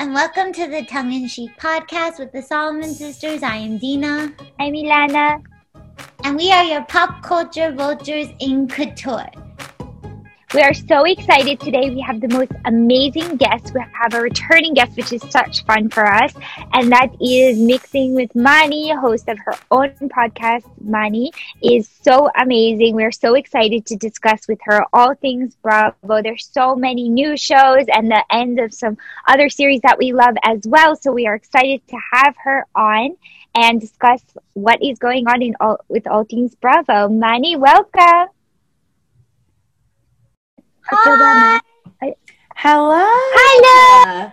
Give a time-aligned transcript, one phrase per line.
[0.00, 3.42] and welcome to the Tongue in Cheek podcast with the Solomon sisters.
[3.42, 4.32] I am Dina.
[4.58, 5.44] I'm Ilana.
[6.24, 9.28] And we are your pop culture vultures in couture.
[10.52, 11.90] We are so excited today.
[11.90, 13.72] We have the most amazing guest.
[13.72, 16.34] We have a returning guest, which is such fun for us.
[16.72, 20.64] And that is Mixing with Mani, host of her own podcast.
[20.80, 21.30] Mani
[21.62, 22.96] is so amazing.
[22.96, 26.20] We're so excited to discuss with her all things Bravo.
[26.20, 28.98] There's so many new shows and the end of some
[29.28, 30.96] other series that we love as well.
[30.96, 33.16] So we are excited to have her on
[33.54, 34.24] and discuss
[34.54, 37.08] what is going on in all with all things Bravo.
[37.08, 38.30] Mani, welcome.
[40.92, 41.60] Hi.
[42.56, 43.06] Hello.
[43.06, 44.32] Hello.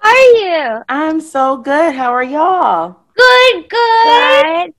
[0.00, 0.82] How are you?
[0.88, 1.94] I'm so good.
[1.94, 2.98] How are y'all?
[3.14, 4.44] Good, good.
[4.44, 4.74] Good.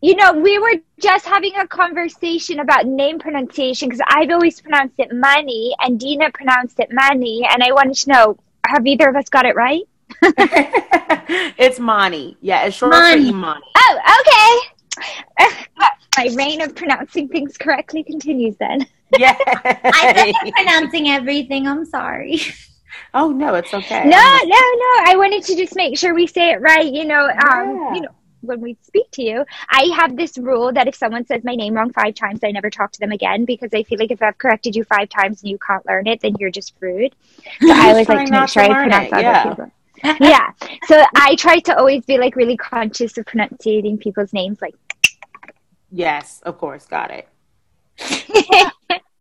[0.00, 5.00] You know, we were just having a conversation about name pronunciation because I've always pronounced
[5.00, 7.44] it money and Dina pronounced it money.
[7.50, 9.82] And I wanted to know have either of us got it right?
[11.58, 12.36] it's Mani.
[12.40, 13.62] Yeah, it's short for Imani.
[13.76, 15.48] Oh, okay.
[16.16, 18.86] My reign of pronouncing things correctly continues then.
[19.18, 19.36] Yeah.
[19.64, 21.66] I am pronouncing everything.
[21.66, 22.40] I'm sorry.
[23.14, 24.04] oh no, it's okay.
[24.04, 24.92] No, no, no.
[25.06, 26.92] I wanted to just make sure we say it right.
[26.92, 27.94] You know, um, Yeah.
[27.94, 28.08] you know,
[28.40, 31.74] when we speak to you, I have this rule that if someone says my name
[31.74, 34.36] wrong five times, I never talk to them again because I feel like if I've
[34.38, 37.14] corrected you five times and you can't learn it, then you're just rude.
[37.60, 39.48] So I always like to make sure to I pronounce it, other yeah.
[39.48, 39.72] people.
[40.20, 40.50] Yeah.
[40.86, 44.60] So I try to always be like really conscious of pronouncing people's names.
[44.60, 44.74] Like,
[45.90, 46.86] Yes, of course.
[46.86, 47.28] Got it.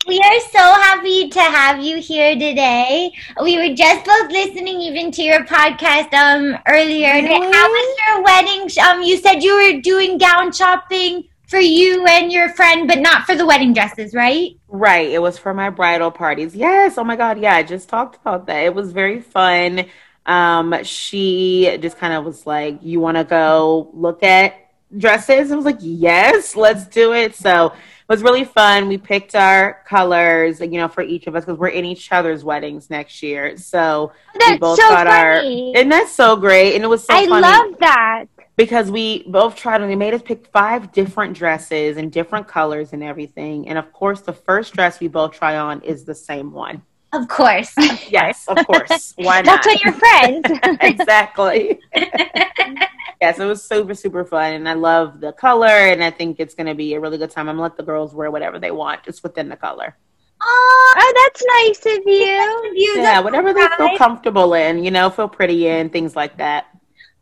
[0.05, 3.13] We are so happy to have you here today.
[3.41, 7.13] We were just both listening even to your podcast um earlier.
[7.13, 7.29] Really?
[7.29, 8.69] How was your wedding?
[8.85, 13.25] Um, you said you were doing gown shopping for you and your friend, but not
[13.25, 14.57] for the wedding dresses, right?
[14.67, 15.09] Right.
[15.09, 16.53] It was for my bridal parties.
[16.53, 16.97] Yes.
[16.97, 17.39] Oh my God.
[17.39, 17.55] Yeah.
[17.55, 18.65] I just talked about that.
[18.65, 19.85] It was very fun.
[20.25, 24.62] Um, she just kind of was like, You want to go look at
[24.97, 25.52] dresses?
[25.52, 27.36] I was like, Yes, let's do it.
[27.36, 28.87] So it was really fun.
[28.89, 32.43] We picked our colors, you know, for each of us because we're in each other's
[32.43, 33.58] weddings next year.
[33.58, 36.76] So we both so got our, and that's so great.
[36.76, 38.26] And it was so I funny love that.
[38.58, 42.92] because we both tried and they made us pick five different dresses and different colors
[42.92, 43.70] and everything.
[43.70, 46.81] And of course, the first dress we both try on is the same one.
[47.14, 47.73] Of course.
[48.10, 49.14] Yes, of course.
[49.17, 49.64] Why not?
[49.64, 50.45] That's what you're friends.
[50.81, 51.80] exactly.
[53.23, 54.54] yes, it was super, super fun.
[54.54, 55.67] And I love the color.
[55.67, 57.48] And I think it's going to be a really good time.
[57.48, 59.95] I'm going to let the girls wear whatever they want, just within the color.
[60.42, 62.73] Oh, oh, that's nice of you.
[62.76, 62.95] you.
[62.98, 66.66] Yeah, whatever they feel comfortable in, you know, feel pretty in, things like that.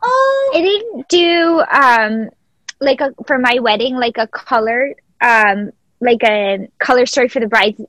[0.01, 2.29] Oh, I didn't do um
[2.79, 5.69] like a for my wedding like a color um
[5.99, 7.79] like a color story for the brides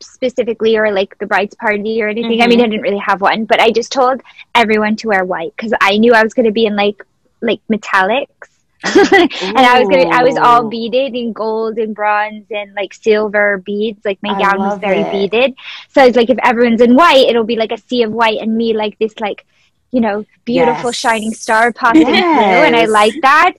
[0.00, 2.40] specifically or like the bride's party or anything.
[2.40, 4.20] I mean, I didn't really have one, but I just told
[4.54, 7.04] everyone to wear white because I knew I was going to be in like
[7.42, 8.48] like metallics.
[8.84, 13.58] and I was gonna, I was all beaded in gold and bronze and like silver
[13.58, 14.04] beads.
[14.04, 15.12] Like my gown was very it.
[15.12, 15.54] beaded.
[15.90, 18.38] So I was like, if everyone's in white, it'll be like a sea of white
[18.40, 19.46] and me like this, like,
[19.92, 20.96] you know, beautiful Yes.
[20.96, 22.14] shining star popping through.
[22.14, 23.52] And I like that.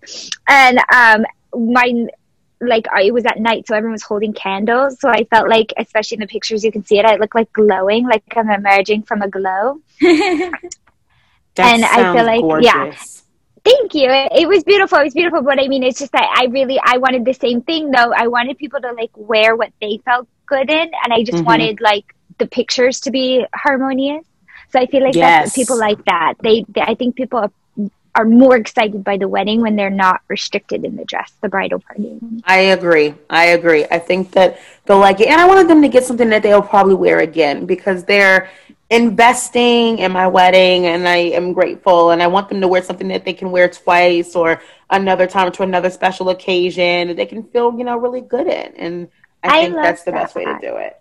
[0.48, 1.26] And, um,
[1.72, 2.08] my,
[2.60, 5.00] like, I, it was at night, so everyone was holding candles.
[5.00, 7.06] So I felt like, especially in the pictures, you can see it.
[7.06, 9.80] I look like glowing, like I'm emerging from a glow.
[11.56, 12.94] That And I feel like- yeah.
[13.64, 14.10] Thank you.
[14.10, 14.98] It, it was beautiful.
[15.00, 15.42] It was beautiful.
[15.42, 18.12] But I mean, it's just that I really, I wanted the same thing though.
[18.16, 20.92] I wanted people to like wear what they felt good in.
[21.04, 21.46] And I just Mhm.
[21.46, 24.26] wanted like the pictures to be harmonious.
[24.72, 25.46] So I feel like Yes.
[25.46, 26.34] that's people like that.
[26.42, 27.52] They, they I think people are,
[28.16, 31.80] are more excited by the wedding when they're not restricted in the dress, the bridal
[31.80, 32.20] party.
[32.46, 33.16] I agree.
[33.30, 33.86] I agree.
[33.90, 35.28] I think that they'll like it.
[35.28, 38.50] And I wanted them to get something that they'll probably wear again because they're
[38.90, 42.12] investing in my wedding and I am grateful.
[42.12, 45.52] And I want them to wear something that they can wear twice or another time
[45.54, 48.74] to another special occasion that they can feel, you know, really good in.
[48.76, 49.10] And
[49.44, 51.00] I, I think that's the best way to do it.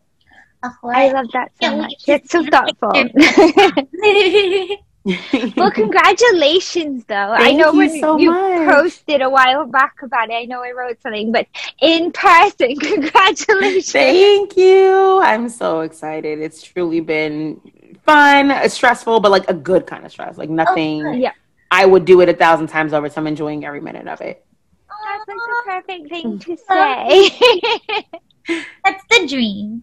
[0.63, 1.95] I love that so much.
[2.07, 2.93] It's so thoughtful.
[5.05, 7.15] well, congratulations, though.
[7.15, 8.69] I know you when so you much.
[8.69, 11.47] posted a while back about it, I know I wrote something, but
[11.81, 13.93] in person, congratulations.
[13.93, 15.21] Thank you.
[15.23, 16.41] I'm so excited.
[16.41, 17.61] It's truly been
[18.05, 20.39] fun, uh, stressful, but like a good kind of stress.
[20.39, 21.21] Like oh, nothing.
[21.21, 21.33] Yeah,
[21.71, 24.45] I would do it a thousand times over, so I'm enjoying every minute of it.
[24.91, 28.05] Oh, that's like the perfect thing to say.
[28.47, 29.83] That's the dream.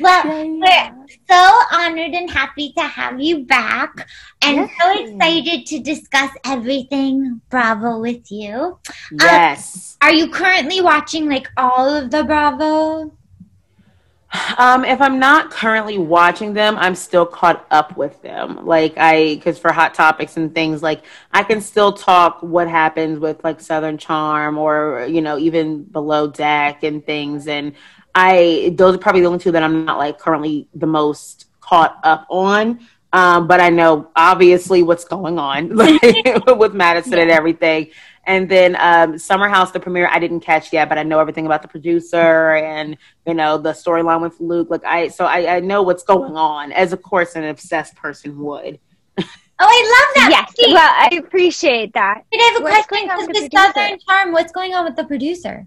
[0.00, 4.08] Well, we're so honored and happy to have you back
[4.42, 8.78] and so excited to discuss everything Bravo with you.
[9.20, 9.96] Yes.
[10.02, 13.12] Are you currently watching like all of the Bravo?
[14.58, 18.64] Um, if I'm not currently watching them, I'm still caught up with them.
[18.64, 21.02] Like I, because for hot topics and things, like
[21.32, 26.28] I can still talk what happens with like Southern Charm or you know even Below
[26.28, 27.48] Deck and things.
[27.48, 27.74] And
[28.14, 31.98] I, those are probably the only two that I'm not like currently the most caught
[32.02, 32.80] up on.
[33.12, 36.00] Um, but I know obviously what's going on like,
[36.58, 37.22] with Madison yeah.
[37.22, 37.90] and everything.
[38.24, 41.46] And then um, Summer House, the premiere, I didn't catch yet, but I know everything
[41.46, 42.96] about the producer and
[43.26, 44.68] you know the storyline with Luke.
[44.70, 48.38] Like I, so I, I know what's going on, as of course an obsessed person
[48.38, 48.78] would.
[49.18, 50.46] Oh, I love that.
[50.58, 52.22] Yes, well, I appreciate that.
[52.32, 54.32] I have a what's question with the, the Southern Charm.
[54.32, 55.66] What's going on with the producer?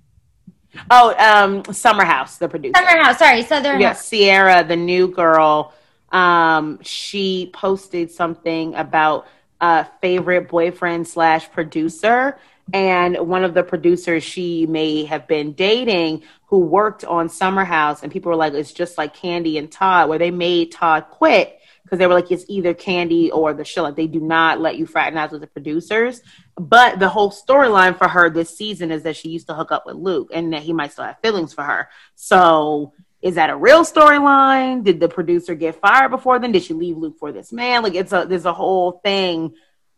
[0.90, 2.74] Oh, um, Summer House, the producer.
[2.76, 3.80] Summer House, sorry, Southern.
[3.80, 4.10] Yes, House.
[4.10, 5.74] Ciara, the new girl.
[6.12, 9.28] Um, she posted something about
[9.62, 12.38] uh, favorite boyfriend slash producer.
[12.72, 18.04] And one of the producers she may have been dating who worked on Summer House,
[18.04, 21.60] and people were like, it's just like Kandi and Todd, where they made Todd quit
[21.84, 23.84] because they were like, it's either Kandi or the show.
[23.84, 26.22] Like, they do not let you fraternize with the producers.
[26.56, 29.86] But the whole storyline for her this season is that she used to hook up
[29.86, 31.90] with Luke and that he might still have feelings for her.
[32.16, 32.94] So
[33.24, 34.84] is that a real storyline?
[34.84, 36.52] Did the producer get fired before then?
[36.52, 37.82] Did she leave Luke for this man?
[37.82, 39.54] Like it's a there's a whole thing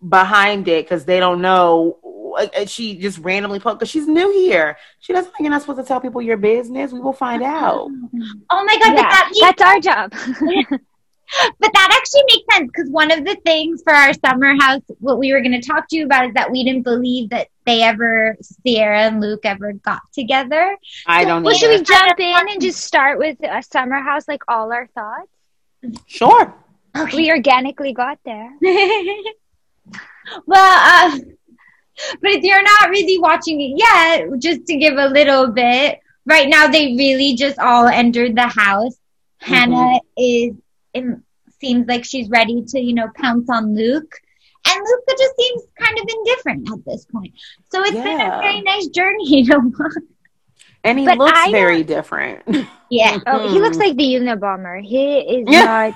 [0.08, 1.98] behind it because they don't know.
[2.68, 4.78] She just randomly put because she's new here.
[5.00, 6.92] She doesn't think you're not supposed to tell people your business.
[6.92, 7.90] We will find out.
[8.50, 10.80] Oh my god, yeah, that's our job.
[11.60, 15.19] but that actually makes sense because one of the things for our summer house, what
[15.19, 17.81] we were going to talk to you about is that we didn't believe that they
[17.81, 20.77] ever, Ciara and Luke ever got together.
[21.07, 21.44] I don't.
[21.44, 24.88] Well, should we jump in and just start with a summer house, like all our
[24.88, 25.30] thoughts?
[26.07, 26.54] Sure.
[26.95, 27.18] Okay.
[27.18, 28.54] We organically got there.
[30.45, 31.19] well, uh,
[32.21, 36.48] but if you're not really watching it yet, just to give a little bit, right
[36.48, 38.95] now they really just all entered the house.
[39.42, 39.54] Mm-hmm.
[39.54, 40.56] Hannah is it
[41.59, 44.19] seems like she's ready to, you know, pounce on Luke.
[44.68, 47.33] And Luke just seems kind of indifferent at this point.
[47.71, 48.03] So it's yeah.
[48.03, 50.03] been a very nice journey to watch.
[50.83, 52.44] And he but looks I very different.
[52.89, 53.18] Yeah.
[53.25, 53.83] oh, he looks hmm.
[53.83, 54.80] like the Unabomber.
[54.81, 55.95] He is not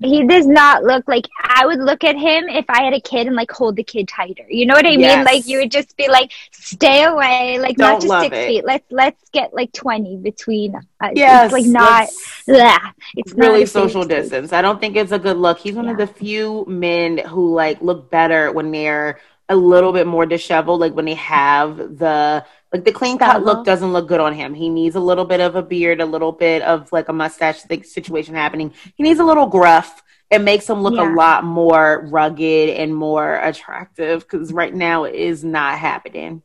[0.00, 3.26] he does not look like I would look at him if I had a kid
[3.26, 4.44] and like hold the kid tighter.
[4.48, 5.16] You know what I yes.
[5.16, 5.24] mean?
[5.24, 8.46] Like you would just be like, stay away, like Don't not just six it.
[8.46, 8.64] feet.
[8.64, 10.84] Let's let's get like twenty between us.
[11.14, 12.08] Yes, it's like not.
[12.46, 14.52] Yeah, it's really social distance.
[14.52, 15.58] I don't think it's a good look.
[15.58, 15.92] He's one yeah.
[15.92, 20.80] of the few men who like look better when they're a little bit more disheveled,
[20.80, 23.64] like when they have the like the clean cut look uh-huh.
[23.64, 24.54] doesn't look good on him.
[24.54, 27.62] He needs a little bit of a beard, a little bit of like a mustache
[27.84, 28.74] situation happening.
[28.94, 30.02] He needs a little gruff.
[30.30, 31.10] It makes him look yeah.
[31.10, 36.42] a lot more rugged and more attractive because right now it is not happening.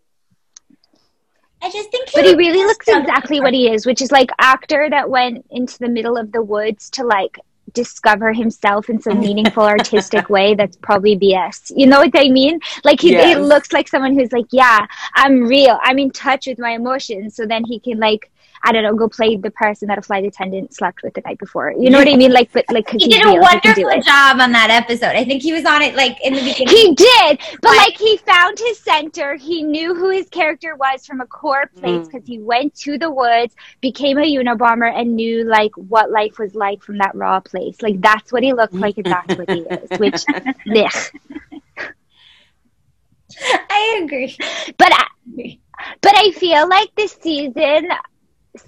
[1.61, 4.29] I just think, he but he really looks exactly what he is, which is like
[4.39, 7.39] actor that went into the middle of the woods to like
[7.73, 12.59] discover himself in some meaningful artistic way that's probably bs you know what i mean?
[12.83, 13.25] Like he, yes.
[13.25, 15.79] he looks like someone who's like yeah i'm real.
[15.81, 17.35] I'm in touch with my emotions.
[17.35, 18.31] So then he can like
[18.65, 21.37] I don't know, go play the person that a flight attendant slept with the night
[21.37, 21.73] before.
[21.77, 22.31] You know what I mean?
[22.31, 25.17] Like, but like, he did a wonderful job on that episode.
[25.17, 26.73] I think he was on it like in the beginning.
[26.73, 29.35] He did, but like he found his center.
[29.35, 32.27] He knew who his character was from a core place because mm.
[32.27, 36.81] he went to the woods, became a Unabomber, and knew like what life was like
[36.81, 37.81] from that raw place.
[37.81, 39.99] Like that's what he looked like, and that's what he is.
[39.99, 40.23] Which,
[43.69, 44.37] I agree,
[44.77, 45.59] but I,
[46.01, 47.89] but I feel like this season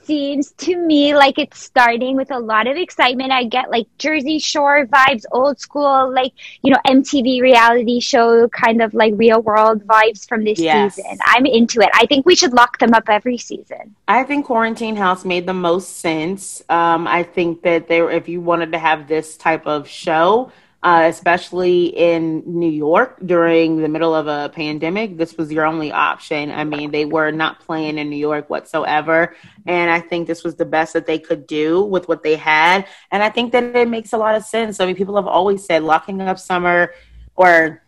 [0.04, 3.32] seems to me like it's starting with a lot of excitement.
[3.32, 8.82] I get like Jersey Shore vibes, old school, like, you know, MTV reality show kind
[8.82, 10.96] of like real world vibes from this yes.
[10.96, 11.18] season.
[11.26, 11.90] I'm into it.
[11.94, 13.96] I think we should lock them up every season.
[14.08, 16.64] I think Quarantine House made the most sense.
[16.70, 20.52] Um, I think that there, if you wanted to have this type of show,
[20.86, 25.18] uh, especially in New York during the middle of a pandemic.
[25.18, 26.52] This was your only option.
[26.52, 29.36] I mean, they were not playing in New York whatsoever.
[29.66, 32.86] And I think this was the best that they could do with what they had.
[33.10, 34.80] And I think that it makes a lot of sense.
[34.80, 36.94] I mean, people have always said locking up summer
[37.36, 37.82] or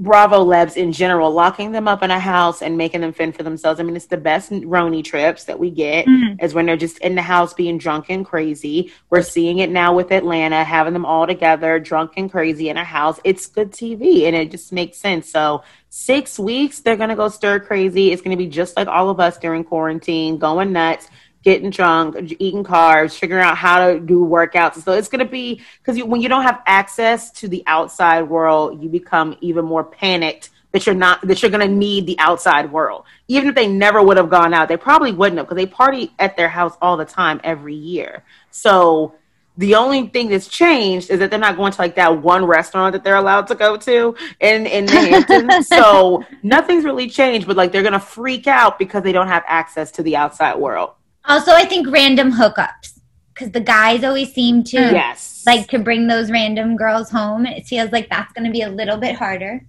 [0.00, 3.42] Bravo Lebs in general, locking them up in a house and making them fend for
[3.42, 3.78] themselves.
[3.78, 6.42] I mean, it's the best RHONY trips that we get mm.
[6.42, 8.92] is when they're just in the house being drunk and crazy.
[9.10, 12.84] We're seeing it now with Atlanta, having them all together, drunk and crazy in a
[12.84, 13.20] house.
[13.24, 15.30] It's good TV and it just makes sense.
[15.30, 18.10] So six weeks, they're going to go stir crazy.
[18.10, 21.10] It's going to be just like all of us during quarantine, going nuts
[21.42, 24.82] getting drunk, eating carbs, figuring out how to do workouts.
[24.82, 28.22] So it's going to be because you, when you don't have access to the outside
[28.22, 32.70] world, you become even more panicked that you're not that you're gonna need the outside
[32.70, 33.04] world.
[33.28, 36.12] Even if they never would have gone out, they probably wouldn't have because they party
[36.18, 38.22] at their house all the time every year.
[38.50, 39.14] So
[39.56, 42.92] the only thing that's changed is that they're not going to like that one restaurant
[42.92, 45.66] that they're allowed to go to in in the Hamptons.
[45.68, 49.90] so nothing's really changed, but like they're gonna freak out because they don't have access
[49.92, 50.92] to the outside world.
[51.24, 52.98] Also, I think random hookups
[53.34, 55.42] because the guys always seem to Yes.
[55.46, 57.46] like to bring those random girls home.
[57.46, 59.64] It feels like that's going to be a little bit harder.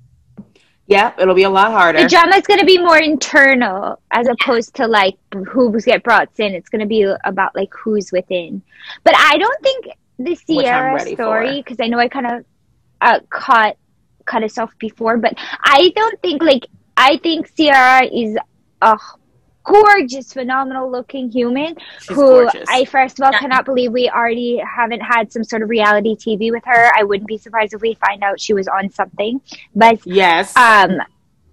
[0.88, 2.02] yeah, it'll be a lot harder.
[2.02, 5.16] The drama is going to be more internal as opposed to like
[5.48, 6.54] who's get brought in.
[6.54, 8.62] It's going to be about like who's within.
[9.06, 9.86] But I don't think
[10.20, 12.46] the I'm Ciara story because I know I kind of
[13.00, 13.78] uh, caught
[14.26, 16.66] cut us off before, but I don't think like
[16.98, 18.36] I think Ciara is
[18.82, 18.98] a
[19.64, 22.68] gorgeous, phenomenal looking human She's who gorgeous.
[22.70, 23.40] I first of all Yeah.
[23.40, 26.92] cannot believe we already haven't had some sort of reality TV with her.
[26.98, 29.42] I wouldn't be surprised if we find out she was on something.
[29.76, 30.56] But yes.
[30.58, 31.00] um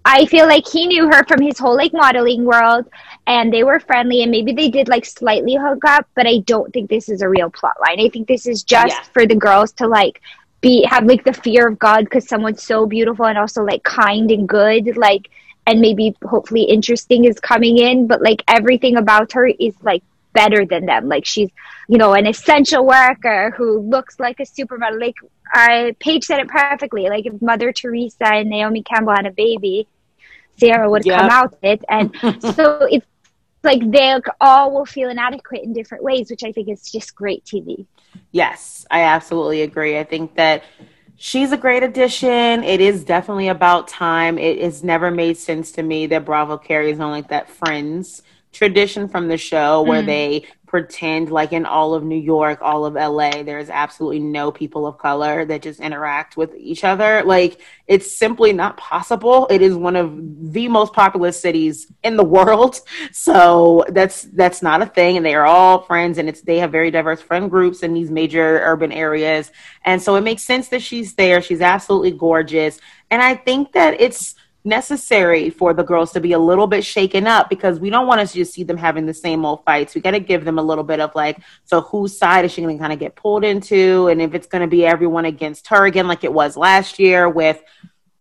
[0.05, 2.87] I feel like he knew her from his whole like modeling world
[3.27, 6.73] and they were friendly and maybe they did like slightly hook up, but I don't
[6.73, 7.99] think this is a real plot line.
[7.99, 9.03] I think this is just Yeah.
[9.13, 10.21] for the girls to like
[10.61, 14.31] be have like the fear of God because someone's so beautiful and also like kind
[14.31, 15.29] and good, like
[15.67, 20.65] and maybe hopefully interesting is coming in, but like everything about her is like better
[20.65, 21.07] than them.
[21.07, 21.49] Like she's,
[21.87, 24.99] you know, an essential worker who looks like a supermodel.
[24.99, 25.15] Like
[25.53, 27.09] I Paige said it perfectly.
[27.09, 29.87] Like if Mother Teresa and Naomi Campbell had a baby,
[30.57, 31.21] Sarah would Yeah.
[31.21, 31.83] come out of it.
[31.89, 32.15] And
[32.55, 33.05] so it's
[33.63, 37.43] like they all will feel inadequate in different ways, which I think is just great
[37.43, 37.85] TV.
[38.31, 39.97] Yes, I absolutely agree.
[39.97, 40.63] I think that
[41.19, 42.63] she's a great addition.
[42.63, 44.39] It is definitely about time.
[44.39, 49.07] It has never made sense to me that Bravo carries on like that Friends tradition
[49.07, 50.05] from the show where Mm.
[50.07, 54.85] they pretend like in all of New York, all of LA, there's absolutely no people
[54.85, 57.23] of color that just interact with each other.
[57.23, 59.47] Like it's simply not possible.
[59.49, 60.13] It is one of
[60.53, 62.81] the most populous cities in the world.
[63.11, 65.17] So that's that's not a thing.
[65.17, 68.11] And they are all friends and it's they have very diverse friend groups in these
[68.11, 69.51] major urban areas.
[69.85, 71.41] And so it makes sense that she's there.
[71.41, 72.79] She's absolutely gorgeous.
[73.09, 74.35] And I think that it's
[74.69, 78.21] necessary for the girls to be a little bit shaken up because we don't want
[78.21, 79.93] us to just see them having the same old fights.
[79.95, 82.61] We got to give them a little bit of like, so whose side is she
[82.61, 84.07] going to kind of get pulled into?
[84.07, 87.27] And if it's going to be everyone against her again, like it was last year
[87.27, 87.61] with,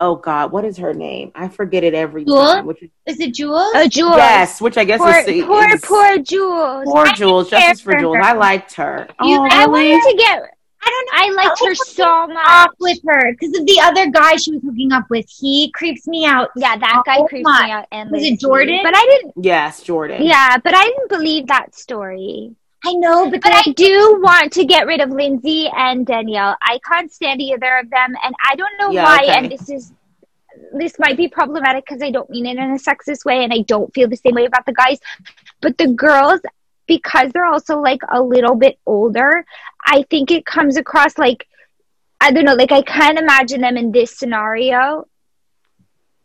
[0.01, 1.31] oh God, what is her name?
[1.35, 2.45] I forget it every Jewel?
[2.47, 2.67] time.
[2.67, 3.73] Which is, Is it Jules?
[3.75, 4.17] Oh, Jules.
[4.17, 6.85] yes, which I guess Poor, is, poor, is- poor Jules.
[6.87, 8.17] poor Jules, justice for for Jules.
[8.17, 8.23] her.
[8.23, 9.07] I liked her.
[9.23, 9.91] You- oh, I really?
[9.93, 10.43] wanted to get.
[10.83, 11.43] I don't know.
[11.43, 12.47] I liked her so much.
[12.49, 15.27] off with her because of the other guy she was hooking up with.
[15.29, 16.51] He creeps me out.
[16.57, 17.67] Yeah, that guy creeps my.
[17.67, 17.87] me out.
[17.91, 18.47] And Was it Lindsay.
[18.47, 18.81] Jordan?
[18.83, 19.35] But I didn't.
[19.45, 20.23] Yes, Jordan.
[20.25, 22.55] Yeah, but I didn't believe that story.
[22.87, 26.57] I know, but, But I do want to get rid of Lindsay and Danielle.
[26.63, 29.19] I can't stand either of them, and I don't know Yeah, why.
[29.25, 29.37] okay.
[29.37, 29.93] And this is
[30.75, 33.63] this might be problematic because I don't mean it in a sexist way, and I
[33.63, 34.99] don't feel the same way about the guys.
[35.61, 36.41] But the girls,
[36.89, 39.45] because they're also like a little bit older,
[39.87, 41.47] I think it comes across like
[42.21, 42.55] I don't know.
[42.55, 45.07] Like I can't imagine them in this scenario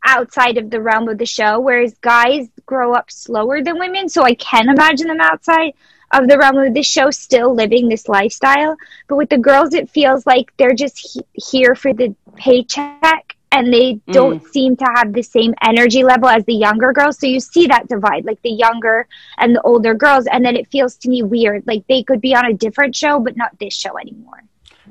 [0.06, 4.10] outside of the realm of the show, whereas guys grow up slower than women.
[4.10, 5.74] So I can imagine them outside
[6.12, 8.76] of the realm of the show still living this lifestyle.
[9.08, 13.72] But with the girls, it feels like they're just he- here for the paycheck and
[13.72, 14.50] they don't mm.
[14.50, 17.20] seem to have the same energy level as the younger girls.
[17.20, 19.08] So you see that divide, like the younger
[19.38, 20.26] and the older girls.
[20.26, 21.64] And then it feels to me weird.
[21.68, 24.44] Like they could be on a different show, but not this show anymore.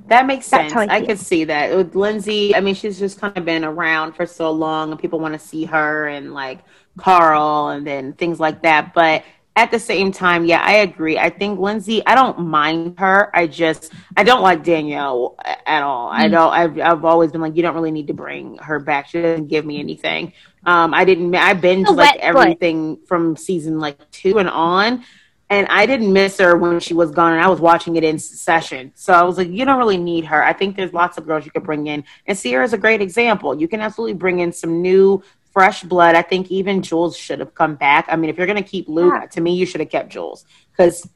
[0.06, 0.90] That makes That's sense.
[0.90, 2.54] I I, could see that with Lindsay.
[2.54, 5.38] I mean, she's just kind of been around for so long, and people want to
[5.38, 6.60] see her and like
[6.96, 8.94] Carl and then things like that.
[8.94, 11.18] But at the same time, yeah, I agree.
[11.18, 12.02] I think Lindsay.
[12.06, 13.30] I don't mind her.
[13.36, 16.08] I just I don't like Danielle at all.
[16.08, 16.30] I Mm.
[16.30, 16.52] don't.
[16.52, 19.08] I've I've always been like, you don't really need to bring her back.
[19.08, 20.32] She doesn't give me anything.
[20.64, 21.34] Um, I didn't.
[21.34, 22.20] I binged like foot.
[22.22, 25.04] everything from season like two and on.
[25.50, 28.18] And I didn't miss her when she was gone, and I was watching it in
[28.18, 28.90] session.
[28.94, 30.42] So I was like, you don't really need her.
[30.42, 32.04] I think there's lots of girls you could bring in.
[32.26, 33.54] And Ciara's a great example.
[33.60, 36.14] You can absolutely bring in some new, fresh blood.
[36.14, 38.06] I think even Jules should have come back.
[38.08, 39.26] I mean, if you're going to keep Luke, Yeah.
[39.26, 40.44] to me, you should have kept Jules.
[40.70, 41.08] Because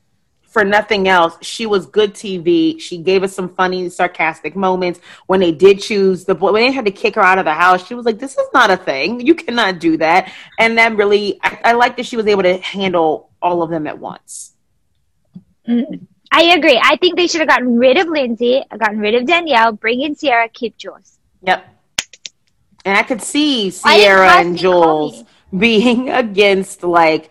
[0.43, 2.81] for nothing else, she was good TV.
[2.81, 5.01] She gave us some funny, sarcastic moments.
[5.27, 7.53] When they did choose the boy, when they had to kick her out of the
[7.53, 9.21] house, she was like, "This is not a thing.
[9.21, 12.57] You cannot do that." And that really, I, I like that she was able to
[12.59, 14.55] handle all of them at once.
[15.69, 16.07] Mm.
[16.33, 16.81] I agree.
[16.83, 20.15] I think they should have gotten rid of Lindsay, gotten rid of Danielle, bring in
[20.15, 21.19] Ciara, keep Jules.
[21.43, 21.65] Yep.
[22.87, 25.25] And I could see Ciara and Jules
[25.57, 27.31] being against like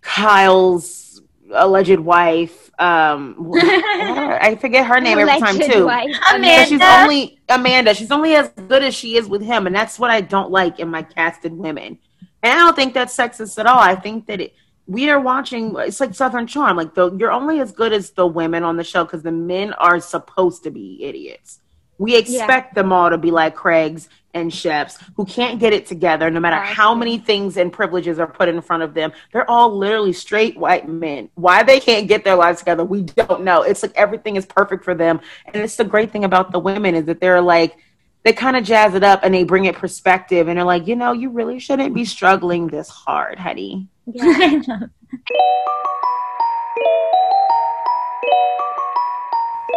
[0.00, 1.20] Kyle's
[1.52, 2.70] alleged wife.
[2.78, 5.86] Um, I forget her name every time too.
[5.86, 6.16] Wife.
[6.32, 6.66] Amanda.
[6.68, 7.94] She's only Amanda.
[7.94, 10.78] She's only as good as she is with him, and that's what I don't like
[10.78, 11.98] in my casted women.
[12.44, 13.80] And I don't think that's sexist at all.
[13.80, 14.54] I think that it,
[14.86, 15.74] we are watching.
[15.78, 16.76] It's like Southern Charm.
[16.76, 19.72] Like the you're only as good as the women on the show because the men
[19.72, 21.58] are supposed to be idiots.
[21.98, 26.30] We expect them all to be like Craig's and Sheps who can't get it together
[26.30, 29.12] no matter how many things and privileges are put in front of them.
[29.32, 31.30] They're all literally straight white men.
[31.34, 33.62] Why they can't get their lives together, we don't know.
[33.62, 35.20] It's like everything is perfect for them.
[35.46, 37.76] And it's the great thing about the women is that they're like,
[38.24, 40.96] they kind of jazz it up and they bring it perspective and they're like, you
[40.96, 43.88] know, you really shouldn't be struggling this hard, honey.
[44.06, 44.60] Yeah.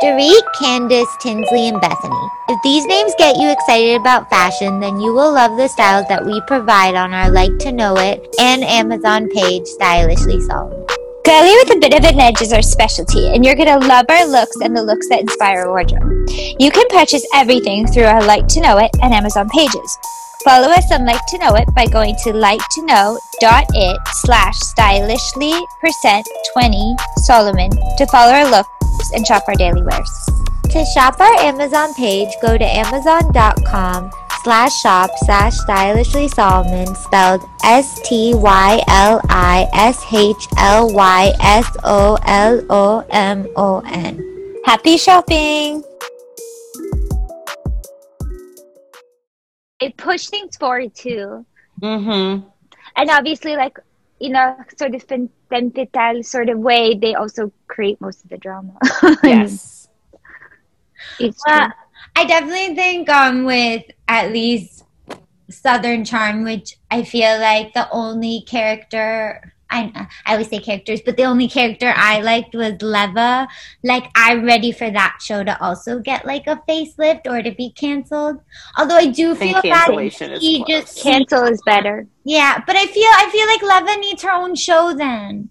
[0.02, 2.30] Dorit, Candace, Tinsley, and Bethany.
[2.50, 6.24] If these names get you excited about fashion, then you will love the styles that
[6.24, 10.86] we provide on our Like to Know It and Amazon page, Stylishly Solomon.
[11.26, 14.28] Girly with a bit of an edge is our specialty, and you're gonna love our
[14.28, 16.30] looks and the looks that inspire our wardrobe.
[16.60, 19.98] You can purchase everything through our Like to Know It and Amazon pages.
[20.44, 26.96] Follow us on Like to Know It by going to liketoknow.it slash stylishly percent 20
[27.26, 28.50] Solomon to follow our
[28.98, 30.30] looks and shop our daily wears.
[30.72, 34.12] To shop our Amazon page, go to amazon.com
[34.44, 41.34] slash shop slash stylishly Solomon spelled S T Y L I S H L Y
[41.42, 44.24] S O L O M O N.
[44.66, 45.84] Happy shopping!
[49.80, 51.46] It pushed things forward too.
[51.82, 52.48] Mm-hmm.
[52.98, 53.78] And obviously, like,
[54.20, 58.74] in a sort of fentital sort of way, they also create most of the drama.
[59.24, 59.88] Yes.
[61.20, 61.74] it's Well, true.
[62.16, 64.84] I definitely think um with at least
[65.50, 71.18] Southern Charm, which I feel like the only character I I always say characters, but
[71.18, 73.48] the only character I liked was Leva.
[73.84, 77.72] Like I'm ready for that show to also get like a facelift or to be
[77.72, 78.42] canceled.
[78.78, 80.68] Although I do I think feel bad cancellation is he close.
[80.68, 82.08] just Cancel is better.
[82.24, 85.50] yeah, but I feel I feel like Leva needs her own show then.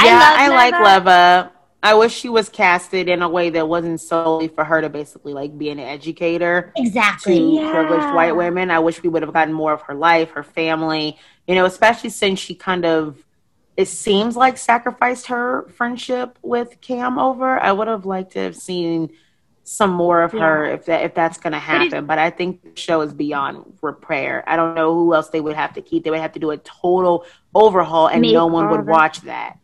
[0.00, 0.84] I Yeah, love I, like Leva.
[0.84, 1.52] Leva.
[1.80, 5.32] I wish she was casted in a way that wasn't solely for her to basically
[5.32, 7.36] like be an educator Exactly.
[7.38, 7.70] to Yeah.
[7.70, 8.70] privileged white women.
[8.72, 12.10] I wish we would have gotten more of her life, her family, you know, especially
[12.10, 13.24] since she kind of
[13.76, 17.60] it seems like sacrificed her friendship with Cam over.
[17.60, 19.10] I would have liked to have seen
[19.62, 22.04] some more of her if that if that's gonna happen.
[22.04, 24.44] But I think the show is beyond repair.
[24.46, 26.04] I don't know who else they would have to keep.
[26.04, 29.58] They would have to do a total overhaul and no one would watch that.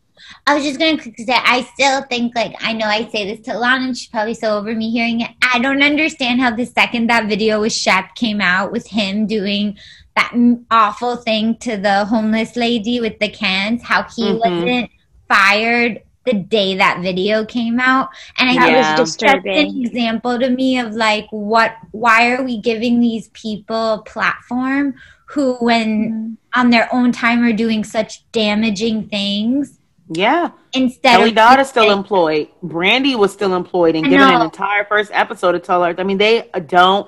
[0.47, 3.59] I was just gonna say I still think like I know I say this to
[3.59, 5.31] Lana and she's probably so over me hearing it.
[5.43, 9.77] I don't understand how the second that video with Shep came out with him doing
[10.17, 10.33] that
[10.71, 14.39] awful thing to the homeless lady with the cans, how he Mhm.
[14.41, 14.91] wasn't
[15.29, 18.09] fired the day that video came out.
[18.39, 19.01] And I That think Yeah.
[19.01, 23.95] was that's an example to me of like what why are we giving these people
[23.95, 24.95] a platform
[25.27, 29.79] who when on their own time are doing such damaging things
[30.11, 30.51] Yeah.
[30.73, 32.49] instead Kelly Dodd is still employed.
[32.65, 35.95] Brandi was still employed and I given an entire first episode to tell her.
[35.99, 37.07] I mean, they don't.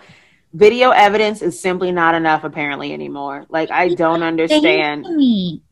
[0.57, 3.45] Video evidence is simply not enough apparently anymore.
[3.51, 5.07] Like I don't understand.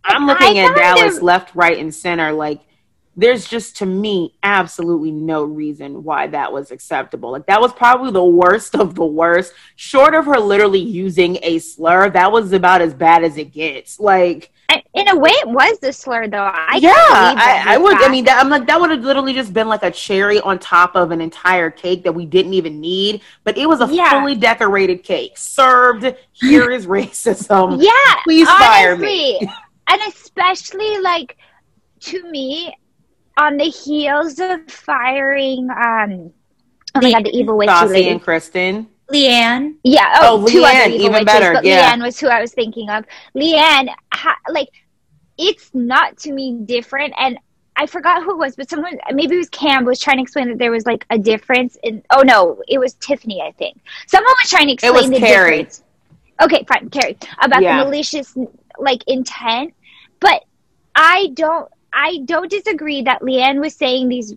[0.05, 2.33] I'm looking at Dallas left, right, and center.
[2.33, 2.61] Like
[3.16, 7.31] there's just to me absolutely no reason why that was acceptable.
[7.31, 9.55] Like that was probably the worst of the worst.
[9.77, 13.99] Short of her literally using a slur, that was about as bad as it gets.
[13.99, 16.38] Like I- In a way, it was the slur, though.
[16.38, 17.96] I yeah, can't believe that I, I would.
[18.03, 20.59] I mean, that, I'm like that would have literally just been like a cherry on
[20.59, 23.20] top of an entire cake that we didn't even need.
[23.44, 24.11] But it was a Yeah.
[24.11, 26.14] fully decorated cake served.
[26.33, 27.83] Here is racism.
[27.83, 29.38] yeah, Please fire me.
[29.88, 31.37] and especially like
[32.00, 32.74] to me,
[33.37, 36.33] on the heels of firing, um,
[36.94, 38.88] oh my god, the evil witch Stassi and Kristen.
[39.12, 39.74] LeeAnne.
[39.82, 40.14] Yeah.
[40.20, 41.92] Oh, Oh, two LeeAnne, other even witches, better, But yeah.
[41.92, 43.04] LeeAnne was who I was thinking of.
[43.36, 44.68] LeeAnne, ha, like,
[45.36, 47.12] it's not to me different.
[47.18, 47.38] And
[47.76, 50.48] I forgot who it was, but someone, maybe it was Cam, was trying to explain
[50.48, 52.02] that there was like a difference in.
[52.10, 53.78] Oh no, it was Tiffany, I think.
[54.06, 55.64] Someone was trying to explain was the Kary.
[55.64, 55.82] difference.
[56.40, 57.78] Okay, fine, Kary, about Yeah.
[57.78, 58.36] the malicious
[58.78, 59.74] like intent,
[60.20, 60.44] but
[60.94, 61.68] I don't.
[61.92, 64.34] I don't disagree that LeeAnne was saying these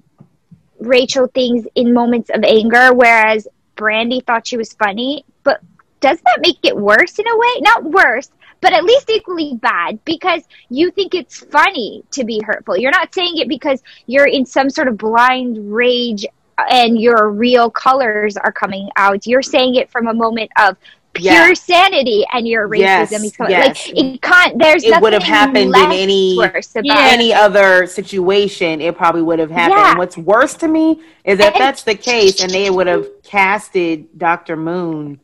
[0.80, 3.48] Rachel things in moments of anger, whereas
[3.78, 5.24] Brandi thought she was funny.
[5.44, 5.62] But
[6.00, 7.54] does that make it worse in a way?
[7.62, 8.30] Not worse,
[8.62, 12.78] but at least equally bad because you think it's funny to be hurtful.
[12.78, 16.26] You're not saying it because you're in some sort of blind rage
[16.70, 19.28] and your real colors are coming out.
[19.28, 20.76] You're saying it from a moment of
[21.18, 21.54] pure Yeah.
[21.54, 23.88] sanity and your racism Yes, is yes.
[23.88, 27.08] like it can't there's It would have happened in any- Yeah.
[27.12, 29.80] any other situation, it probably would have happened.
[29.80, 29.98] Yeah.
[29.98, 34.18] What's worse to me is if And- that's the case and they would have casted
[34.18, 34.56] Dr.
[34.56, 35.20] Moon,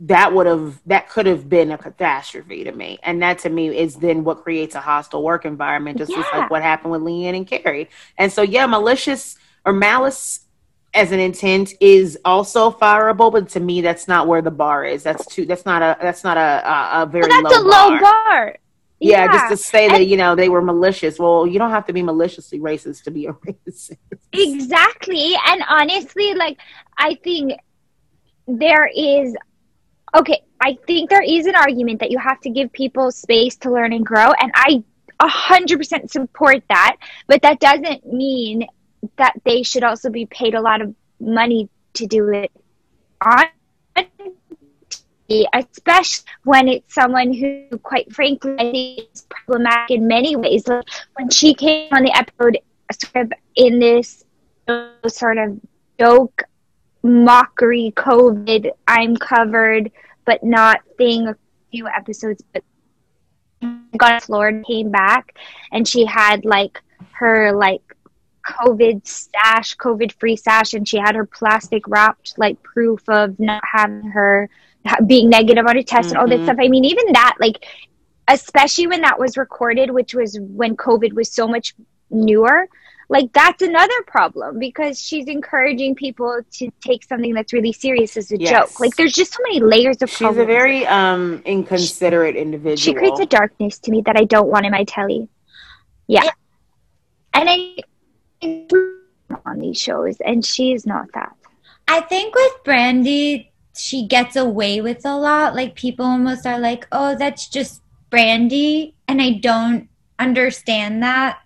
[0.00, 2.98] that would have that could have been a catastrophe to me.
[3.02, 6.50] And that to me is then what creates a hostile work environment, just, just like
[6.50, 7.88] what happened with LeeAnne and Kary.
[8.16, 10.40] And so yeah, malicious or malice
[10.94, 15.02] as an intent is also fireable, but to me that's not where the bar is.
[15.02, 17.70] That's too that's not a that's not a a, a very Well, that's low a
[17.70, 17.90] bar.
[17.92, 18.56] low bar.
[19.00, 21.18] Yeah, just to say that And- you know they were malicious.
[21.18, 23.96] Well, you don't have to be maliciously racist to be a racist.
[24.32, 25.34] Exactly.
[25.46, 26.58] And honestly, like,
[26.96, 27.52] I think
[28.48, 29.36] there is,
[30.16, 33.70] okay, I think there is an argument that you have to give people space to
[33.70, 34.32] learn and grow.
[34.40, 34.82] And I
[35.20, 36.96] 100% support that.
[37.28, 38.66] But that doesn't mean
[39.16, 42.50] that they should also be paid a lot of money to do it
[43.20, 43.46] on
[45.52, 50.66] especially when it's someone who, quite frankly, I think is problematic in many ways.
[50.66, 52.58] Like when she came on the episode,
[52.92, 54.24] sort of in this
[55.06, 55.60] sort of
[55.98, 56.44] joke,
[57.02, 59.90] mockery, COVID, I'm covered,
[60.24, 61.28] but not thing.
[61.28, 61.36] A
[61.70, 62.64] few episodes, but
[63.98, 65.36] got Florida came back,
[65.72, 66.80] and she had like
[67.12, 67.87] her like
[68.46, 73.62] COVID stash, COVID free stash, and she had her plastic wrapped like proof of not
[73.64, 74.48] having her
[75.06, 76.44] being negative on a test and all that Mhm.
[76.44, 76.56] stuff.
[76.60, 77.66] I mean, even that, like,
[78.28, 81.74] especially when that was recorded, which was when COVID was so much
[82.10, 82.68] newer,
[83.10, 88.30] like, that's another problem because she's encouraging people to take something that's really serious as
[88.32, 88.50] a Yes.
[88.50, 88.80] joke.
[88.80, 90.42] Like, there's just so many layers of She's problems.
[90.42, 92.76] a very um inconsiderate individual.
[92.76, 95.28] She creates a darkness to me that I don't want in my telly.
[96.06, 96.28] Yeah.
[97.34, 97.76] And I
[98.42, 101.34] on these shows, and she is not that.
[101.86, 105.54] I think with Brandi, she gets away with a lot.
[105.54, 111.38] Like people almost are like, "Oh, that's just Brandi," and I don't understand that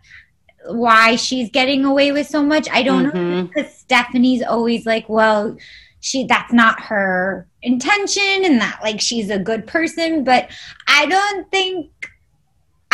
[0.67, 2.69] why she's getting away with so much.
[2.71, 3.49] I don't know Mhm.
[3.49, 5.57] because Stephanie's always like, "Well,
[6.01, 10.51] she that's not her intention, and that like she's a good person," but
[10.87, 12.02] I don't think.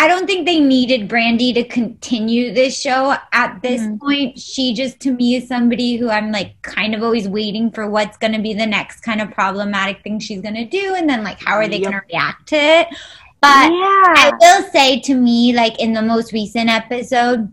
[0.00, 3.98] I don't think they needed Brandi to continue this show at this Mhm.
[3.98, 4.38] point.
[4.38, 8.16] She just, to me, is somebody who I'm like kind of always waiting for what's
[8.16, 10.94] going to be the next kind of problematic thing she's going to do.
[10.94, 11.90] And then, like, how are they Yep.
[11.90, 12.86] going to react to it?
[13.40, 14.14] But yeah.
[14.16, 17.50] I will say to me, like, in the most recent episode,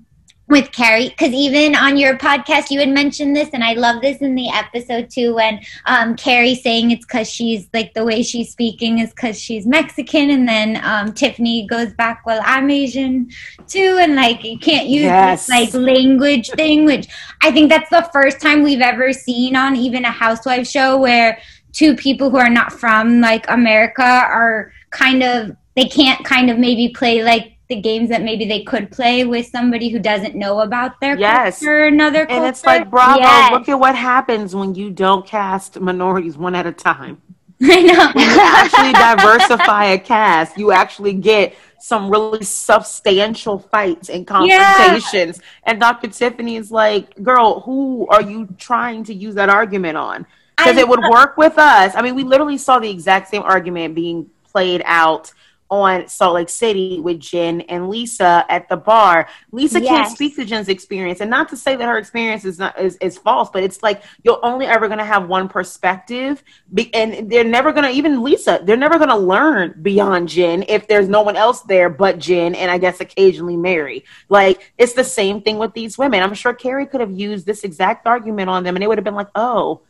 [0.48, 4.18] with Kary, because even on your podcast you had mentioned this, and I love this
[4.18, 5.34] in the episode too.
[5.36, 9.66] When um, Kary saying it's because she's like the way she's speaking is because she's
[9.66, 13.30] Mexican, and then um, Tiffany goes back, "Well, I'm Asian
[13.68, 15.48] too," and like you can't use Yes.
[15.48, 17.08] this like language thing, which
[17.42, 21.40] I think that's the first time we've ever seen on even a housewife show where
[21.74, 26.58] two people who are not from like America are kind of they can't kind of
[26.58, 30.60] maybe play like the games that maybe they could play with somebody who doesn't know
[30.62, 31.60] about their Yes.
[31.60, 32.42] culture another culture.
[32.42, 33.20] and it's like, bravo!
[33.20, 33.52] Yes.
[33.52, 37.22] Look at what happens when you don't cast minorities one at a time.
[37.64, 38.12] I know.
[38.14, 45.40] When you actually diversify a cast, you actually get some really substantial fights and confrontations.
[45.64, 46.08] And Dr.
[46.08, 50.26] Tiffany is like, girl, who are you trying to use that argument on?
[50.58, 51.94] Because it would work with us.
[51.96, 55.32] I mean, we literally saw the exact same argument being played out
[55.70, 59.28] on Salt Lake City with Jen and Lisa at the bar.
[59.52, 62.80] Lisa can't speak to Jen's experience, and not to say that her experience is not
[62.80, 66.94] is, is false, but it's like you're only ever going to have one perspective, be,
[66.94, 68.62] and they're never going to even Lisa.
[68.64, 72.54] They're never going to learn beyond Jen if there's no one else there but Jen,
[72.54, 74.06] and I guess occasionally Mary.
[74.30, 76.22] Like it's the same thing with these women.
[76.22, 79.06] I'm sure Kary could have used this exact argument on them, and they would have
[79.06, 79.82] been like, oh.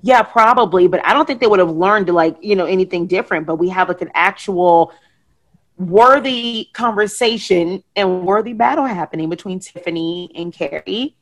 [0.00, 3.46] Yeah, probably, but I don't think they would have learned like, you know, anything different.
[3.46, 4.90] But we have like an actual
[5.88, 11.16] worthy conversation and worthy battle happening between Tiffany and Kary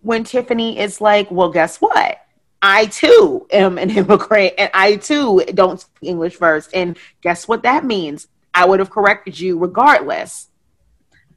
[0.00, 2.18] when Tiffany is like, well, guess what?
[2.60, 6.70] I too am an immigrant and I too don't speak English first.
[6.74, 8.28] And guess what that means?
[8.54, 10.48] I would have corrected you regardless.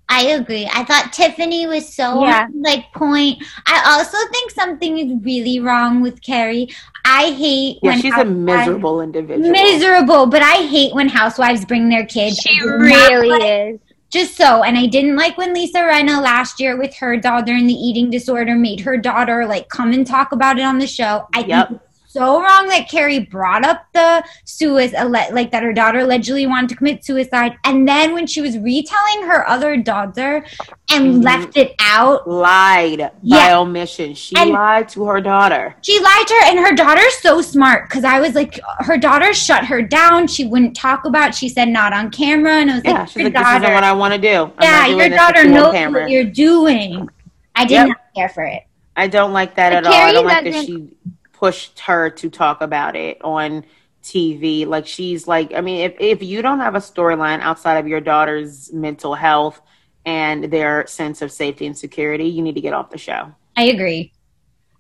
[0.08, 0.70] I agree.
[0.74, 2.48] I thought Tiffany was so Yeah.
[2.62, 3.44] like point.
[3.66, 6.70] I also think something is really wrong with Kary.
[7.04, 9.50] I hate Yeah, when she's a miserable individual.
[9.52, 12.38] miserable, but I hate when housewives bring their kids.
[12.38, 13.80] She I do not really like- is.
[14.12, 17.68] just so and i didn't like when lisa Rinna last year with her daughter and
[17.68, 21.28] the eating disorder made her daughter like come and talk about it on the show
[21.34, 21.68] i Yep.
[21.70, 26.48] think it's so wrong that Kary brought up the suicide, like that her daughter allegedly
[26.48, 30.46] wanted to commit suicide, and then when she was retelling her other daughter
[30.90, 31.22] and mm-hmm.
[31.22, 33.50] left it out, lied yeah.
[33.50, 34.14] by omission.
[34.14, 35.76] She and lied to her daughter.
[35.82, 39.34] She lied to her, and her daughter's so smart because I was like, her daughter
[39.34, 40.28] shut her down.
[40.28, 41.36] She wouldn't talk about.
[41.36, 43.76] She said not on camera, and I was yeah, like, she's like, daughter, this isn't
[43.76, 44.54] what I want to do.
[44.62, 47.10] Yeah, your daughter knows what you're doing.
[47.56, 47.88] I did yep.
[47.90, 48.64] not care for it.
[48.96, 50.08] I don't like that but at Kary all.
[50.08, 50.95] I don't like that she
[51.38, 53.66] pushed her to talk about it on
[54.04, 54.66] TV.
[54.66, 58.02] Like she's like, I mean, if if you don't have a storyline outside of your
[58.02, 59.62] daughter's mental health
[60.06, 63.34] and their sense of safety and security, you need to get off the show.
[63.58, 64.14] I agree.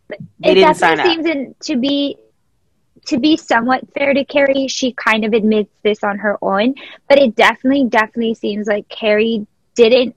[0.07, 2.17] But they it definitely seems in, to be
[3.07, 6.75] to be somewhat fair to Kary, she kind of admits this on her own,
[7.07, 10.15] but it definitely, definitely seems like Kary didn't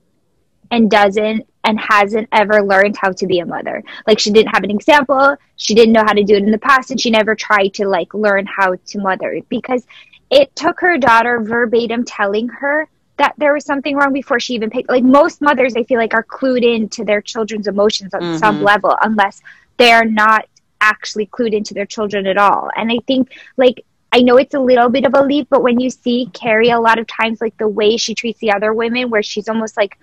[0.71, 3.83] and doesn't and hasn't ever learned how to be a mother.
[4.07, 6.57] Like she didn't have an example, she didn't know how to do it in the
[6.57, 9.85] past, and she never tried to like learn how to mother because
[10.29, 14.69] it took her daughter verbatim telling her that there was something wrong before she even
[14.69, 18.37] picked like most mothers I feel like are clued into their children's emotions on mm-hmm.
[18.37, 19.41] some level unless
[19.77, 20.45] they're not
[20.81, 22.69] actually clued into their children at all.
[22.75, 25.79] And I think like I know it's a little bit of a leap, but when
[25.79, 29.09] you see Kary a lot of times like the way she treats the other women
[29.09, 29.97] where she's almost like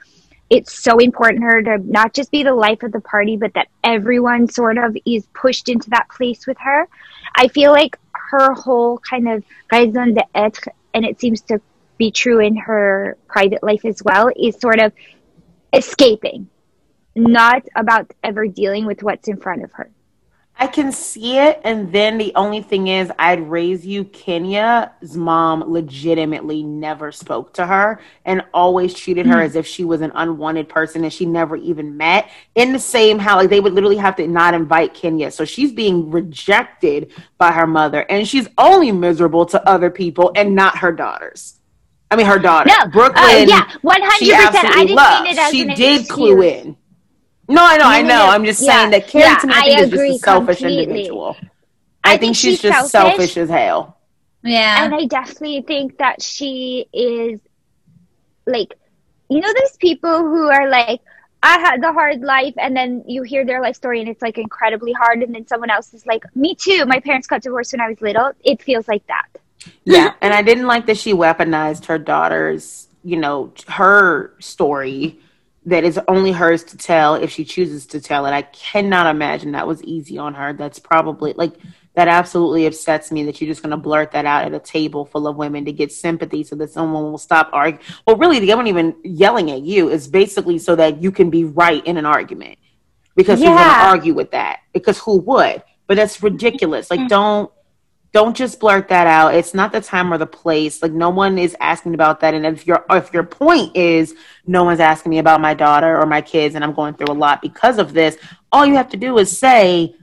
[0.49, 3.69] it's so important her to not just be the life of the party, but that
[3.83, 6.89] everyone sort of is pushed into that place with her.
[7.35, 11.61] I feel like her whole kind of raison d'etre, and it seems to
[11.99, 14.93] be true in her private life as well, is sort of
[15.73, 16.49] escaping,
[17.17, 19.91] not about ever dealing with what's in front of her.
[20.59, 21.61] I can see it.
[21.64, 24.05] And then the only thing is, I'd raise you.
[24.05, 29.42] Kenya's mom legitimately never spoke to her and always treated her mm-hmm.
[29.42, 32.31] as if she was an unwanted person and she never even met.
[32.55, 35.31] In the same how, like, they would literally have to not invite Kenya.
[35.31, 40.55] So she's being rejected by her mother and she's only miserable to other people and
[40.55, 41.61] not her daughters.
[42.11, 42.71] I mean, her daughter.
[42.71, 43.25] No, Brooklyn.
[43.25, 43.99] Uh, yeah, 100%.
[44.01, 45.23] I didn't loves.
[45.23, 46.77] mean it as She did clue in
[47.49, 48.27] no, I know, I know.
[48.27, 48.79] I'm just yeah.
[48.79, 50.83] saying that Kary yeah, to me, I think, is just a selfish completely.
[50.85, 51.37] individual.
[51.41, 51.45] I,
[52.03, 53.17] I think, think, she's, she's just selfish.
[53.17, 53.99] selfish as hell.
[54.43, 54.85] Yeah.
[54.85, 57.41] And I definitely think that she is
[58.47, 58.75] like,
[59.29, 61.01] you know, those people who are like,
[61.43, 64.39] I had the hard life, and then you hear their life story and it's like
[64.39, 66.85] incredibly hard, and then someone else is like, Me too.
[66.87, 68.33] My parents got divorced when I was little.
[68.43, 69.27] It feels like that.
[69.85, 70.15] Yeah.
[70.21, 75.21] and I didn't like that she weaponized her daughter's, you know, her story
[75.67, 78.31] that is only hers to tell if she chooses to tell it.
[78.31, 80.53] I cannot imagine that was easy on her.
[80.53, 81.55] That's probably like
[81.95, 85.05] that absolutely upsets me that you're just going to blurt that out at a table
[85.05, 87.85] full of women to get sympathy so that someone will stop arguing.
[88.07, 89.89] Well, really, they weren't even yelling at you.
[89.89, 92.59] It's basically so that you can be right in an argument
[93.17, 93.49] because yeah.
[93.49, 94.61] who's going to argue with that?
[94.73, 95.65] Because who would?
[95.89, 96.91] But that's ridiculous.
[96.91, 97.09] Like, mm.
[97.09, 97.51] don't
[98.12, 99.35] don't just blurt that out.
[99.35, 100.83] It's not the time or the place.
[100.83, 102.35] Like no one is asking about that.
[102.35, 104.14] And if your if your point is
[104.47, 107.14] no one's asking me about my daughter or my kids and I'm going through a
[107.14, 108.16] lot because of this,
[108.53, 109.95] all you have to do is say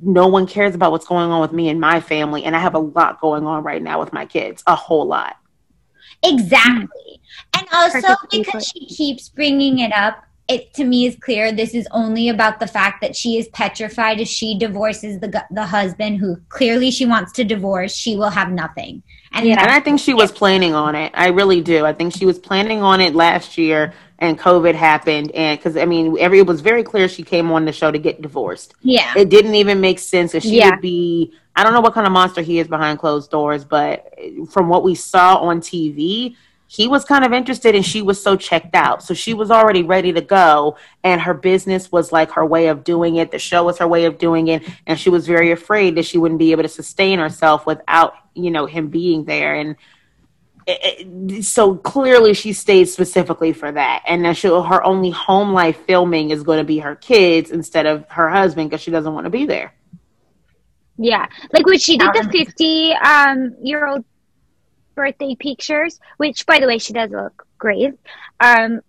[0.00, 2.74] no one cares about what's going on with me and my family and I have
[2.74, 4.62] a lot going on right now with my kids.
[4.66, 5.36] A whole lot.
[6.24, 7.20] Exactly.
[7.56, 11.52] And also because she keeps bringing it up it to me is clear.
[11.52, 14.20] This is only about the fact that she is petrified.
[14.20, 18.50] If she divorces the the husband who clearly she wants to divorce she will have
[18.50, 19.02] nothing.
[19.34, 19.62] And, yeah.
[19.62, 21.10] and i think she was planning on it.
[21.14, 21.86] I really do.
[21.86, 25.84] I think she was planning on it last year and covid happened and because i
[25.84, 28.74] mean every it was very clear she came on the show to get divorced.
[28.82, 29.12] Yeah.
[29.16, 30.70] It didn't even make sense if she yeah.
[30.70, 34.14] would be i don't know what kind of monster he is behind closed doors but
[34.50, 36.36] from what we saw on tv
[36.72, 39.02] he was kind of interested and she was so checked out.
[39.02, 40.78] So she was already ready to go.
[41.04, 43.30] And her business was like her way of doing it.
[43.30, 44.66] The show was her way of doing it.
[44.86, 48.50] And she was very afraid that she wouldn't be able to sustain herself without, you
[48.50, 49.54] know, him being there.
[49.54, 49.76] And
[50.66, 54.04] it, it, so clearly she stayed specifically for that.
[54.08, 57.84] And now she her only home life filming is going to be her kids instead
[57.84, 59.74] of her husband because she doesn't want to be there.
[60.96, 61.26] Yeah.
[61.52, 64.06] Like when she did the 50 um, year old
[64.94, 67.94] birthday pictures, which by the way, she does look great.
[68.40, 68.80] Um,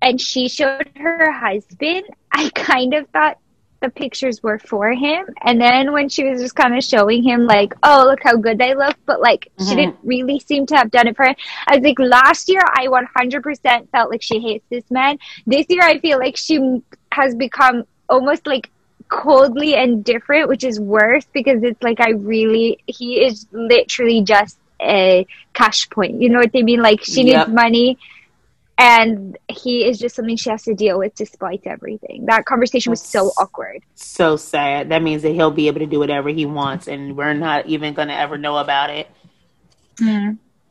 [0.00, 2.04] and she showed her husband.
[2.32, 3.38] I kind of thought
[3.82, 5.26] the pictures were for him.
[5.42, 8.56] And then when she was just kind of showing him, like, oh, look how good
[8.56, 9.68] they look, but like mm-hmm.
[9.68, 11.34] she didn't really seem to have done it for him.
[11.66, 15.18] I was like, last year, I 100% felt like she hates this man.
[15.46, 18.70] This year, I feel like she has become almost like
[19.08, 25.26] coldly indifferent, which is worse because it's like I really, he is literally just a
[25.54, 26.20] cash point.
[26.20, 26.82] You know what I mean?
[26.82, 27.48] Like she yep.
[27.48, 27.98] needs money.
[28.78, 32.26] and he is just something she has to deal with despite everything.
[32.26, 33.82] That conversation was so awkward.
[33.94, 34.88] So sad.
[34.88, 37.94] That means that he'll be able to do whatever he wants, and we're not even
[37.94, 39.08] gonna ever know about it.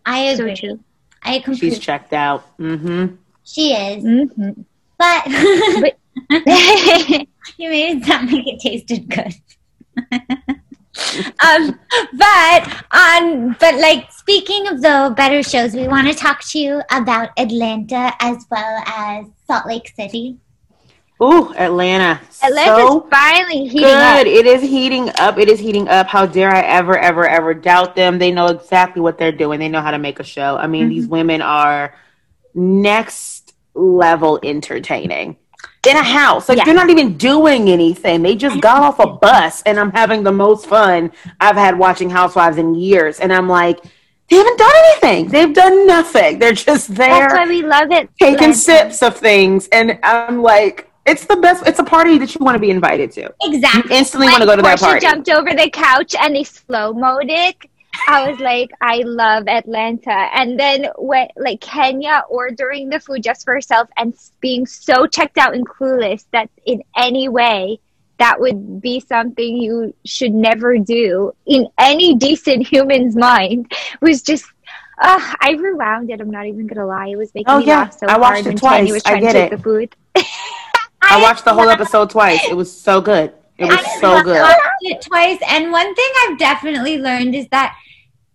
[0.05, 0.55] I So agree.
[0.55, 0.79] true.
[1.23, 2.57] I She's checked out.
[2.57, 3.15] Mm-hmm.
[3.43, 4.61] She is, hmm
[4.97, 5.97] but But-
[7.57, 9.33] you made it sound like it tasted good.
[11.45, 11.79] um,
[12.13, 16.81] but on, but like speaking of the better shows, we want to talk to you
[16.91, 20.37] about Atlanta as well as Salt Lake City.
[21.21, 22.19] Ooh, Atlanta.
[22.41, 24.21] Atlanta's so finally heating good.
[24.21, 24.25] up.
[24.25, 25.37] It is heating up.
[25.37, 26.07] It is heating up.
[26.07, 28.17] How dare I ever, ever, ever doubt them?
[28.17, 29.59] They know exactly what they're doing.
[29.59, 30.57] They know how to make a show.
[30.57, 31.93] I mean, these women are
[32.55, 35.37] next level entertaining.
[35.87, 36.47] In a house.
[36.47, 36.65] Like Yeah.
[36.65, 38.21] they're not even doing anything.
[38.21, 42.09] They just got off a bus and I'm having the most fun I've had watching
[42.09, 43.19] Housewives in years.
[43.19, 43.79] And I'm like,
[44.29, 45.27] they haven't done anything.
[45.29, 46.37] They've done nothing.
[46.39, 48.09] They're just there That's why we love it.
[48.19, 49.67] taking sips of things.
[49.71, 51.65] And I'm like, it's the best.
[51.65, 53.21] It's a party that you want to be invited to.
[53.21, 53.97] You Exactly.
[53.97, 54.99] instantly want to go to that party.
[54.99, 57.55] jumped over the couch and they slow mode it.
[58.07, 60.11] I was like, I love Atlanta.
[60.33, 65.37] And then when like Kenya ordering the food just for herself and being so checked
[65.37, 67.79] out and clueless that in any way
[68.17, 74.45] that would be something you should never do in any decent human's mind was just
[75.01, 76.21] uh, I rewound it.
[76.21, 77.07] I'm not even gonna lie.
[77.07, 77.77] It was making Oh, me yeah.
[77.79, 78.77] laugh so I watched hard it when twice.
[78.77, 79.57] Kenya was I get to take it.
[79.57, 79.95] the food.
[81.01, 82.39] I watched the whole episode twice.
[82.47, 83.33] It was so good.
[83.57, 84.39] It was I so good.
[84.41, 87.75] watched it twice, and one thing I've definitely learned is that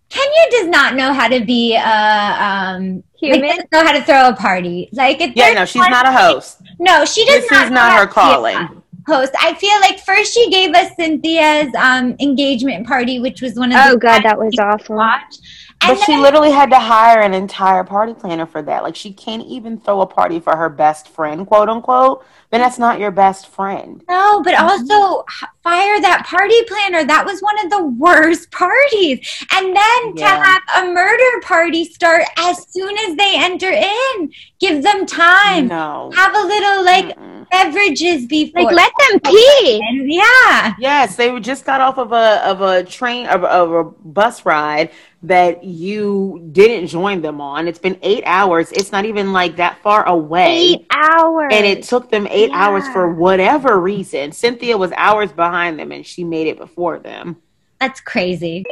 [0.09, 3.49] Kenya does not know how to be a um like, Human?
[3.49, 4.89] doesn't know how to throw a party.
[4.93, 6.61] Like Yeah, no, she's not a host.
[6.79, 7.65] No, she does This not.
[7.65, 8.83] is not her to be a calling.
[9.07, 9.31] Host.
[9.39, 13.79] I feel like first she gave us Cynthia's um engagement party, which was one of
[13.83, 14.95] Oh the god, that was awful.
[14.97, 15.35] watch.
[15.79, 18.83] But And she literally had to hire an entire party planner for that.
[18.83, 22.25] Like she can't even throw a party for her best friend, quote unquote.
[22.49, 24.01] Then that's not your best friend.
[24.07, 24.65] No, but mm-hmm.
[24.65, 25.25] also
[25.63, 27.03] fire that party planner.
[27.05, 29.45] That was one of the worst parties.
[29.51, 34.81] And then to have a murder party start as soon as they enter in, give
[34.81, 35.67] them time.
[35.67, 36.11] No.
[36.15, 37.49] Have a little like Mm-mm.
[37.49, 38.63] beverages before.
[38.63, 39.81] Like let them pee.
[40.05, 40.73] Yeah.
[40.79, 44.89] Yes, they just got off of a of a train of, of a bus ride
[45.23, 47.67] that you didn't join them on.
[47.67, 48.71] It's been eight hours.
[48.71, 50.57] It's not even like that far away.
[50.57, 51.51] Eight hours.
[51.51, 54.31] And it took them eight hours for whatever reason.
[54.31, 57.37] Cynthia was hours behind them and she made it before them.
[57.79, 58.63] That's crazy.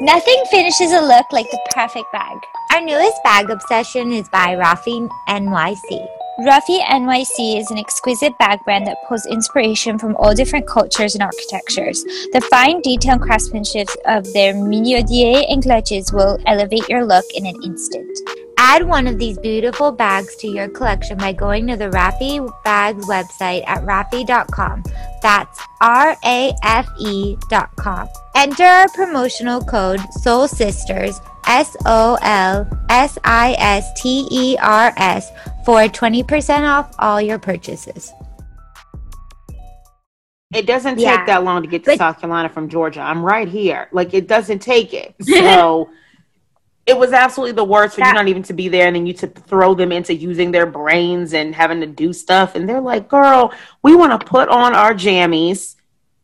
[0.00, 2.36] Nothing finishes a look like the perfect bag.
[2.72, 6.08] Our newest bag obsession is by Rafe NYC.
[6.36, 11.22] Rafe NYC is an exquisite bag brand that pulls inspiration from all different cultures and
[11.22, 12.02] architectures.
[12.32, 17.46] The fine detail and craftsmanship of their minaudière and clutches will elevate your look in
[17.46, 18.43] an instant.
[18.56, 23.06] Add one of these beautiful bags to your collection by going to the Rafe Bags
[23.06, 24.84] website at rafe.com.
[25.22, 28.08] That's R A F E.com.
[28.36, 34.92] Enter our promotional code Soul Sisters, S O L S I S T E R
[34.96, 35.30] S,
[35.64, 38.12] for 20% off all your purchases.
[40.54, 41.26] It doesn't take Yeah.
[41.26, 43.00] that long to get to But- South Carolina from Georgia.
[43.00, 43.88] I'm right here.
[43.92, 45.14] Like it doesn't take it.
[45.24, 45.88] So
[46.86, 49.14] it was absolutely the worst for you not even to be there and then you
[49.14, 52.54] to throw them into using their brains and having to do stuff.
[52.54, 55.76] And they're like, girl, we want to put on our jammies,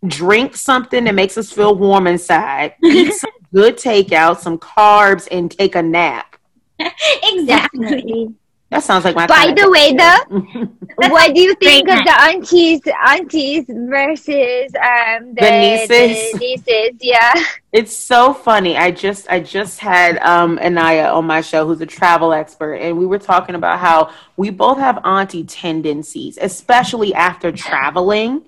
[0.06, 5.50] drink something that makes us feel warm inside, eat some good takeout, some carbs, and
[5.50, 6.36] take a nap.
[7.22, 8.34] exactly.
[8.70, 12.20] That sounds like my By the way, though, what do you think Great of the
[12.22, 16.32] aunties, aunties versus um the, The nieces?
[16.32, 16.90] the nieces?
[17.00, 17.32] Yeah.
[17.72, 18.76] It's so funny.
[18.76, 22.98] I just I just had um Anaya on my show who's a travel expert and
[22.98, 28.42] we were talking about how we both have auntie tendencies, especially after traveling.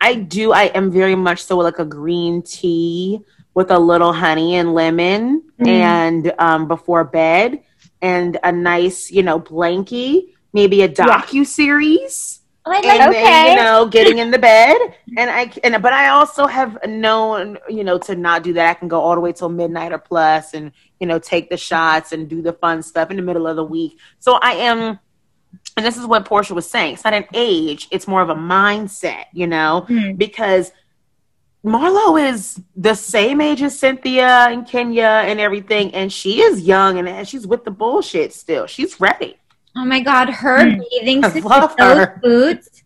[0.00, 3.20] I do I am very much so like a green tea
[3.54, 5.68] with a little honey and lemon Mhm.
[5.68, 7.60] and um before bed
[8.02, 13.50] and a nice, you know, blankie, maybe a docu series Oh, like and then Okay.
[13.50, 14.76] you know getting in the bed.
[15.16, 18.68] And i and but i also have known you know to not do that.
[18.70, 21.56] I can go all the way till midnight or plus and you know take the
[21.56, 23.98] shots and do the fun stuff in the middle of the week.
[24.18, 24.98] So i am
[25.76, 28.34] and this is what porsha was saying it's not an age it's more of a
[28.34, 30.12] mindset you know Hmm.
[30.14, 30.72] because
[31.66, 36.98] Marlo is the same age as Cynthia and Kenya and everything, and she is young
[36.98, 38.66] and she's with the bullshit still.
[38.68, 39.36] She's ready.
[39.74, 40.80] Oh my god, her Mm.
[40.90, 42.82] bathing I suit love with those boots.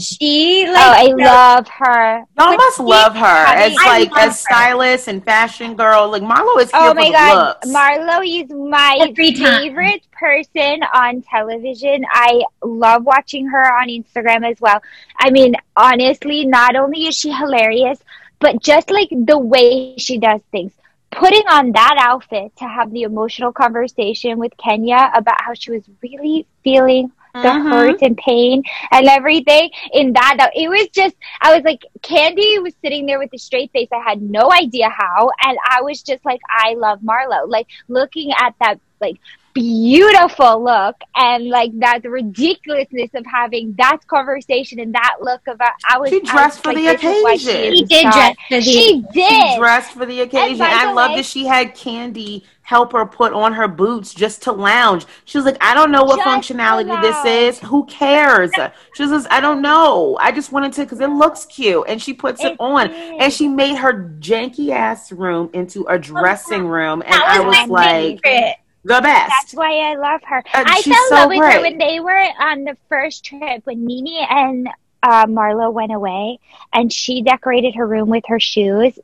[0.00, 2.24] She oh, like I so- love her.
[2.38, 4.28] Y'all must she- love her as I like love her.
[4.28, 6.10] as stylist and fashion girl.
[6.10, 7.68] Like Marlo is here Oh for my the god, looks.
[7.68, 9.60] Marlo is my Every time.
[9.62, 12.04] favorite person on television.
[12.10, 14.80] I love watching her on Instagram as well.
[15.18, 17.98] I mean, honestly, not only is she hilarious,
[18.38, 20.72] but just like the way she does things.
[21.10, 25.82] Putting on that outfit to have the emotional conversation with Kenya about how she was
[26.02, 27.70] really feeling the Mhm.
[27.70, 32.62] hurt and pain and everything in that, that it was just i was like kandi
[32.62, 33.88] was sitting there with a straight face.
[33.92, 35.30] I had no idea how.
[35.46, 37.48] And i was just like i love marlo.
[37.48, 39.16] Like looking at that like
[39.54, 45.68] beautiful look and like that ridiculousness of having that conversation and that look of uh,
[45.88, 47.76] I was She I dressed was for like, the this is why she occasion.
[47.76, 50.62] She did dress for the she She did dressed for the occasion.
[50.62, 54.42] I the love way- that she had Kandi help her put on her boots just
[54.42, 55.04] to lounge.
[55.24, 57.68] She was like, I don't know what Just functionality this is.
[57.68, 58.52] Who cares?
[58.94, 60.16] She was, like, I don't know.
[60.20, 63.20] I just wanted to because it looks cute, and she puts it, It on, did.
[63.22, 67.40] and she made her janky ass room into a oh, dressing room, and That I
[67.40, 68.56] was was like favorite.
[68.84, 69.32] The best.
[69.40, 70.42] That's why I love her.
[70.54, 73.62] And I fell in so love with her when they were on the first trip
[73.64, 74.68] when Mimi and
[75.02, 76.38] uh, Marlo went away,
[76.72, 78.98] and she decorated her room with her shoes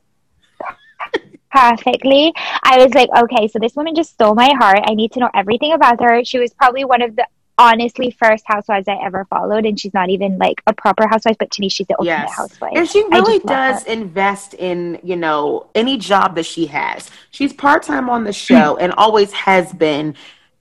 [1.51, 2.33] perfectly.
[2.63, 4.79] I was like, okay, so this woman just stole my heart.
[4.83, 6.23] I need to know everything about her.
[6.23, 10.09] She was probably one of the honestly first housewives I ever followed, and she's not
[10.09, 12.33] even like a proper housewife, but to me, she's the ultimate Yes.
[12.35, 12.73] housewife.
[12.75, 17.09] And she really does invest in, you know, any job that she has.
[17.31, 20.15] She's part time on the show and always has been.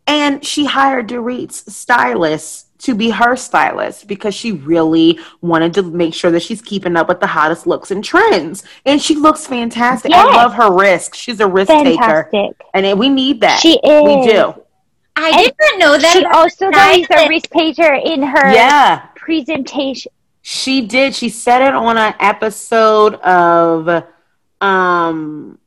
[0.07, 6.15] And she hired Dorit's stylist to be her stylist because she really wanted to make
[6.15, 8.63] sure that she's keeping up with the hottest looks and trends.
[8.85, 10.13] And she looks fantastic.
[10.13, 11.15] I love her risk.
[11.15, 12.31] She's a risk taker.
[12.75, 13.61] And we need that.
[13.61, 14.03] She is.
[14.03, 14.55] We do.
[15.17, 16.13] I did not know that.
[16.13, 19.07] She also is a risk taker in her Yeah.
[19.17, 20.13] presentation.
[20.43, 21.15] She did.
[21.15, 24.05] She said it on an episode of
[24.61, 25.59] um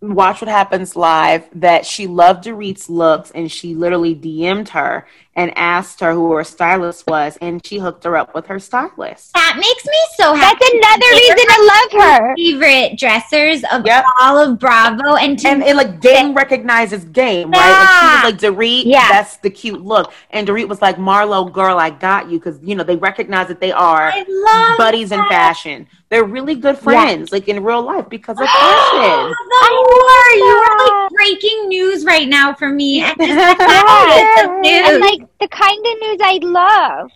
[0.00, 5.06] Watch What Happens Live that she loved Dorit's looks and she literally DM'd her
[5.36, 9.32] and asked her who her stylist was and she hooked her up with her stylist.
[9.34, 10.58] That makes me so happy.
[10.80, 12.34] That's another reason I love her.
[12.36, 14.04] Favorite dressers of Yep.
[14.20, 17.70] all of Bravo, and to And it like game recognizes game, right?
[17.70, 19.08] Like she was like Dorit, Yeah.
[19.10, 20.12] that's the cute look.
[20.30, 23.60] And Dorit was like, Marlo, girl, I got you because you know they recognize that
[23.60, 25.86] they are I love buddies in fashion.
[26.08, 29.34] They're really good friends, like in real life, because of oh, fashion.
[29.60, 33.02] The more you are like breaking news right now for me.
[33.06, 35.00] And just the fabulous of And news.
[35.00, 37.10] like the kind of news I love.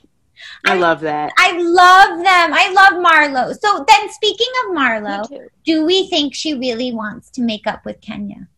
[0.64, 1.32] I love that.
[1.36, 2.52] I love them.
[2.54, 3.58] I love Marlo.
[3.58, 8.00] So then, speaking of Marlo, do we think she really wants to make up with
[8.00, 8.48] Kenya?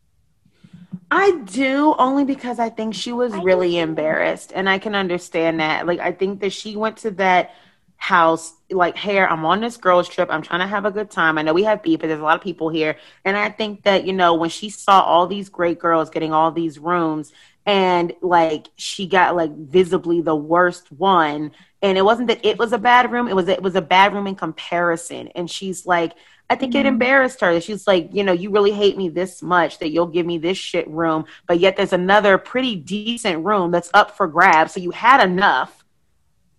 [1.11, 5.61] I do only because I think she was I really embarrassed, and I can understand
[5.61, 5.87] that.
[5.87, 7.55] Like, I think that she went to that
[7.99, 10.29] house like, "Hey, I'm on this girls trip.
[10.31, 11.37] I'm trying to have a good time.
[11.37, 13.83] I know we have beef, but there's a lot of people here." And I think
[13.85, 17.33] that you know when she saw all these great girls getting all these rooms,
[17.67, 22.73] and like she got like visibly the worst one, and it wasn't that it was
[22.73, 26.13] a bad room; it was it was a bad room in comparison, and she's like.
[26.51, 26.89] I think it Mhm.
[26.89, 27.59] embarrassed her.
[27.63, 30.59] She's like, you know, you really hate me this much that you'll give me this
[30.59, 34.73] shit room, but yet there's another pretty decent room that's up for grabs.
[34.75, 35.83] So you had enough,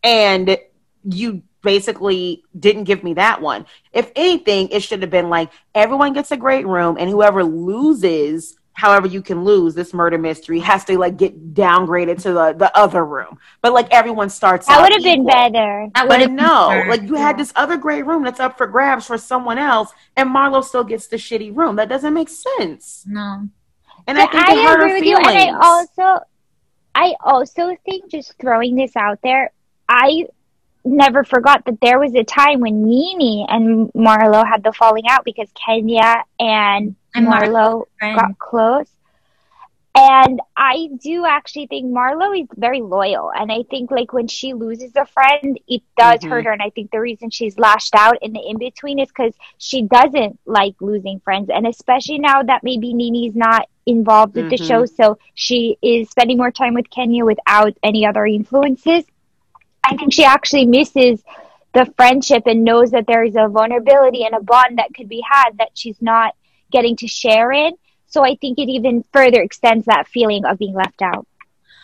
[0.02, 0.58] and
[1.04, 3.68] you basically didn't give me that one.
[3.92, 8.58] If anything, it should have been like everyone gets a great room, and whoever loses,
[8.74, 12.76] however you can lose this murder mystery, has to like get downgraded to the, the
[12.78, 13.40] other room.
[13.62, 14.68] But like everyone starts.
[14.68, 15.88] That out would have been better.
[15.96, 18.58] That would But have no, been like you had this other great room that's up
[18.58, 21.76] for grabs for someone else, and Marlo still gets the shitty room.
[21.76, 23.06] That doesn't make sense.
[23.08, 23.50] no.
[24.06, 26.26] And I But think it I hurt agree her with you, and I also,
[26.96, 29.52] I also think just throwing this out there,
[29.88, 30.26] I
[30.84, 35.24] never forgot that there was a time when Nene and Marlo had the falling out
[35.24, 38.90] because Kenya and, And Marlo got close.
[39.96, 43.32] And I do actually think Marlo is very loyal.
[43.32, 46.30] And I think like when she loses a friend, it does Mhm.
[46.30, 46.52] hurt her.
[46.52, 49.84] And I think the reason she's lashed out in the in between is because she
[49.84, 51.52] doesn't like losing friends.
[51.52, 54.66] And especially now that maybe Nene's not involved with the Mhm.
[54.68, 59.06] show, so she is spending more time with Kenya without any other influences.
[59.84, 61.24] I think she actually misses
[61.74, 65.22] the friendship and knows that there is a vulnerability and a bond that could be
[65.22, 66.34] had that she's not
[66.74, 67.74] getting to share in.
[68.08, 71.26] So I think it even further extends that feeling of being left out.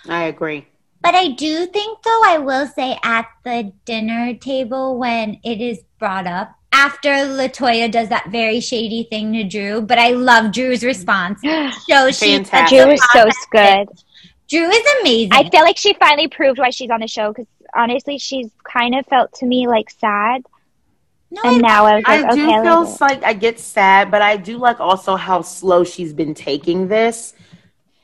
[0.07, 0.67] I agree.
[1.01, 5.79] But I do think, though, I will say at the dinner table when it is
[5.97, 10.83] brought up, after Latoya does that very shady thing to Drew, but I love Drew's
[10.83, 11.39] response.
[11.89, 13.87] So she's such Drew a is so good.
[14.49, 15.33] Drew is amazing.
[15.33, 18.95] I feel like she finally proved why she's on the show because honestly, she's kind
[18.95, 20.43] of felt to me like sad.
[21.31, 24.09] No, And now I was like, I do okay, I feel like I get sad,
[24.09, 27.33] but I do like also how slow she's been taking this.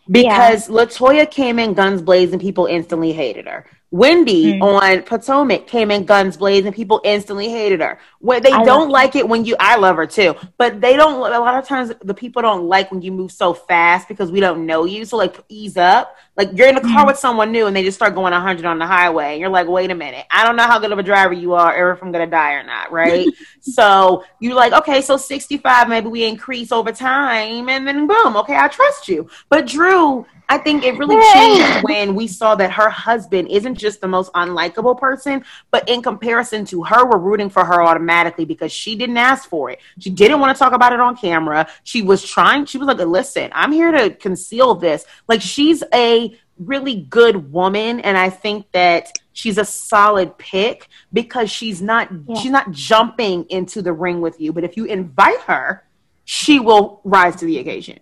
[0.08, 3.66] Because Latoya came in guns blazing, people instantly hated her.
[3.96, 4.62] Wendy Mm.
[4.62, 7.98] on Potomac came in guns blazing, people instantly hated her.
[8.20, 11.16] Where they I don't like it when you, I love her too, but they don't.
[11.16, 14.42] A lot of times, the people don't like when you move so fast because we
[14.42, 15.06] don't know you.
[15.06, 16.14] So like, ease up.
[16.36, 17.08] Like you're in a car Mm.
[17.08, 19.70] with someone new and they just start going 100 on the highway, and you're like,
[19.70, 22.04] wait a minute, I don't know how good of a driver you are, or if
[22.04, 23.30] I'm gonna die or not, right?
[23.62, 28.58] so you're like, okay, so 65, maybe we increase over time, and then boom, okay,
[28.58, 29.30] I trust you.
[29.48, 34.02] But Drew, I think it really changed when we saw that her husband isn't just
[34.02, 38.72] the most unlikable person, but in comparison to her, we're rooting for her automatically because
[38.72, 39.80] she didn't ask for it.
[40.00, 41.68] She didn't want to talk about it on camera.
[41.84, 45.06] She was trying, she was like, listen, I'm here to conceal this.
[45.28, 51.52] Like, she's a really good woman, and I think that she's a solid pick because
[51.52, 52.40] she's not Yeah.
[52.40, 54.54] she's not jumping into the ring with you.
[54.54, 55.84] But if you invite her,
[56.24, 58.00] she will rise to the occasion.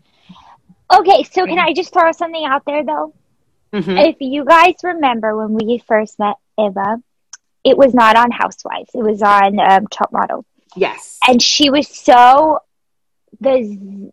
[1.00, 3.14] Okay, so can I just throw something out there though?
[3.74, 4.10] Mhm.
[4.10, 7.02] If you guys remember when we first met Eva,
[7.64, 8.92] it was not on Housewives.
[8.94, 11.20] It was on um, Top Model, Yes.
[11.28, 12.60] and she was so
[13.42, 14.12] the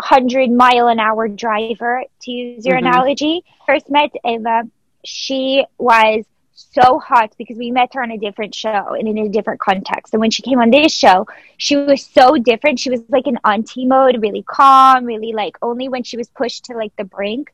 [0.00, 2.86] hundred mile an hour driver, to use your Mhm.
[2.88, 3.44] analogy.
[3.66, 4.62] First met Eva,
[5.04, 6.24] she was
[6.56, 10.14] so hot because we met her on a different show and in a different context.
[10.14, 11.26] And when she came on this show,
[11.58, 12.80] she was so different.
[12.80, 16.64] She was like in auntie mode, really calm, really like only when she was pushed
[16.66, 17.52] to like the brink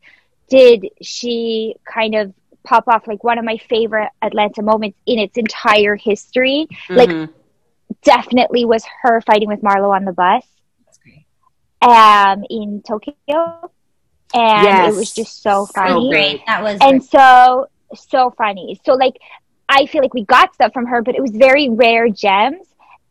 [0.48, 2.32] did she kind of
[2.64, 6.68] pop off like one of my favorite Atlanta moments in its entire history.
[6.94, 7.28] Like Mhm.
[8.02, 10.46] definitely was her fighting with Marlo on the bus
[10.84, 11.26] That's great.
[11.82, 13.70] um in Tokyo.
[14.34, 14.92] And Yes.
[14.94, 16.08] it was just so So funny.
[16.08, 16.38] great.
[16.38, 16.46] Great.
[16.46, 17.10] That was and great.
[17.10, 18.80] so so funny.
[18.84, 19.16] So like
[19.68, 22.66] I feel like we got stuff from her, but it was very rare gems.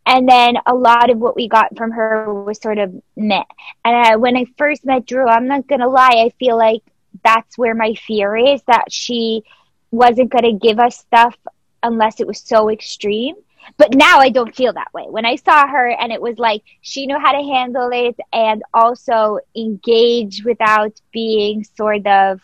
[0.06, 3.44] And then a lot of what we got from her was sort of meh.
[3.86, 6.82] And I, when I first met Drew, I'm not gonna lie, I feel like
[7.24, 9.44] that's where my fear is that she
[9.92, 11.36] wasn't gonna give us stuff
[11.84, 13.36] unless it was so extreme.
[13.78, 15.06] But now I don't feel that way.
[15.08, 18.64] When I saw her and it was like she knew how to handle it and
[18.74, 22.42] also engage without being sort of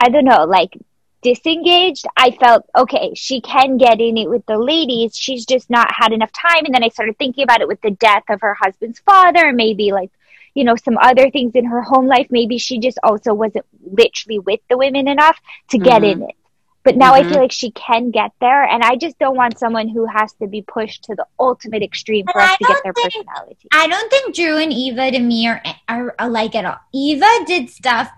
[0.00, 0.76] I don't know, like
[1.24, 5.16] disengaged, I felt okay, she can get in it with the ladies.
[5.16, 6.64] She's just not had enough time.
[6.64, 9.90] And then I started thinking about it with the death of her husband's father, maybe
[9.90, 10.10] like,
[10.54, 12.28] you know, some other things in her home life.
[12.30, 16.12] Maybe she just also wasn't literally with the women enough to get Mhm.
[16.12, 16.36] in it.
[16.84, 17.28] But now I Mhm.
[17.30, 18.62] feel like she can get there.
[18.62, 22.26] And I just don't want someone who has to be pushed to the ultimate extreme
[22.30, 23.68] for And us I to get their think- personality.
[23.72, 26.76] I don't think Drew and Eva to me are, are alike at all.
[26.92, 28.10] Eva did stuff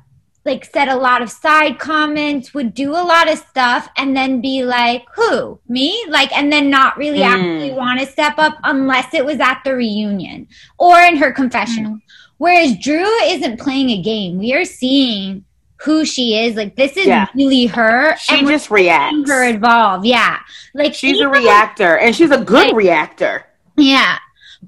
[0.46, 4.40] like said a lot of side comments, would do a lot of stuff, and then
[4.40, 7.26] be like, "Who me?" Like, and then not really Mm.
[7.34, 10.46] actually want to step up unless it was at the reunion
[10.78, 11.98] or in her confessional.
[12.38, 14.38] Whereas Drew isn't playing a game.
[14.38, 15.44] We are seeing
[15.78, 16.54] who she is.
[16.56, 17.26] Like, this is Yeah.
[17.34, 18.16] really her.
[18.18, 19.28] She and just reacts.
[19.30, 20.04] her evolve.
[20.06, 20.38] Yeah,
[20.74, 23.44] like She's a reactor, and she's a good Like- reactor.
[23.76, 24.18] yeah.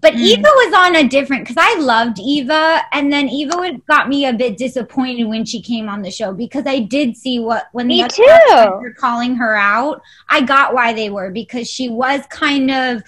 [0.01, 0.21] But Mm.
[0.21, 4.27] Eva was on a different because I loved Eva, and then Eva would, got me
[4.27, 7.87] a bit disappointed when she came on the show because I did see what when
[7.89, 8.77] Me the other too.
[8.81, 10.01] were calling her out.
[10.29, 13.03] I got why they were because she was kind of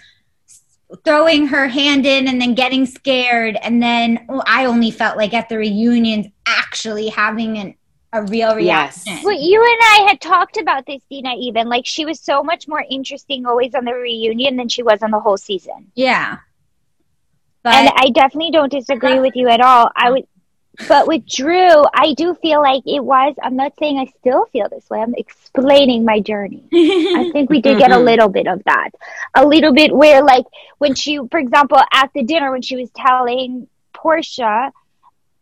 [1.05, 5.33] throwing her hand in and then getting scared, and then oh, I only felt like
[5.35, 7.75] at the reunions actually having an,
[8.13, 9.07] a real Yes.
[9.07, 9.25] reaction.
[9.25, 11.69] Well, you and I had talked about this, Dina, even.
[11.69, 15.13] Like, she was so much more interesting always on the reunion than she was on
[15.13, 15.93] the whole season.
[15.95, 16.39] Yeah,
[17.63, 19.91] but and I definitely don't disagree with you at all.
[19.95, 20.27] I would,
[20.89, 23.35] but with Drew, I do feel like it was.
[23.43, 25.01] I'm not saying I still feel this way.
[25.01, 26.65] I'm explaining my journey.
[26.73, 28.05] I think we did get a mm-hmm.
[28.05, 28.91] little bit of that.
[29.35, 30.47] A little bit where, like,
[30.79, 34.71] when she, for example, at the dinner, when she was telling Porsha,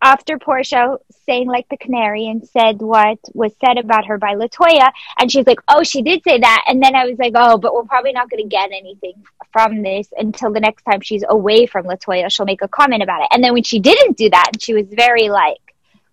[0.03, 0.99] after Porsha
[1.29, 5.47] saying like the canary and said what was said about her by Latoya, and she's
[5.47, 8.13] like, "Oh, she did say that," and then I was like, "Oh, but we're probably
[8.13, 9.23] not going to get anything
[9.53, 12.33] from this until the next time she's away from Latoya.
[12.33, 14.75] She'll make a comment about it." And then when she didn't do that, and she
[14.75, 15.61] was very like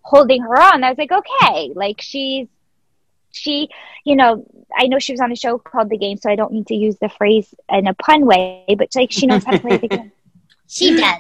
[0.02, 2.48] holding her on, I was like, "Okay, like she's."
[3.38, 3.68] She,
[4.06, 6.54] you know, I know she was on a show called The Game, so I don't
[6.54, 9.60] need to use the phrase in a pun way, but like she knows how to
[9.60, 10.12] play the game.
[10.70, 11.20] she does.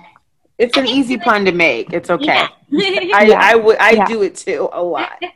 [0.57, 1.91] It's an easy pun to make.
[1.93, 2.25] It's okay.
[2.25, 2.49] Yeah.
[3.15, 3.39] I, Yeah.
[3.41, 4.05] I would I Yeah.
[4.07, 5.21] do it too a lot.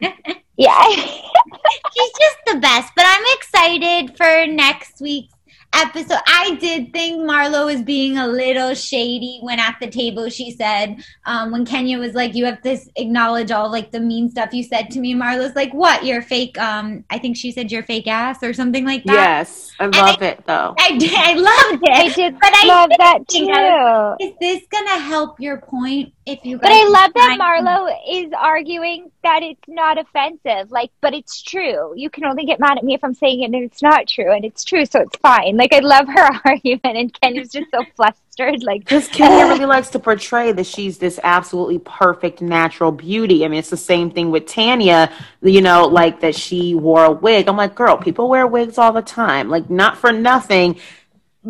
[0.58, 0.86] Yeah.
[0.92, 2.92] She's just the best.
[2.94, 5.34] But I'm excited for next week's
[5.74, 6.20] episode.
[6.28, 11.04] I did think Marlo was being a little shady when at the table she said,
[11.26, 14.64] um, when Kenya was like, "You have to acknowledge all like the mean stuff you
[14.64, 16.06] said to me." Marlo's like, "What?
[16.06, 19.14] You're fake." Um, I think she said you're fake ass or something like that.
[19.14, 20.76] Yes, I love it though.
[20.80, 21.14] I did.
[21.14, 21.92] I loved it.
[21.92, 24.26] I did But I love that too.
[24.26, 26.14] Is this gonna help your point?
[26.32, 30.72] If you, But I love that find- Marlo is arguing that it's not offensive.
[30.72, 31.94] Like, but it's true.
[31.96, 34.32] You can only get mad at me if I'm saying it and it's not true,
[34.32, 35.58] and it's true, so it's fine.
[35.58, 38.64] Like, I love her argument, and Kenya's just so flustered.
[38.64, 43.44] Like, Because Kenya really likes to portray that she's this absolutely perfect natural beauty.
[43.44, 45.12] I mean, it's the same thing with Tanya,
[45.42, 47.48] you know, like that she wore a wig.
[47.50, 49.50] I'm like, girl, people wear wigs all the time.
[49.50, 50.80] Like, not for nothing.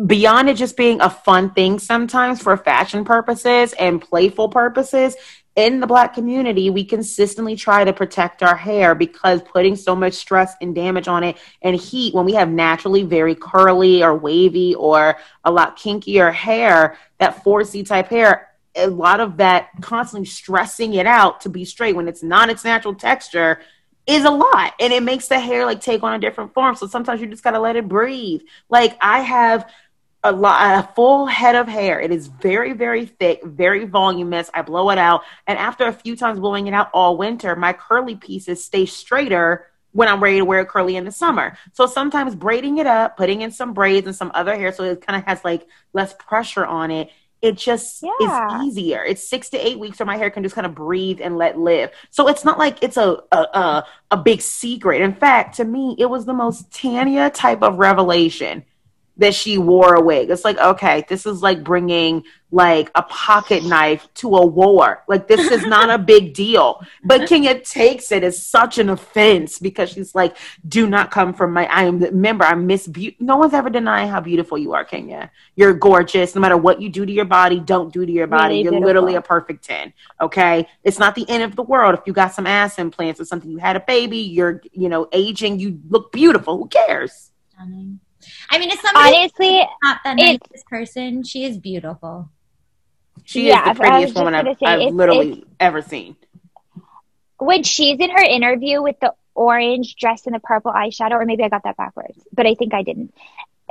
[0.06, 5.16] Beyond it just being a fun thing sometimes for fashion purposes and playful purposes,
[5.56, 10.14] in the black community, we consistently try to protect our hair because putting so much
[10.14, 14.74] stress and damage on it and heat when we have naturally very curly or wavy
[14.76, 20.94] or a lot kinkier hair, that 4C type hair, a lot of that constantly stressing
[20.94, 23.60] it out to be straight when it's not its natural texture
[24.06, 24.74] is a lot.
[24.80, 26.76] And it makes the hair like take on a different form.
[26.76, 28.42] So sometimes you just got to let it breathe.
[28.68, 29.70] Like i have
[30.22, 34.60] a lot a full head of hair it is very very thick very voluminous i
[34.62, 38.16] blow it out and after a few times blowing it out all winter my curly
[38.16, 42.34] pieces stay straighter when i'm ready to wear it curly in the summer so sometimes
[42.34, 45.26] braiding it up putting in some braids and some other hair so it kind of
[45.26, 47.08] has like less pressure on it
[47.42, 48.58] it just Yeah.
[48.60, 49.02] is easier.
[49.02, 51.58] It's six to eight weeks where my hair can just kind of breathe and let
[51.58, 51.90] live.
[52.10, 55.00] So it's not like it's a a, a, a big secret.
[55.00, 58.62] In fact, to me, it was the most Tanya type of revelation
[59.20, 60.30] that she wore a wig.
[60.30, 65.04] It's like, okay, this is like bringing like a pocket knife to a war.
[65.08, 66.80] Like this is not a big deal.
[67.04, 71.52] But Kenya takes it as such an offense because she's like, do not come from
[71.52, 73.18] my I am remember I'm Miss Beauty.
[73.20, 75.30] No one's ever denying how beautiful you are, Kenya.
[75.54, 76.34] You're gorgeous.
[76.34, 78.54] No matter what you do to your body, don't do to your body.
[78.54, 78.86] Really You're beautiful.
[78.86, 79.92] literally a perfect 10.
[80.22, 80.66] Okay.
[80.82, 81.94] It's not the end of the world.
[81.94, 85.08] If you got some ass implants or something, you had a baby, you're, you know,
[85.12, 86.56] aging, you look beautiful.
[86.56, 87.32] Who cares?
[87.52, 88.00] Stunning.
[88.50, 92.30] I mean, it's somebody's honestly, not the it's- nicest person, she is beautiful.
[93.24, 96.16] She Yeah, is the prettiest woman I've, say, I've it's- literally ever seen.
[97.38, 101.42] when she's in her interview with the orange dress and the purple eyeshadow, or maybe
[101.42, 103.14] I got that backwards, but I think I didn't.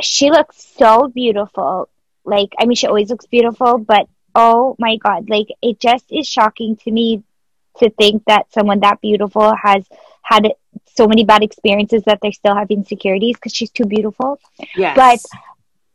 [0.01, 1.89] She looks so beautiful.
[2.25, 6.27] Like, I mean, she always looks beautiful, but oh my God, like, it just is
[6.27, 7.23] shocking to me
[7.77, 9.85] to think that someone that beautiful has
[10.21, 10.51] had
[10.95, 14.39] so many bad experiences that they still have insecurities because she's too beautiful.
[14.75, 14.95] Yes.
[14.95, 15.21] But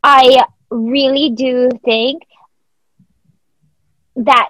[0.03, 2.23] I really do think
[4.17, 4.49] that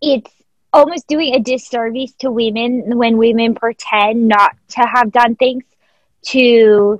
[0.00, 0.30] it's
[0.72, 5.64] almost doing a disservice to women when women pretend not to have done things
[6.26, 6.98] to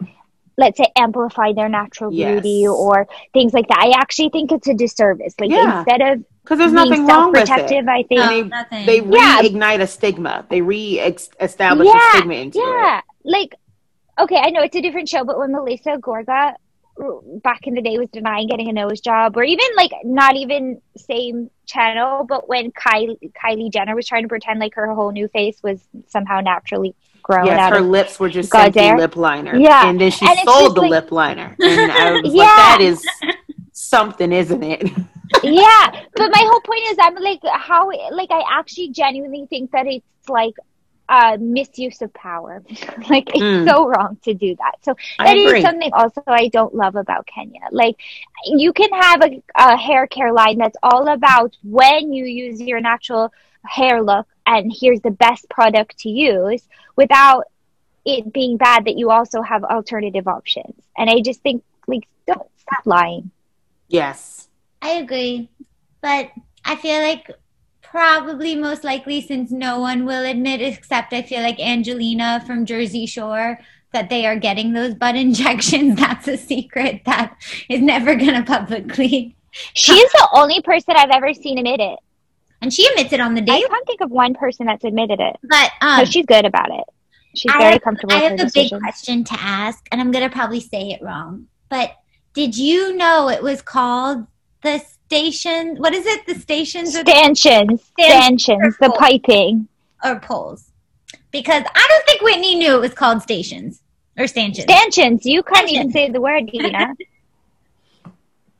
[0.58, 2.42] let's say amplify their natural Yes.
[2.42, 3.78] beauty or things like that.
[3.78, 5.34] I actually think it's a disservice.
[5.40, 5.56] Like Yeah.
[5.56, 7.46] instead of because there's being nothing wrong with it.
[7.46, 8.86] self-protective, I think No, they, nothing.
[8.86, 9.80] they Yeah.
[9.82, 10.46] a stigma.
[10.48, 12.62] They re-establish Yeah, a stigma into it.
[12.62, 13.54] Yeah, like
[14.20, 16.54] okay, I know it's a different show, but when Melissa Gorga
[17.42, 20.80] back in the day was denying getting a nose job, or even like not even
[20.96, 25.26] same channel, but when Kylie Kylie Jenner was trying to pretend like her whole new
[25.28, 29.16] face was somehow naturally grown Yes, out her of lips were just God's simply lip
[29.16, 29.56] liner.
[29.56, 29.88] Yeah.
[29.88, 31.56] And then she And sold the like- lip liner.
[31.60, 32.44] And I was like, Yeah.
[32.56, 33.06] that is
[33.72, 34.90] something, isn't it?
[35.42, 39.86] yeah, but my whole point is, I'm like, how, like, I actually genuinely think that
[39.86, 40.54] it's like
[41.08, 42.62] a misuse of power.
[43.10, 43.68] like, it's Mm.
[43.68, 44.74] so wrong to do that.
[44.82, 47.60] So that is something also I don't love about Kenya.
[47.70, 47.96] Like,
[48.46, 52.80] you can have a, a hair care line that's all about when you use your
[52.80, 53.32] natural
[53.64, 56.66] hair look, and here's the best product to use
[56.96, 57.44] without
[58.04, 60.74] it being bad that you also have alternative options.
[60.96, 63.30] And I just think, like, don't stop lying.
[63.88, 64.48] Yes.
[64.82, 65.48] I agree.
[66.02, 66.30] But
[66.64, 67.30] I feel like
[67.82, 73.06] probably most likely since no one will admit except I feel like Angelina from Jersey
[73.06, 73.58] Shore
[73.92, 75.96] that they are getting those butt injections.
[75.98, 77.36] That's a secret that
[77.68, 79.36] is never gonna publicly
[79.74, 81.98] She's the only person I've ever seen admit it.
[82.62, 83.52] and she admits it on the day.
[83.52, 85.36] I can't think of one person that's admitted it.
[85.42, 86.84] But um No, she's good about it.
[87.36, 90.30] She's I very have, comfortable I have a big question to ask, and I'm gonna
[90.30, 91.46] probably say it wrong.
[91.68, 91.92] But
[92.34, 94.26] did you know it was called
[94.62, 95.76] the station?
[95.76, 96.26] What is it?
[96.26, 99.68] The stations or, Stanchions, stanchions, the piping.
[100.04, 100.70] or poles?
[101.30, 103.82] Because I don't think Whitney knew it was called stations
[104.18, 104.64] or stanchions.
[104.70, 105.78] Stanchions, you can't Stanchions.
[105.78, 106.94] even say the word, Dina.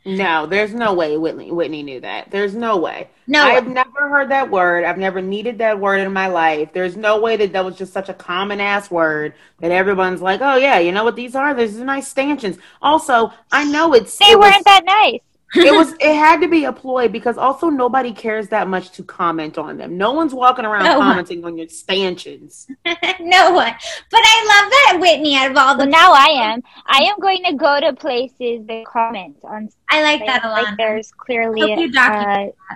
[0.04, 2.28] No, there's no way Whitney Whitney knew that.
[2.32, 3.08] There's no way.
[3.28, 4.82] No, I've never heard that word.
[4.84, 6.72] I've never needed that word in my life.
[6.72, 10.40] There's no way that that was just such a common ass word that everyone's like,
[10.40, 11.54] oh yeah, you know what these are?
[11.54, 12.58] These are nice stanchions.
[12.82, 15.20] Also, I know it's They it weren't that nice.
[15.54, 19.02] It was it had to be a ploy because also nobody cares that much to
[19.04, 19.96] comment on them.
[19.98, 21.08] No one's walking around No one.
[21.08, 22.66] commenting on your stanchions.
[23.20, 23.74] no one.
[24.10, 25.90] But I love that Whitney out of all Well, the.
[25.90, 26.62] now I am.
[26.86, 29.68] I am going to go to places that comment on.
[29.90, 30.74] I like that a Like lot.
[30.78, 32.74] there's clearly a document uh,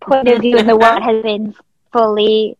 [0.00, 1.54] point of view in the world has been
[1.92, 2.56] fully.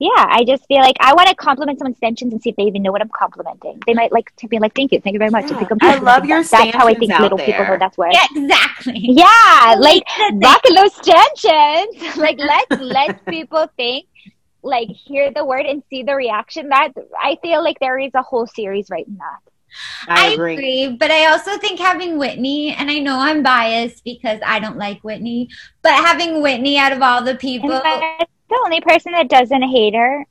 [0.00, 2.62] Yeah, I just feel like I want to compliment someone's stanchions and see if they
[2.64, 3.82] even know what I'm complimenting.
[3.84, 5.56] They might like to be like, "Thank you, thank you very much." Yeah.
[5.56, 6.50] I, think I'm I love complimenting your them.
[6.50, 8.12] That's how I think stanchions out little people know that's where.
[8.12, 9.00] Yeah, exactly.
[9.00, 12.16] Yeah, like rocking those stanchions.
[12.16, 12.38] like
[12.70, 14.06] let's let people think,
[14.62, 16.68] like hear the word and see the reaction.
[16.68, 19.40] That I feel like there is a whole series right in that.
[20.06, 20.52] I, I agree.
[20.54, 24.78] agree, but I also think having Whitney, and I know I'm biased because I don't
[24.78, 25.48] like Whitney,
[25.82, 29.62] but having Whitney out of all the people, And that's the only person that doesn't
[29.62, 30.24] hate her.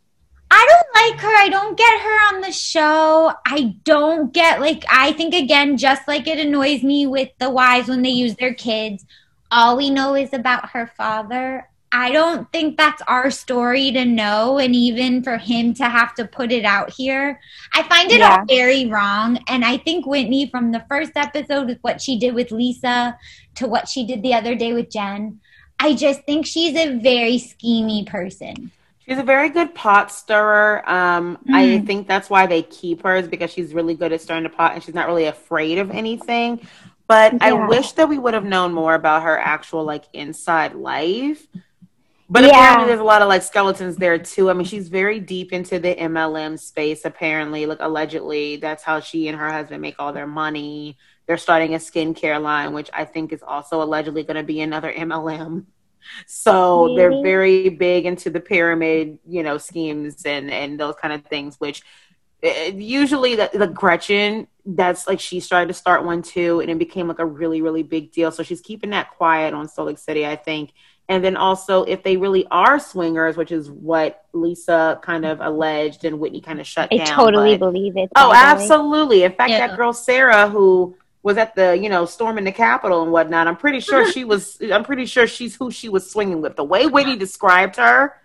[0.50, 1.36] I don't like her.
[1.36, 3.34] I don't get her on the show.
[3.46, 7.90] I don't get like I think again, just like it annoys me with the wives
[7.90, 9.06] when they use their kids.
[9.52, 11.68] All we know is about her father.
[11.92, 16.26] I don't think that's our story to know, and even for him to have to
[16.26, 17.40] put it out here,
[17.74, 18.40] I find it Yeah.
[18.40, 19.40] all very wrong.
[19.48, 23.18] And I think Whitney, from the first episode with what she did with Lisa
[23.56, 25.40] to what she did the other day with Jen,
[25.80, 28.72] I just think she's a very schemy person.
[29.08, 30.88] She's a very good pot stirrer.
[30.90, 31.86] Um, I Mm.
[31.88, 34.74] think that's why they keep her is because she's really good at stirring the pot
[34.74, 36.60] and she's not really afraid of anything.
[37.08, 41.48] But I wish that we would have known more about her actual like inside life.
[42.30, 42.50] But Yeah.
[42.50, 44.50] apparently there's a lot of like skeletons there too.
[44.50, 47.66] I mean, she's very deep into the MLM space apparently.
[47.66, 50.98] Like allegedly, that's how she and her husband make all their money.
[51.28, 54.92] They're starting a skincare line, which I think is also allegedly going to be another
[54.92, 55.66] MLM.
[56.26, 61.26] So they're very big into the pyramid, you know, schemes and and those kind of
[61.26, 61.58] things.
[61.58, 61.82] Which
[62.44, 66.80] uh, usually the, the Gretchen, that's like she started to start one too, and it
[66.80, 68.32] became like a really really big deal.
[68.32, 70.72] So she's keeping that quiet on Salt Lake City, I think.
[71.10, 76.04] And then also, if they really are swingers, which is what Lisa kind of alleged
[76.04, 77.08] and Whitney kind of shut I down.
[77.08, 78.10] I totally but- believe it.
[78.16, 78.64] Oh, by the way.
[78.64, 79.24] absolutely.
[79.24, 79.68] In fact, Yeah.
[79.68, 80.98] that girl Sarah who
[81.28, 84.12] was at the, you know, storming the Capitol and whatnot, I'm pretty sure mm-hmm.
[84.12, 86.56] she was I'm pretty sure she's who she was swinging with.
[86.56, 88.16] The way Whitney described her,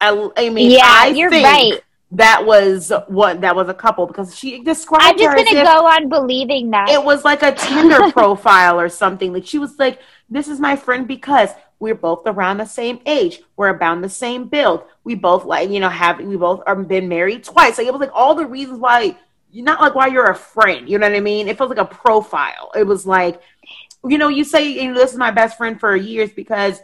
[0.00, 1.80] I, I mean, Yeah, I you're think right.
[2.12, 6.08] that was what that was a couple because she described I'm just gonna go on
[6.08, 6.88] believing that.
[6.90, 9.32] it was like a Tinder profile or something.
[9.32, 9.98] Like she was like,
[10.30, 13.40] "This is my friend because we're both around the same age.
[13.56, 14.84] We're about the same build.
[15.02, 17.78] We both like, you know, have we both are been married twice.
[17.78, 19.16] Like it was like all the reasons why.
[19.52, 20.88] Not like why you're a friend.
[20.88, 21.48] You know what I mean?
[21.48, 22.70] It felt like a profile.
[22.76, 23.40] It was like,
[24.04, 26.80] you know, you say, this is my best friend for years because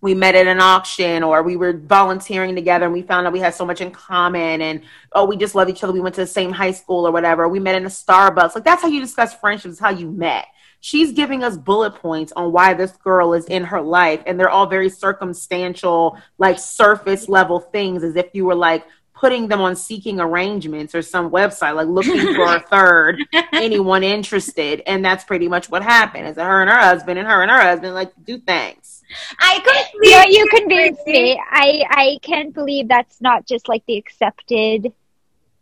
[0.00, 3.40] we met at an auction or we were volunteering together and we found out we
[3.40, 4.82] had so much in common and
[5.12, 7.48] oh we just love each other we went to the same high school or whatever
[7.48, 10.46] we met in a starbucks like that's how you discuss friendships how you met
[10.80, 14.50] she's giving us bullet points on why this girl is in her life and they're
[14.50, 18.84] all very circumstantial like surface level things as if you were like
[19.18, 23.20] putting them on seeking arrangements or some website like looking for a third
[23.52, 27.26] anyone interested and that's pretty much what happened is that her and her husband and
[27.26, 28.98] her and her husband like do things
[29.40, 31.40] I you know, you convinced me.
[31.50, 34.92] I I can't believe that's not just like the accepted,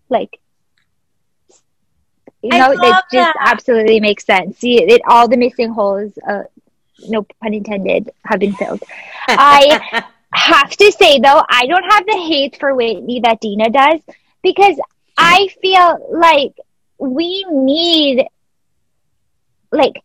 [0.08, 0.38] like.
[2.42, 3.34] You know, it just that.
[3.40, 4.58] absolutely makes sense.
[4.58, 6.42] See, it all the missing holes, uh,
[7.08, 8.82] no pun intended, have been filled.
[9.26, 10.04] I
[10.36, 14.00] have to say though, I don't have the hate for Whitney that Dina does
[14.42, 14.78] because
[15.16, 16.54] I feel like
[16.98, 18.26] we need
[19.72, 20.02] like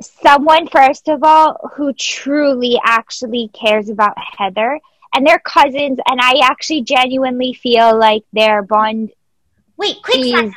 [0.00, 4.80] someone first of all who truly actually cares about Heather
[5.14, 9.12] and they're cousins and I actually genuinely feel like their bond
[9.76, 10.52] Wait, quick is.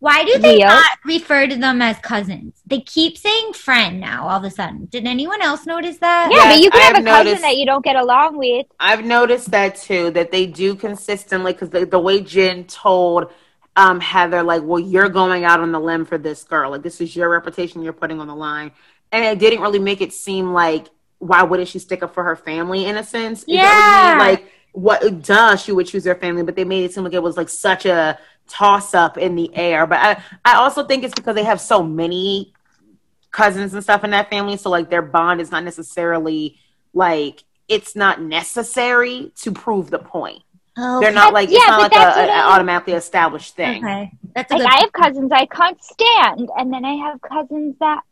[0.00, 0.66] Why do they real.
[0.68, 2.60] not refer to them as cousins?
[2.66, 4.86] They keep saying friend now all of a sudden.
[4.86, 6.30] Did anyone else notice that?
[6.30, 7.96] yeah, Yes, but you can I have a have cousin noticed- that you don't get
[7.96, 8.66] along with.
[8.80, 13.30] I've noticed that too, that they do consistently because the, the way Jen told
[13.76, 16.70] um, Heather, like, well, you're going out on the limb for this girl.
[16.70, 18.72] Like, this is your reputation you're putting on the line.
[19.12, 20.86] And it didn't really make it seem like,
[21.18, 23.44] why wouldn't she stick up for her family in a sense?
[23.46, 23.68] Yeah.
[23.68, 27.04] doesn't mean, like, what, duh, she would choose her family, but they made it seem
[27.04, 28.18] like it was like such a
[28.50, 29.86] toss up in the air.
[29.86, 32.52] But I, I also think it's because they have so many
[33.30, 34.56] cousins and stuff in that family.
[34.56, 36.58] So, like, their bond is not necessarily
[36.92, 40.42] like, it's not necessary to prove the point.
[40.76, 43.84] Oh, They're not like yeah, it's not like an a, what automatically established thing.
[43.84, 44.12] okay.
[44.34, 48.02] That's Like I have cousins I can't stand, and then I have cousins that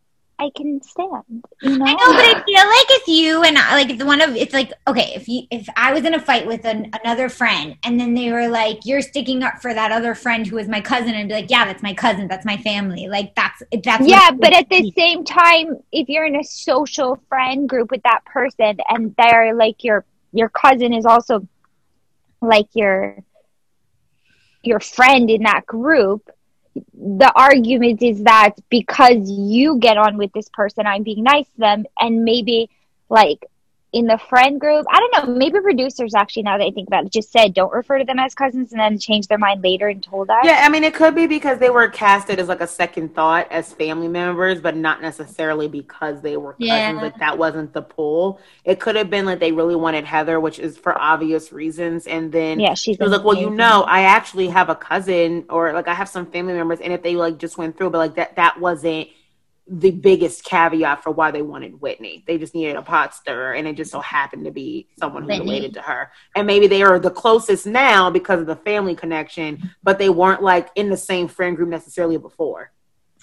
[0.41, 1.45] I can stand.
[1.62, 1.84] You know?
[1.84, 4.55] I know, but I feel like it's you and I, like it's one of it's
[4.55, 7.99] like okay, if you if I was in a fight with an, another friend and
[7.99, 11.14] then they were like, "You're sticking up for that other friend who is my cousin,"
[11.14, 14.53] and be like, "Yeah, that's my cousin, that's my family." Like that's that's yeah, but
[14.53, 19.14] at the same time, if you're in a social friend group with that person and
[19.16, 21.49] they're like your your cousin is also
[22.41, 23.24] like your
[24.62, 26.30] your friend in that group,
[26.94, 31.58] the argument is that because you get on with this person, I'm being nice to
[31.58, 32.70] them, and maybe
[33.08, 33.44] like
[33.93, 37.07] in the friend group, I don't know, maybe producers actually, now that I think about
[37.07, 39.89] it, just said don't refer to them as cousins and then changed their mind later
[39.89, 40.45] and told us.
[40.45, 43.51] Yeah, I mean, it could be because they were casted as like a second thought
[43.51, 46.68] as family members, but not necessarily because they were cousins.
[46.68, 47.01] Yeah.
[47.01, 48.41] Like that wasn't the pull.
[48.64, 52.07] It could have been like they really wanted Heather, which is for obvious reasons.
[52.07, 55.47] And then Yeah, she's she was like, "Well, you know, I actually have a cousin,
[55.49, 57.99] or like I have some family members, and if they like just went through, but
[57.99, 59.09] like that that wasn't."
[59.70, 62.24] The biggest caveat for why they wanted Whitney.
[62.26, 65.28] They just needed a pot stirrer, and it just so happened to be someone who
[65.28, 65.44] Whitney.
[65.44, 66.10] related to her.
[66.34, 70.42] And maybe they are the closest now because of the family connection, but they weren't
[70.42, 72.72] like in the same friend group necessarily before.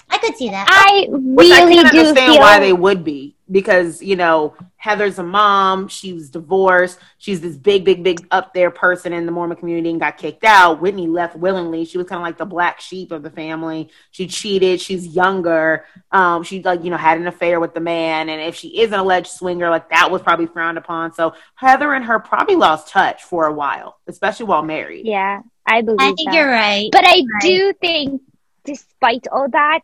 [0.09, 0.67] I could see that.
[0.69, 4.55] I Which I really can't do understand feel why they would be because you know
[4.77, 5.87] Heather's a mom.
[5.87, 6.99] She was divorced.
[7.17, 10.43] She's this big, big, big up there person in the Mormon community and got kicked
[10.43, 10.81] out.
[10.81, 11.85] Whitney left willingly.
[11.85, 13.89] She was kind of like the black sheep of the family.
[14.11, 14.79] She cheated.
[14.81, 15.85] She's younger.
[16.11, 18.91] Um, she like you know had an affair with the man, and if she is
[18.91, 21.13] an alleged swinger, like that was probably frowned upon.
[21.13, 25.05] So Heather and her probably lost touch for a while, especially while married.
[25.05, 26.35] Yeah, I believe I think that.
[26.35, 26.89] you're right.
[26.91, 27.41] But I Right.
[27.41, 28.21] do think,
[28.63, 29.81] despite all that,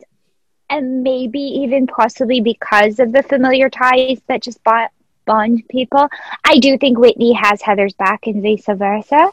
[0.71, 4.87] and maybe even possibly because of the familiar ties that just bo-
[5.25, 6.07] bond people,
[6.43, 9.29] I do think Whitney has Heather's back and vice versa.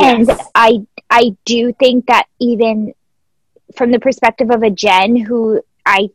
[0.00, 2.94] And I, I do think that even
[3.74, 6.10] from the perspective of a Jen, who I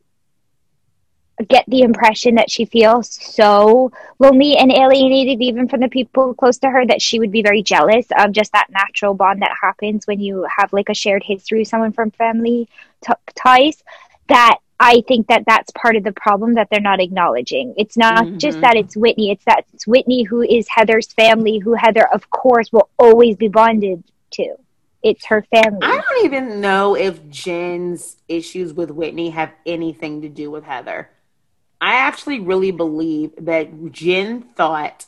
[1.48, 6.58] get the impression that she feels so lonely and alienated even from the people close
[6.58, 10.06] to her that she would be very jealous of just that natural bond that happens
[10.06, 12.68] when you have like a shared history with someone from family
[13.04, 13.82] t- ties
[14.28, 17.72] that I think that that's part of the problem that they're not acknowledging.
[17.76, 18.62] It's not just Mhm.
[18.62, 22.72] that it's Whitney, it's that it's Whitney who is Heather's family, who Heather, of course,
[22.72, 24.02] will always be bonded
[24.32, 24.56] to.
[25.02, 25.80] It's her family.
[25.82, 31.10] I don't even know if Jen's issues with Whitney have anything to do with Heather.
[31.80, 35.06] I actually really believe that Jen thought,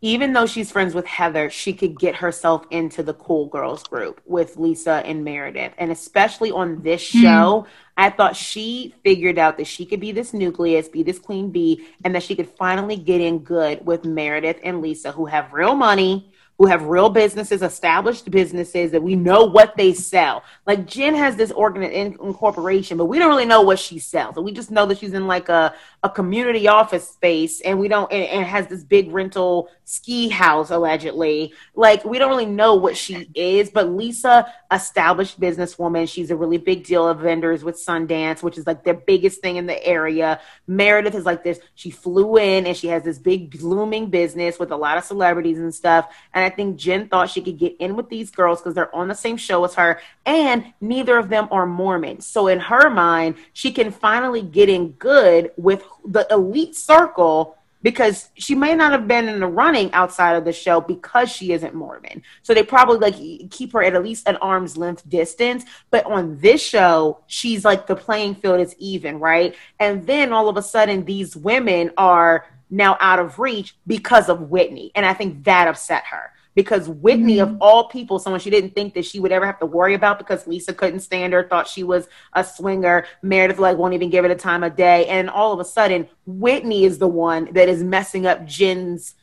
[0.00, 4.20] even though she's friends with Heather, she could get herself into the cool girls group
[4.24, 5.72] with Lisa and Meredith.
[5.76, 7.22] And especially on this hmm.
[7.22, 11.50] show, I thought she figured out that she could be this nucleus, be this queen
[11.50, 15.52] bee, and that she could finally get in good with Meredith and Lisa, who have
[15.52, 20.42] real money, who have real businesses, established businesses that we know what they sell.
[20.66, 24.34] Like Jen has this organ in, incorporation, but we don't really know what she sells.
[24.34, 27.86] So we just know that she's in like a, a community office space and we
[27.86, 31.52] don't and, and has this big rental ski house allegedly.
[31.76, 36.58] Like we don't really know what she is, but Lisa, established businesswoman, she's a really
[36.58, 40.40] big deal of vendors with Sundance, which is like their biggest thing in the area.
[40.66, 41.60] Meredith is like this.
[41.76, 45.58] She flew in and she has this big blooming business with a lot of celebrities
[45.58, 46.12] and stuff.
[46.34, 49.14] And think Jen thought she could get in with these girls because they're on the
[49.14, 52.20] same show as her, and neither of them are Mormon.
[52.20, 58.30] So in her mind, she can finally get in good with the elite circle because
[58.34, 61.74] she may not have been in the running outside of the show because she isn't
[61.74, 62.22] Mormon.
[62.42, 65.64] So they probably like keep her at at least an arm's length distance.
[65.90, 69.54] But on this show, she's like the playing field is even, right?
[69.78, 74.50] And then all of a sudden, these women are now out of reach because of
[74.50, 74.90] Whitney.
[74.94, 77.58] And I think that upset her because Whitney, of mm-hmm.
[77.60, 80.44] all people, someone she didn't think that she would ever have to worry about because
[80.44, 83.06] Lisa couldn't stand her, thought she was a swinger.
[83.22, 86.08] Meredith like won't even give it a time of day, and all of a sudden,
[86.26, 89.14] Whitney is the one that is messing up Jen's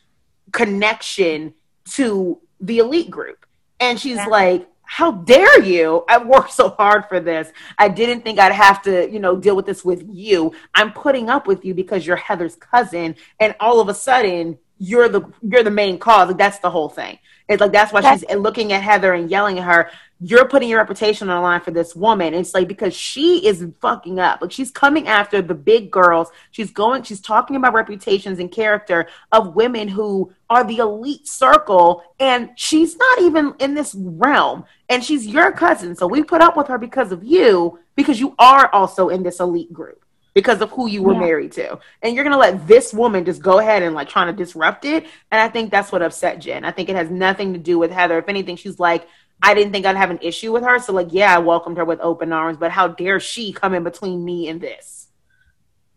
[0.50, 1.52] connection
[1.90, 3.44] to the elite group,
[3.80, 4.28] and she's Yeah.
[4.28, 4.68] like.
[4.88, 6.04] How dare you?
[6.08, 7.50] I worked so hard for this.
[7.76, 10.52] I didn't think I'd have to, you know, deal with this with you.
[10.76, 15.08] I'm putting up with you because you're Heather's cousin, and all of a sudden, you're
[15.08, 16.28] the you're the main cause.
[16.28, 17.18] Like that's the whole thing.
[17.48, 19.90] It's like that's why That's- she's looking at Heather and yelling at her.
[20.18, 22.32] You're putting your reputation on the line for this woman.
[22.32, 24.40] It's like because she is fucking up.
[24.40, 26.30] Like she's coming after the big girls.
[26.50, 27.02] She's going.
[27.02, 32.96] She's talking about reputations and character of women who are the elite circle, and she's
[32.96, 34.64] not even in this realm.
[34.88, 38.34] And she's your cousin, so we put up with her because of you, because you
[38.38, 40.05] are also in this elite group
[40.36, 41.20] because of who you were Yeah.
[41.20, 41.78] married to.
[42.02, 45.06] And you're gonna let this woman just go ahead and like trying to disrupt it.
[45.32, 46.62] And I think that's what upset Jen.
[46.62, 48.18] I think it has nothing to do with Heather.
[48.18, 49.08] If anything, she's like,
[49.42, 50.78] I didn't think I'd have an issue with her.
[50.78, 53.82] So like, yeah, I welcomed her with open arms, but how dare she come in
[53.82, 55.08] between me and this?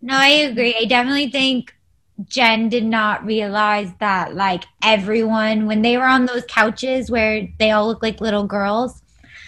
[0.02, 0.74] No, I agree.
[0.74, 1.76] I definitely think
[2.24, 7.72] Jen did not realize that, like, everyone, when they were on those couches where they
[7.72, 9.02] all look like little girls,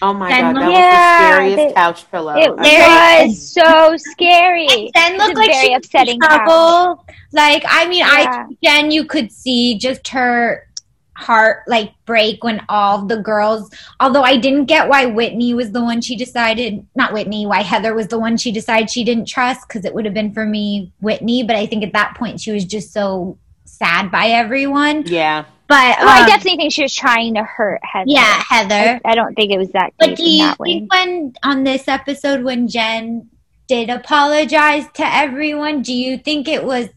[0.04, 2.36] Oh my Then god, that yeah, was the scariest they- couch pillow.
[2.36, 4.68] It I- was so scary.
[4.68, 7.06] and Jen looked like very she was upsetting in trouble.
[7.34, 10.68] Like, I mean, I Jen, you could see just her
[11.16, 13.70] heart like break when all the girls.
[14.00, 17.94] Although I didn't get why Whitney was the one she decided, not Whitney, why Heather
[17.94, 20.92] was the one she decided she didn't trust because it would have been for me
[21.00, 21.44] Whitney.
[21.44, 25.04] But I think at that point she was just so sad by everyone.
[25.06, 25.46] yeah.
[25.72, 28.06] But Well, I um, definitely think she was trying to hurt Heather.
[28.10, 29.00] yeah, Heather.
[29.06, 30.80] I, I don't think it was that But do you that way.
[30.80, 33.30] think when on this episode when Jen
[33.68, 36.90] did apologize to everyone, do you think it was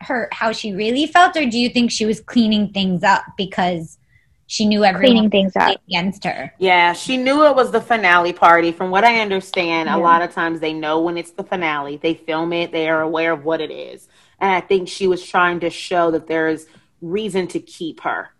[0.00, 3.98] her how she really felt, or do you think she was cleaning things up because
[4.46, 5.76] she knew everyone Cleaning things up.
[5.86, 6.52] against her?
[6.58, 8.72] Yeah, she knew it was the finale party.
[8.72, 9.96] From what I understand, Yeah.
[9.96, 11.98] a lot of times they know when it's the finale.
[11.98, 14.08] They film it, they are aware of what it is.
[14.40, 16.66] And I think she was trying to show that there's
[17.02, 18.30] reason to keep her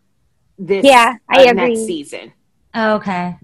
[0.59, 1.69] this Yeah, I uh, agree.
[1.69, 2.33] next season.
[2.75, 3.37] Okay.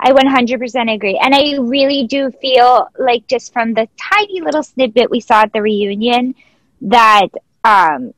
[0.00, 1.18] I 100% agree.
[1.22, 5.52] And I really do feel like just from the tiny little snippet we saw at
[5.52, 6.34] the reunion
[6.82, 7.28] that
[7.64, 8.12] um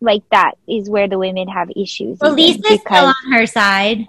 [0.00, 2.18] like that is where the women have issues.
[2.20, 4.06] Well, even, Lisa's still on her side.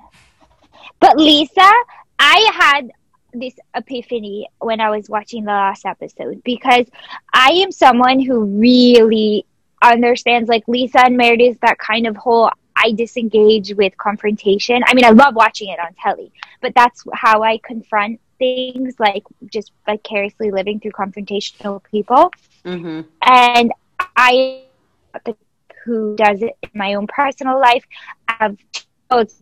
[1.00, 1.72] But Lisa,
[2.20, 2.92] I had
[3.34, 6.86] this epiphany when I was watching the last episode because
[7.34, 9.46] I am someone who really
[9.82, 14.82] understands like Lisa and Meredith that kind of whole I disengage with confrontation.
[14.86, 19.24] I mean, I love watching it on telly, but that's how I confront things like
[19.52, 22.32] just vicariously living through confrontational people
[22.66, 23.72] hmm and
[24.16, 24.62] I
[25.86, 27.86] who does it in my own personal life
[28.28, 28.58] I have
[29.10, 29.34] both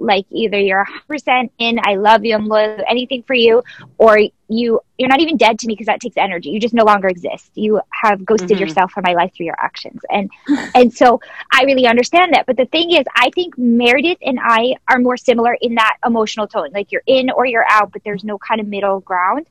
[0.00, 3.62] like either you're 100% in I love you I'm loyal anything for you
[3.98, 4.18] or
[4.48, 6.50] you you're not even dead to me because that takes energy.
[6.50, 7.50] You just no longer exist.
[7.54, 8.60] You have ghosted Mhm.
[8.60, 10.00] yourself from my life through your actions.
[10.10, 10.30] And
[10.74, 11.20] and so
[11.52, 12.46] I really understand that.
[12.46, 16.48] But the thing is I think Meredith and I are more similar in that emotional
[16.48, 16.70] tone.
[16.72, 19.46] Like you're in or you're out but there's no kind of middle ground.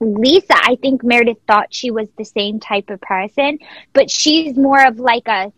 [0.00, 3.58] Lisa, I think Meredith thought she was the same type of person,
[3.92, 5.50] but she's more of like a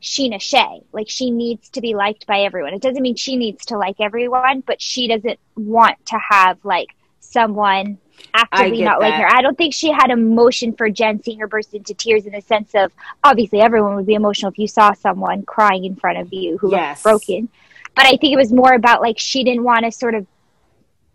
[0.00, 0.82] Sheena Shea.
[0.92, 2.74] Like she needs to be liked by everyone.
[2.74, 6.88] It doesn't mean she needs to like everyone, but she doesn't want to have like
[7.20, 7.98] someone
[8.34, 9.26] actively not like her.
[9.26, 12.40] I don't think she had emotion for Jen seeing her burst into tears in the
[12.40, 12.92] sense of
[13.24, 16.70] obviously everyone would be emotional if you saw someone crying in front of you who
[16.70, 17.04] Yes.
[17.04, 17.48] looked broken.
[17.94, 20.26] But I think it was more about like she didn't want to sort of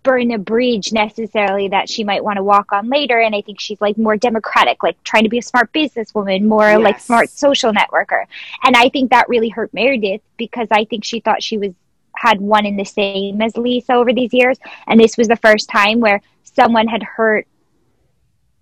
[0.06, 3.20] burn a bridge necessarily that she might want to walk on later.
[3.20, 6.80] And I think she's like more democratic, like trying to be a smart businesswoman, more
[6.80, 8.24] like smart social networker.
[8.64, 11.74] And I think that really hurt Meredith because I think she thought she was
[12.16, 14.58] had one in the same as Lisa over these years.
[14.88, 17.46] And this was the first time where someone had hurt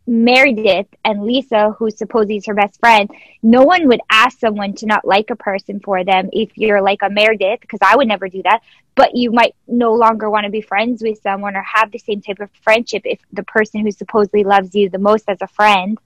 [0.06, 3.10] Meredith and Lisa, who supposedly is her best friend,
[3.42, 7.00] no one would ask someone to not like a person for them if you're like
[7.02, 8.62] a Meredith, because I would never do that.
[8.96, 12.22] But you might no longer want to be friends with someone or have the same
[12.22, 15.98] type of friendship if the person who supposedly loves you the most as a friend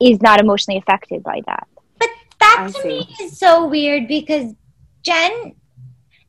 [0.00, 1.68] is not emotionally affected by that.
[1.98, 2.08] But
[2.40, 2.88] that I to see.
[2.88, 4.54] me is so weird because
[5.02, 5.54] Jen,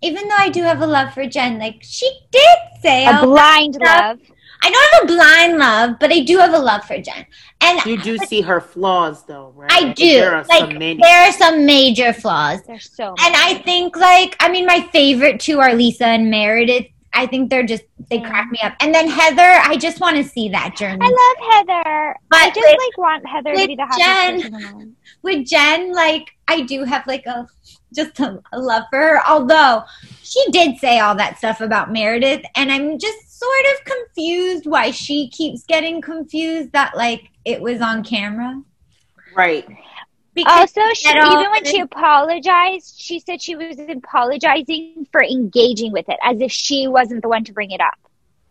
[0.02, 3.76] even though I do have a love for Jen, like she did say, A blind
[3.76, 4.20] stuff.
[4.20, 4.20] love.
[4.66, 7.26] I don't have a blind love, but I do have a love for Jen.
[7.62, 9.72] And You do see her flaws, though, right?
[9.72, 10.06] I do.
[10.20, 11.00] There are like so many.
[11.02, 12.62] there are some major flaws.
[12.66, 16.88] There's so And I think like I mean my favorite two are Lisa and Meredith.
[17.14, 18.30] I think they're just they Yeah.
[18.30, 18.74] crack me up.
[18.82, 21.00] And then Heather, I just want to see that journey.
[21.02, 22.16] I love Heather.
[22.30, 24.62] But I just with- like want Heather to with be the happiest Jen- person in
[24.62, 24.92] the world.
[25.22, 27.48] With Jen, like I do have like a
[27.96, 29.22] just a, a love for her.
[29.28, 29.84] Although
[30.24, 34.92] she did say all that stuff about Meredith, and I'm just sort of confused why
[34.92, 38.62] she keeps getting confused that like it was on camera.
[39.36, 39.66] right.
[40.34, 46.10] Because Also, she, even when she apologized, she said she was apologizing for engaging with
[46.10, 47.98] it, as if she wasn't the one to bring it up.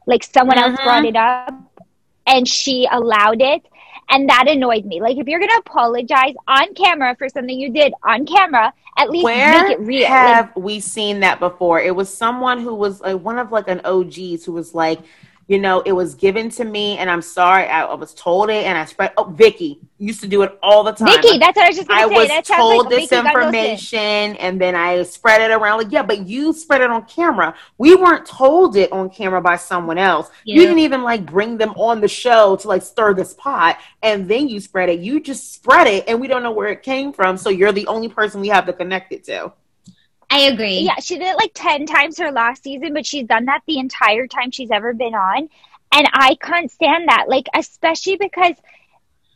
[0.07, 0.83] Like someone else Mhm.
[0.83, 1.83] brought it up,
[2.27, 3.67] and she allowed it,
[4.09, 5.01] and that annoyed me.
[5.01, 9.25] Like if you're gonna apologize on camera for something you did on camera, at least
[9.25, 10.03] Where make it real.
[10.03, 11.81] Like, have we seen that before?
[11.81, 15.01] It was someone who was like one of like an OGs who was like,
[15.47, 18.65] you know, it was given to me, and I'm sorry, I, I was told it,
[18.65, 19.13] and I spread.
[19.17, 21.09] Oh, Vicki used to do it all the time.
[21.09, 22.15] Vicki, that's what I was just gonna I say.
[22.15, 25.79] was that told like this Vicki information and then I spread it around.
[25.79, 27.55] Like, yeah, but you spread it on camera.
[27.79, 30.31] We weren't told it on camera by someone else.
[30.45, 34.29] You didn't even like bring them on the show to like stir this pot and
[34.29, 35.01] then you spread it.
[35.01, 37.37] You just spread it and we don't know where it came from.
[37.37, 39.53] So you're the only person we have to connect it to.
[40.35, 40.80] I agree.
[40.80, 43.78] Yeah, she did it like 10 times her last season, but she's done that the
[43.78, 45.49] entire time she's ever been on.
[45.93, 47.26] And I can't stand that.
[47.28, 48.57] Like, especially because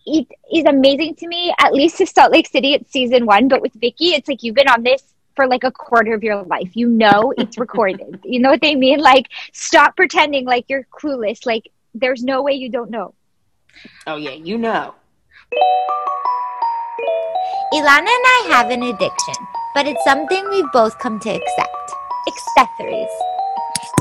[0.07, 1.55] it is amazing to me.
[1.61, 4.57] At least to Salt Lake City, it's season one, but with Vicki, it's like you've
[4.57, 5.03] been on this
[5.37, 6.71] for like a quarter of your life.
[6.75, 8.19] You know it's recorded.
[8.25, 8.99] you know what they mean?
[8.99, 11.47] Like stop pretending like you're clueless.
[11.47, 13.15] Like there's no way you don't know.
[14.09, 14.97] Oh yeah, you know.
[17.73, 19.35] Ilana and I have an addiction,
[19.75, 21.93] but it's something we've both come to accept.
[22.29, 23.09] Accessories.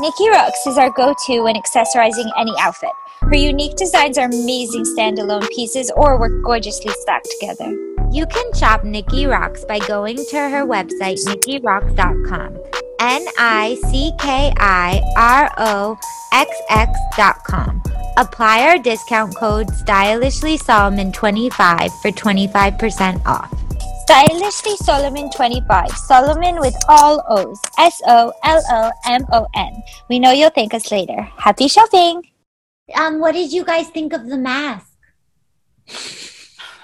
[0.00, 2.90] Nicki Roxx is our go-to when accessorizing any outfit.
[3.22, 7.70] Her unique designs are amazing standalone pieces or work gorgeously stacked together.
[8.10, 12.56] You can shop Nicki Roxx by going to her website, nickiroxx.com.
[13.00, 15.98] N I C K I R O
[16.32, 17.82] X X.com.
[18.16, 23.67] Apply our discount code Stylishly Solomon 25 for 25% off.
[24.08, 25.90] Stylishly Solomon 25.
[25.90, 27.60] Solomon with all O's.
[27.78, 29.82] S O L O M O N.
[30.08, 31.20] We know you'll thank us later.
[31.36, 32.22] Happy shopping!
[32.94, 34.96] Um, what did you guys think of the mask?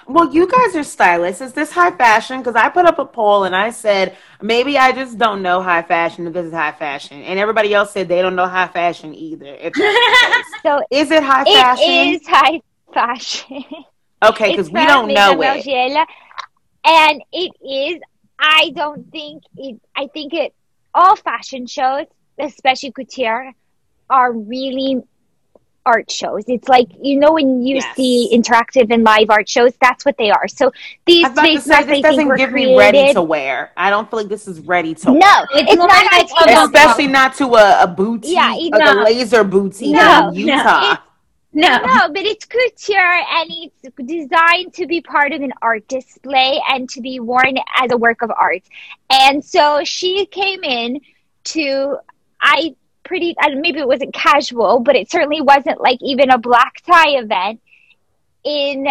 [0.06, 1.40] Well, you guys are stylists.
[1.40, 2.40] Is this high fashion?
[2.40, 5.80] Because I put up a poll and I said maybe I just don't know high
[5.80, 9.14] fashion if this is high fashion, and everybody else said they don't know high fashion
[9.14, 9.46] either.
[9.46, 10.62] If that's the case.
[10.62, 11.88] So is it high it fashion?
[11.88, 12.60] is high
[12.92, 13.64] fashion.
[14.22, 15.64] okay, because we don't know Maison it.
[15.64, 16.06] Margiela,
[16.84, 18.00] and it is.
[18.38, 19.80] I don't think it.
[19.96, 20.54] I think it.
[20.94, 22.06] All fashion shows,
[22.38, 23.52] especially couture,
[24.10, 25.02] are really
[25.86, 26.44] art shows.
[26.48, 27.96] It's like you know when you Yes.
[27.96, 30.48] see interactive and live art shows, that's what they are.
[30.48, 30.72] So
[31.04, 32.70] these I was about to face say this doesn't were give created.
[32.72, 33.72] me ready to wear.
[33.76, 35.20] I don't feel like this is ready to wear.
[35.20, 38.54] no, It's it's, more not like like a- Especially not to a, a boutique, Yeah,
[38.54, 40.80] you like a laser boutique No, in Utah.
[40.94, 40.96] No.
[41.54, 46.60] No, No, but it's couture and it's designed to be part of an art display
[46.68, 48.62] and to be worn as a work of art.
[49.08, 51.00] And so she came in
[51.44, 51.98] to,
[52.40, 52.74] I
[53.04, 56.80] pretty, I don't- maybe it wasn't casual, but it certainly wasn't like even a black
[56.86, 57.60] tie event
[58.42, 58.88] in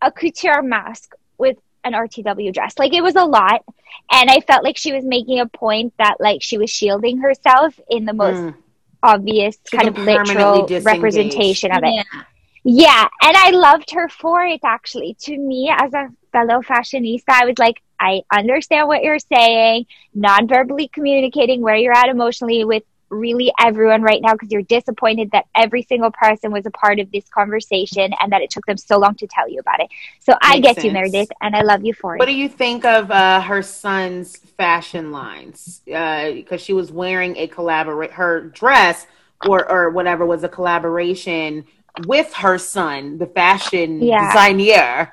[0.00, 2.78] a couture mask with an RTW dress.
[2.78, 3.62] Like it was a lot.
[4.10, 7.78] And I felt like she was making a point that like she was shielding herself
[7.88, 8.54] in the most Mm.
[9.02, 10.84] Obvious She kind of literal disengage.
[10.84, 11.94] representation of it.
[11.94, 12.22] Yeah.
[12.62, 15.16] Yeah, and I loved her for it actually.
[15.20, 20.46] To me, as a fellow fashionista, I was like, I understand what you're saying, non
[20.46, 25.46] verbally communicating where you're at emotionally with really everyone right now because you're disappointed that
[25.54, 28.98] every single person was a part of this conversation and that it took them so
[28.98, 29.88] long to tell you about it.
[30.20, 30.92] So I Makes get you.
[30.92, 32.18] Meredith, and I love you for What it.
[32.18, 35.80] What do you think of uh, her son's fashion lines?
[35.84, 39.06] Because she was wearing a collaborate her dress
[39.42, 41.64] or or whatever was a collaboration
[41.96, 44.18] with her son, the fashion Yeah.
[44.18, 45.12] designer,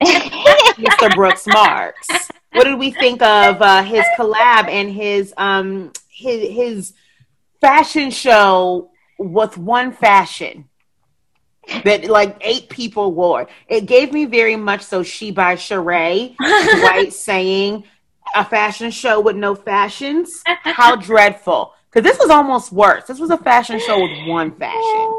[0.02, 1.12] Mr.
[1.12, 2.32] Brooks Marks.
[2.52, 6.92] What did we think of uh, his collab and his um his his
[7.60, 10.68] fashion show with one fashion?
[11.84, 13.48] that like eight people wore.
[13.68, 16.34] It gave me very much so she by Sheree,
[16.80, 17.84] Dwight saying
[18.34, 20.42] a fashion show with no fashions.
[20.46, 21.74] How dreadful.
[21.90, 23.04] Because this was almost worse.
[23.04, 25.14] This was a fashion show with one fashion.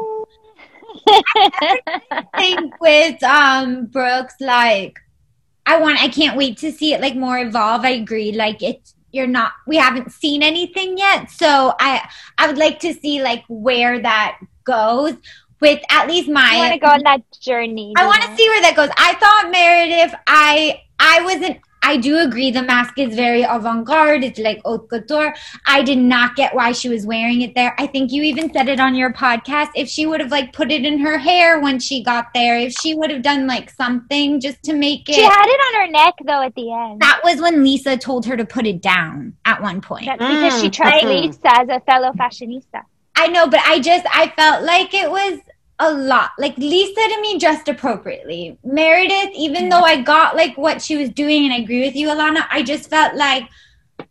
[2.36, 4.98] think with um Brooks, like
[5.66, 7.84] I want I can't wait to see it like more evolve.
[7.84, 8.32] I agree.
[8.32, 11.30] Like it's you're not we haven't seen anything yet.
[11.30, 12.08] So I
[12.38, 15.14] I would like to see like where that goes
[15.60, 17.92] with at least my I want to go on that journey.
[17.96, 18.90] I want to see where that goes.
[18.96, 21.58] I thought Meredith, I I wasn't
[21.90, 24.22] I do agree the mask is very avant-garde.
[24.22, 25.34] It's like haute couture.
[25.66, 27.74] I did not get why she was wearing it there.
[27.78, 29.70] I think you even said it on your podcast.
[29.74, 32.72] If she would have like put it in her hair when she got there, if
[32.72, 35.90] she would have done like something just to make it She had it on her
[35.90, 37.00] neck though at the end.
[37.00, 40.06] That was when Lisa told her to put it down at one point.
[40.06, 41.22] That's because she Mm, trusts mhm.
[41.24, 42.82] Lisa as a fellow fashionista.
[43.16, 45.40] I know, but I just I felt like it was
[45.80, 46.30] a lot.
[46.38, 48.58] Like Lisa to me dressed appropriately.
[48.62, 52.08] Meredith, even though I got like what she was doing and I agree with you,
[52.08, 53.48] Alana, I just felt like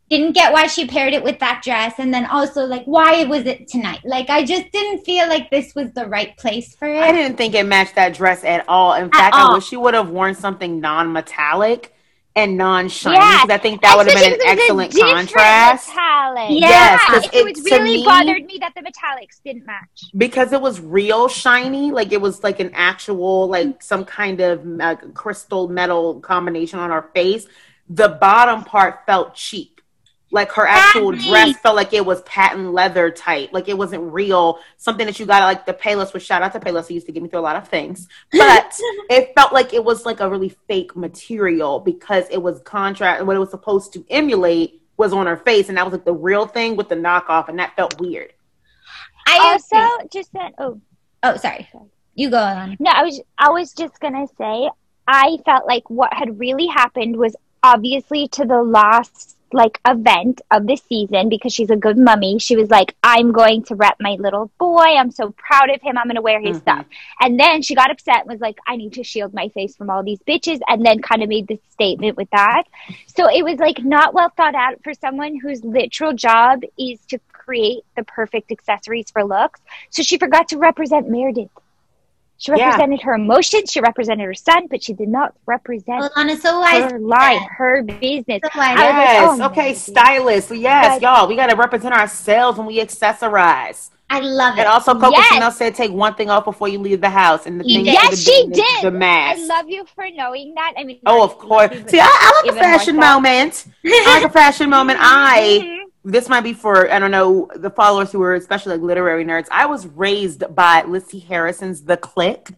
[0.09, 3.45] didn't get why she paired it with that dress and then also like why was
[3.45, 4.01] it tonight?
[4.03, 7.37] Like I just didn't feel like this was the right place for it I didn't
[7.37, 8.95] think it matched that dress at all.
[8.95, 9.51] In fact, all.
[9.51, 11.93] I wish she would have worn something non-metallic
[12.39, 13.17] and non-shiny.
[13.17, 15.87] 'cause I think that would have been an Especially 'cause it was a excellent contrast.
[15.89, 16.47] Metallic.
[16.49, 20.03] Yes, Yeah, 'cause it, it- was really me- bothered me that the metallics didn't match.
[20.17, 24.65] because it was real shiny like it was like an actual like some kind of
[24.81, 27.45] uh, crystal metal combination on her face
[27.89, 29.78] the bottom part felt cheap
[30.31, 31.29] like her actual Patent.
[31.29, 35.25] dress felt like it was patent leather type like it wasn't real something that you
[35.25, 37.29] got at, like the payless was shout out to payless he used to get me
[37.29, 40.95] through a lot of things but it felt like it was like a really fake
[40.95, 45.69] material because it was contrast what it was supposed to emulate was on her face
[45.69, 48.33] and that was like the real thing with the knockoff and that felt weird
[49.27, 50.53] I oh, Also, also just that.
[50.57, 50.81] Oh,
[51.23, 51.69] Oh, sorry.
[52.15, 52.77] You go on.
[52.79, 54.69] No, I was I was just gonna say
[55.07, 60.67] I felt like what had really happened was obviously to the last like event of
[60.67, 62.39] the season because she's a good mummy.
[62.39, 64.83] She was like, I'm going to rep my little boy.
[64.97, 65.97] I'm so proud of him.
[65.97, 66.61] I'm going to wear his Mhm.
[66.61, 66.85] stuff.
[67.19, 69.89] And then she got upset and was like, I need to shield my face from
[69.89, 70.59] all these bitches.
[70.67, 72.63] And then kind of made this statement with that.
[73.07, 77.19] So it was like not well thought out for someone whose literal job is to
[77.31, 79.59] create the perfect accessories for looks.
[79.89, 81.49] So she forgot to represent Meredith.
[82.41, 82.67] She Yeah.
[82.69, 86.41] represented her emotions, she represented her son, but she did not represent Hold on, it's
[86.41, 86.89] so wise.
[86.91, 88.39] her line, her business.
[88.43, 88.77] So wise.
[88.79, 89.39] I like, Yes.
[89.41, 89.77] oh, okay, Meredith.
[89.77, 90.51] stylists.
[90.51, 91.27] Yes, But- y'all.
[91.27, 93.89] We got to represent ourselves when we accessorize.
[94.11, 94.61] I love it.
[94.61, 95.27] And also, Coco Yes.
[95.27, 97.45] Chanel said, take one thing off before you leave the house.
[97.45, 97.93] And the She thing did.
[97.93, 98.65] Yes, have she been did.
[98.81, 99.39] The, the mask.
[99.41, 100.73] I love you for knowing that.
[100.77, 101.69] I mean, Oh, of course.
[101.69, 103.65] love you, but See, I, I like a fashion moment.
[103.85, 104.97] I like a fashion moment.
[105.01, 105.79] I Mhm.
[106.03, 109.47] This might be for I don't know the followers who are especially like literary nerds.
[109.51, 112.49] I was raised by Lisi Harrison's The Clique.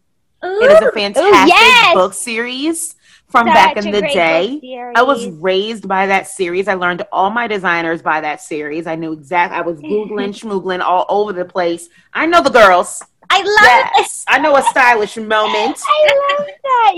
[0.43, 1.93] It is a fantastic yes!
[1.93, 2.95] book series
[3.31, 4.91] from Such back in the day.
[4.95, 6.67] I was raised by that series.
[6.67, 8.87] I learned all my designers by that series.
[8.87, 9.53] I knew exact.
[9.53, 11.89] I was googling, schmoogling all over the place.
[12.13, 13.01] I know the girls.
[13.33, 15.79] I love Yes, I know a stylish moment.
[15.87, 16.93] I love that.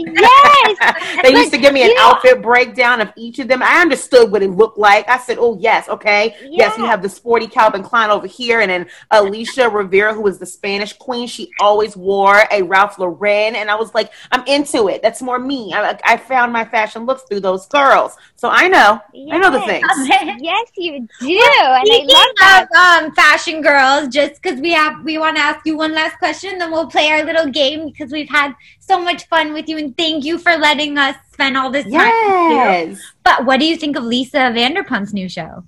[0.79, 1.19] Yes.
[1.23, 3.61] they used to give me an you know- outfit breakdown of each of them.
[3.61, 5.07] I understood what it looked like.
[5.07, 8.69] I said, "Oh yes, okay, yes." You have the sporty Calvin Klein over here, and
[8.69, 11.27] then Alicia Rivera, who was the Spanish queen.
[11.27, 15.01] She always wore a Ralph Lauren, and I was like, "I'm into it.
[15.01, 18.99] That's more me." I, I found my fashion looks through those girls, so I know.
[19.31, 19.87] I know the things.
[20.43, 21.27] Yes, you do.
[21.29, 22.67] And I Speaking love that.
[23.01, 26.17] of um, fashion girls, just because we have, we want to ask you one last
[26.23, 29.77] question, then we'll play our little game because we've had so much fun with you,
[29.77, 31.93] and thank you for letting us spend all this time.
[31.93, 32.55] with you.
[32.55, 33.01] Yes.
[33.23, 35.65] But what do you think of Lisa Vanderpump's new show?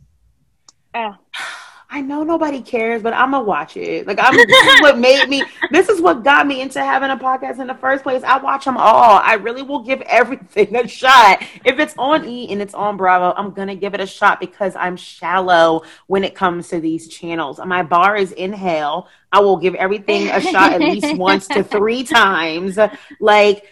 [0.93, 1.15] Oh,
[1.89, 4.07] I know nobody cares, but I'm gonna watch it.
[4.07, 4.35] Like I'm.
[4.81, 5.43] what made me.
[5.71, 8.23] This is what got me into having a podcast in the first place.
[8.23, 9.19] I watch them all.
[9.23, 11.43] I really will give everything a shot.
[11.63, 14.75] If it's on E and it's on Bravo, I'm gonna give it a shot because
[14.75, 17.59] I'm shallow when it comes to these channels.
[17.63, 19.07] My bar is in hell.
[19.31, 22.77] I will give everything a shot at least once to three times.
[23.19, 23.65] Like.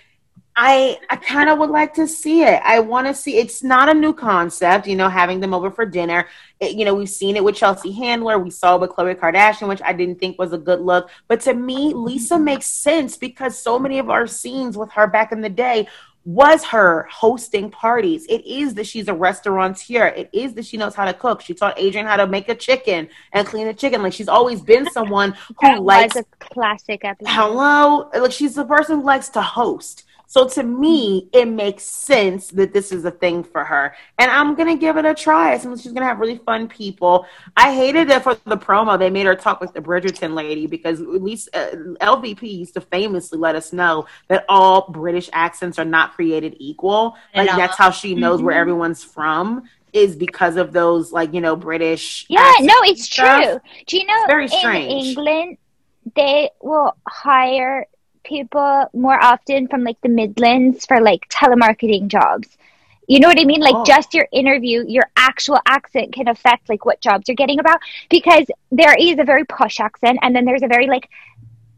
[0.56, 2.62] I I kind of would like to see it.
[2.64, 3.38] I want to see.
[3.38, 6.28] It's not a new concept, you know, having them over for dinner.
[6.60, 8.38] It- you know, we've seen it with Chelsea Handler.
[8.40, 11.10] We saw it with Khloe Kardashian, which I didn't think was a good look.
[11.28, 15.32] But to me, Lisa makes sense because so many of our scenes with her back
[15.32, 15.88] in the day
[16.26, 18.26] was her hosting parties.
[18.30, 20.08] It is that she's a restaurateur.
[20.08, 21.42] It is that she knows how to cook.
[21.42, 24.02] She taught Adrian how to make a chicken and clean a chicken.
[24.02, 27.30] Like she's always been someone who that likes a classic episode.
[27.30, 32.48] hello like she's the person who likes to host so to me it makes sense
[32.50, 35.82] that this is a thing for her and i'm gonna give it a try since
[35.82, 37.26] she's gonna have really fun people
[37.58, 41.00] i hated that for the promo they made her talk like the bridgerton lady because
[41.02, 41.68] at least uh,
[42.02, 47.16] lvp used to famously let us know that all british accents are not created equal
[47.36, 48.60] like that's how she knows where Mhm.
[48.62, 53.44] everyone's from is because of those like you know british Yeah, no, it's stuff.
[53.44, 53.60] true.
[53.86, 55.08] Do you know Very in strange.
[55.10, 55.58] England
[56.16, 57.86] they will hire
[58.24, 62.48] people more often from like the Midlands for like telemarketing jobs.
[63.08, 63.60] You know what I mean?
[63.60, 63.84] Like Oh.
[63.86, 67.80] just your interview, your actual accent can affect like what jobs you're getting about
[68.10, 71.10] because there is a very posh accent and then there's a very like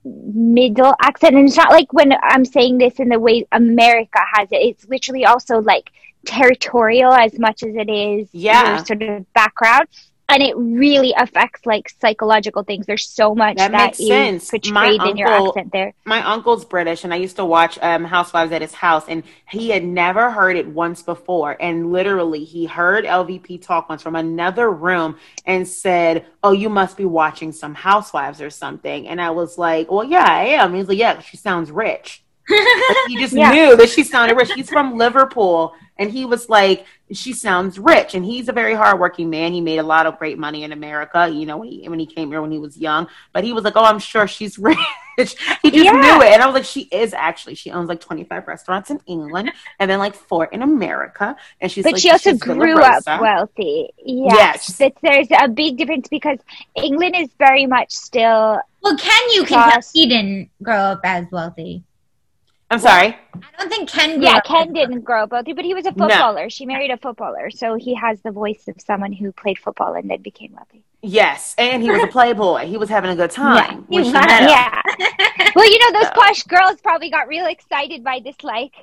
[0.03, 4.47] middle accent and it's not like when I'm saying this in the way America has
[4.51, 4.57] it.
[4.57, 5.89] It's literally also like
[6.25, 8.75] territorial as much as it is Yeah.
[8.77, 9.87] your sort of background.
[10.27, 12.87] And it really affects like psychological things.
[12.87, 14.49] There's so much That that makes is sense.
[14.49, 15.93] portrayed My in your accent there.
[16.05, 19.69] my uncle's British, and I used to watch um, Housewives at his house, and he
[19.69, 21.55] had never heard it once before.
[21.59, 26.97] And literally, he heard LVP talk once from another room and said, "Oh, you must
[26.97, 30.87] be watching some Housewives or something." And I was like, "Well, yeah, I am." He's
[30.87, 33.51] like, "Yeah, she sounds rich." Like, he just Yeah.
[33.51, 34.51] knew that she sounded rich.
[34.53, 39.29] He's from Liverpool, and he was like, "She sounds rich." And he's a very hardworking
[39.29, 39.53] man.
[39.53, 41.27] He made a lot of great money in America.
[41.29, 43.07] You know, when he when he came here when he was young.
[43.33, 44.77] But he was like, "Oh, I'm sure she's rich."
[45.17, 45.23] he
[45.71, 45.91] just Yeah.
[45.93, 47.55] knew it, and I was like, "She is actually.
[47.55, 51.83] She owns like 25 restaurants in England, and then like four in America." And she's
[51.83, 53.89] But like, she also she's grew up wealthy.
[54.03, 54.35] Yes.
[54.37, 54.77] Yes.
[54.77, 56.39] But there's a big difference because
[56.75, 61.01] England is very much still Well, can you can tell Plus- he didn't grow up
[61.03, 61.83] as wealthy.
[62.71, 63.15] I'm sorry.
[63.35, 64.15] I don't think Ken.
[64.15, 66.07] Grew Yeah, up Ken didn't grow up wealthy, but he was a No.
[66.07, 66.49] footballer.
[66.49, 70.09] She married a footballer, so he has the voice of someone who played football and
[70.09, 70.81] then became wealthy.
[71.01, 72.65] Yes, and he was a playboy.
[72.65, 73.85] He was having a good time.
[73.89, 74.11] he was.
[74.11, 74.27] met.
[74.27, 74.81] Yeah.
[75.55, 78.73] well, you know, those So- posh girls probably got real excited by this, like,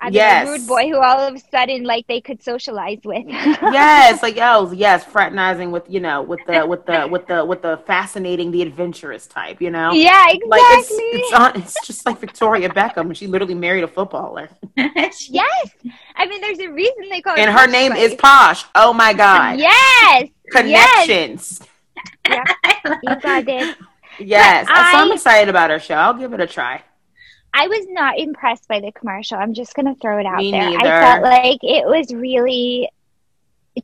[0.00, 0.46] I've Yes.
[0.46, 3.24] a rude boy who all of a sudden like they could socialize with.
[3.28, 7.62] yes, like oh yes, fraternizing with you know with the with the with the with
[7.62, 9.92] the fascinating, the adventurous type, you know.
[9.92, 10.48] yeah, exactly.
[10.48, 13.14] Like it's it's on, it's just like Victoria Beckham.
[13.16, 15.30] She literally married a footballer, yes.
[16.16, 18.10] I mean, there's a reason they call and her Posh name Spice.
[18.12, 18.64] is Posh.
[18.74, 20.28] Oh my god, Yes.
[20.50, 21.60] connections.
[22.28, 22.42] Yeah.
[23.02, 23.76] You got it.
[24.18, 25.94] Yes, But so I'm excited about her show.
[25.94, 26.82] I'll give it a try.
[27.56, 29.38] I was not impressed by the commercial.
[29.38, 30.70] I'm just gonna throw it out Me there.
[30.70, 30.92] neither.
[30.92, 32.90] I felt like it was really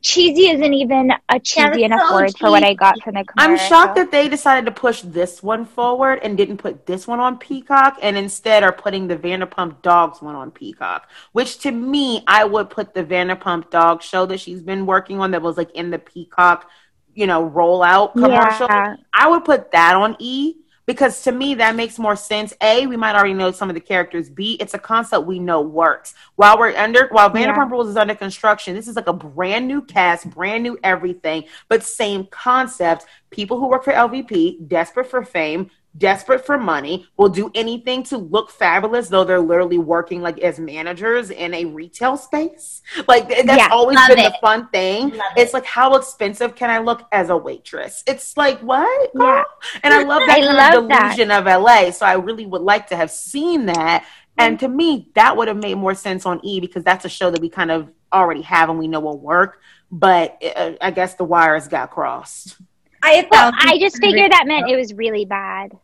[0.01, 0.49] cheesy.
[0.49, 3.23] Isn't even a cheesy it's enough so word for what I got from the.
[3.37, 7.21] I'm shocked that they decided to push this one forward and didn't put this one
[7.21, 11.09] on Peacock and instead are putting the Vanderpump Dogs one on Peacock.
[11.31, 15.31] Which to me, I would put the Vanderpump Dog show that she's been working on
[15.31, 16.69] that was like in the Peacock,
[17.13, 18.67] you know, rollout commercial.
[18.69, 18.97] Yeah.
[19.13, 20.57] I would put that on E
[20.91, 22.53] because to me that makes more sense.
[22.61, 24.29] A, we might already know some of the characters.
[24.29, 26.13] B, it's a concept we know works.
[26.35, 27.53] While we're under while Yeah.
[27.53, 31.45] Vanderpump Rules is under construction, this is like a brand new cast, brand new everything,
[31.69, 33.05] but same concept.
[33.29, 38.17] People who work for LVP, desperate for fame, desperate for money, will do anything to
[38.17, 42.81] look fabulous, though they're literally working like as managers in a retail space.
[43.07, 44.31] Like that's Yeah, always been it.
[44.31, 45.09] the fun thing.
[45.09, 48.03] Love It's like how expensive can I look as a waitress?
[48.07, 49.11] It's like what?
[49.13, 49.43] Yeah.
[49.83, 51.19] And I love that kind love of that.
[51.19, 51.91] of LA.
[51.91, 54.05] So I really would like to have seen that.
[54.37, 57.29] And to me, that would have made more sense on E because that's a show
[57.31, 59.59] that we kind of already have and we know will work.
[59.91, 62.57] But uh, I guess the wires got crossed.
[63.03, 65.77] I Well, I just figured that meant it was really bad.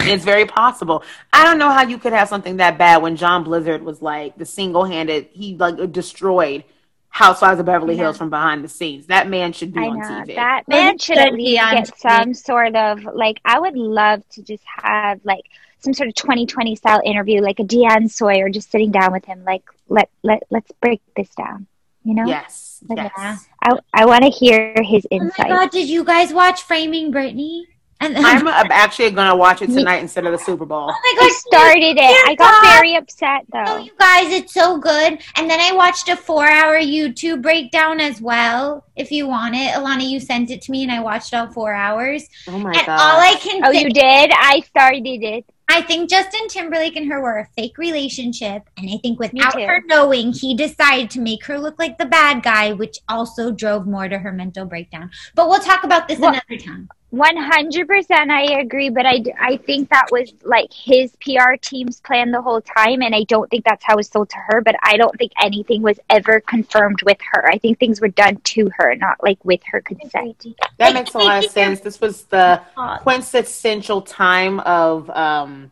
[0.00, 1.02] It's very possible.
[1.32, 4.36] I don't know how you could have something that bad when John Blizzard was like
[4.36, 6.64] the single handed, he like destroyed
[7.08, 8.02] Housewives of Beverly Yeah.
[8.04, 9.06] Hills from behind the scenes.
[9.06, 10.34] That man should be I on know TV.
[10.34, 11.96] that Well, man should at be least on get TV.
[11.96, 13.40] some sort of like.
[13.44, 15.44] I would love to just have like
[15.78, 19.44] some sort of 2020 style interview, like a Diane Sawyer, just sitting down with him,
[19.44, 21.66] like let let let's break this down.
[22.04, 22.65] You know, yes.
[22.88, 23.46] Like, Yes.
[23.62, 25.46] I I want to hear his insight.
[25.46, 27.62] Oh my god, did you guys watch Framing Britney?
[27.98, 30.90] And I'm actually going to watch it tonight instead of the Super Bowl.
[30.90, 32.28] oh my I god, started it.
[32.28, 33.62] I got very upset though.
[33.66, 33.84] Oh, though.
[33.84, 35.18] you guys, it's so good.
[35.36, 38.84] And then I watched a four hour YouTube breakdown as well.
[38.96, 41.72] If you want it, Alana, you sent it to me and I watched all four
[41.72, 42.28] hours.
[42.46, 43.00] Oh my and god.
[43.00, 44.30] all I can Oh, think, you did?
[44.30, 45.46] I started it.
[45.68, 48.68] I think Justin Timberlake and her were a fake relationship.
[48.76, 52.42] And I think without her knowing, he decided to make her look like the bad
[52.42, 55.10] guy, which also drove more to her mental breakdown.
[55.34, 56.88] But we'll talk about this Well- another time.
[57.10, 58.90] One hundred percent, I agree.
[58.90, 63.14] But I, I think that was like his PR team's plan the whole time, and
[63.14, 64.60] I don't think that's how it was sold to her.
[64.60, 67.48] But I don't think anything was ever confirmed with her.
[67.48, 70.44] I think things were done to her, not like with her consent.
[70.78, 71.78] That makes a lot of sense.
[71.80, 72.60] This was the
[73.02, 75.70] quintessential time of um,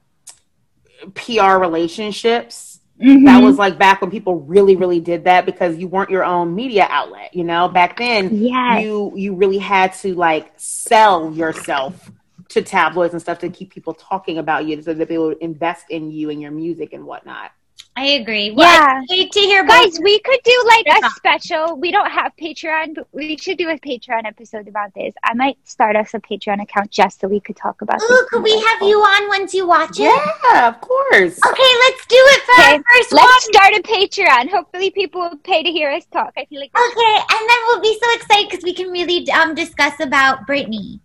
[1.14, 2.73] PR relationships.
[2.98, 3.42] That Mhm.
[3.42, 6.86] was like back when people really, really did that because you weren't your own media
[6.90, 7.34] outlet.
[7.34, 8.82] You know, back then yes.
[8.82, 12.10] you you really had to like sell yourself
[12.50, 15.86] to tabloids and stuff to keep people talking about you so that they would invest
[15.90, 17.50] in you and your music and whatnot.
[17.96, 18.50] I agree.
[18.50, 19.02] Well, Yeah.
[19.02, 21.76] I wait to hear about Guys, we could do like a special.
[21.76, 25.14] We don't have Patreon, but we should do a Patreon episode about this.
[25.22, 28.24] I might start us a Patreon account just so we could talk about this.
[28.30, 30.02] Could we have you on once you watch it?
[30.02, 31.38] Yeah, of course.
[31.46, 33.54] Okay, let's do it for Okay, our first Let's one.
[33.54, 34.50] start a Patreon.
[34.50, 36.32] Hopefully, people will pay to hear us talk.
[36.36, 39.54] I feel like Okay, and then we'll be so excited because we can really um
[39.54, 40.98] discuss about Britney.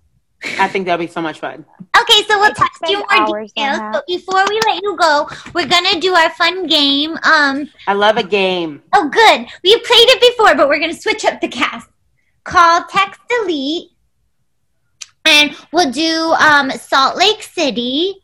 [0.57, 1.66] I think that'll be so much fun.
[1.99, 3.80] Okay, so we'll I could text you more hours on details.
[3.94, 7.18] But before we let you go, we're gonna do our fun game.
[7.24, 8.82] Um, I love a game.
[8.94, 9.48] oh, good.
[9.64, 11.88] We played it before, but we're gonna switch up the cast.
[12.45, 13.90] Call, text, delete,
[15.26, 18.16] and we'll do um Salt Lake City.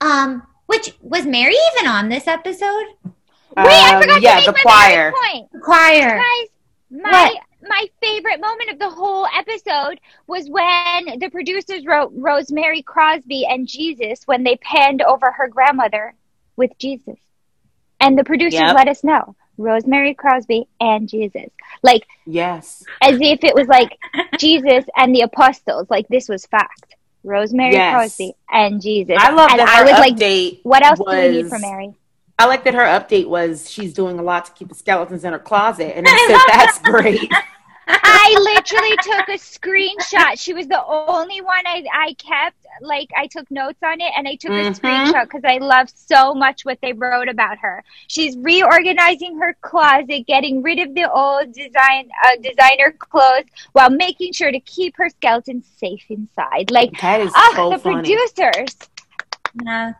[0.00, 2.84] Um, which was Mary even on this episode?
[3.56, 5.12] Wait, I Um, forgot yeah, to make the my choir.
[5.12, 5.48] point.
[5.52, 6.18] The choir.
[6.18, 6.48] Guys,
[6.90, 7.36] my What?
[7.62, 13.66] My favorite moment of the whole episode was when the producers wrote Rosemary Cosby and
[13.68, 16.14] Jesus when they panned over her grandmother
[16.56, 17.16] with Jesus.
[18.00, 18.74] And the producers Yep.
[18.76, 21.50] let us know Rosemary Cosby and Jesus.
[21.82, 22.82] Like Yes.
[23.02, 23.98] as if it was like
[24.38, 25.86] Jesus and the apostles.
[25.90, 26.94] Like this was fact.
[27.22, 27.94] Rosemary Yes.
[28.16, 29.16] Cosby and Jesus.
[29.18, 30.60] I love and that I was like, update.
[30.62, 31.92] what else do we need was- from Mary?
[32.40, 35.32] I like that her update was she's doing a lot to keep the skeletons in
[35.32, 37.30] her closet, and I said that's great.
[37.92, 40.38] I literally took a screenshot.
[40.40, 42.56] She was the only one I, I kept.
[42.82, 44.68] Like I took notes on it and I took Mhm.
[44.68, 47.82] a screenshot because I love so much what they wrote about her.
[48.06, 54.32] She's reorganizing her closet, getting rid of the old design uh, designer clothes while making
[54.32, 56.70] sure to keep her skeleton safe inside.
[56.70, 57.96] Like That is ah, so the funny.
[58.16, 58.76] producers.
[59.64, 59.92] Yeah.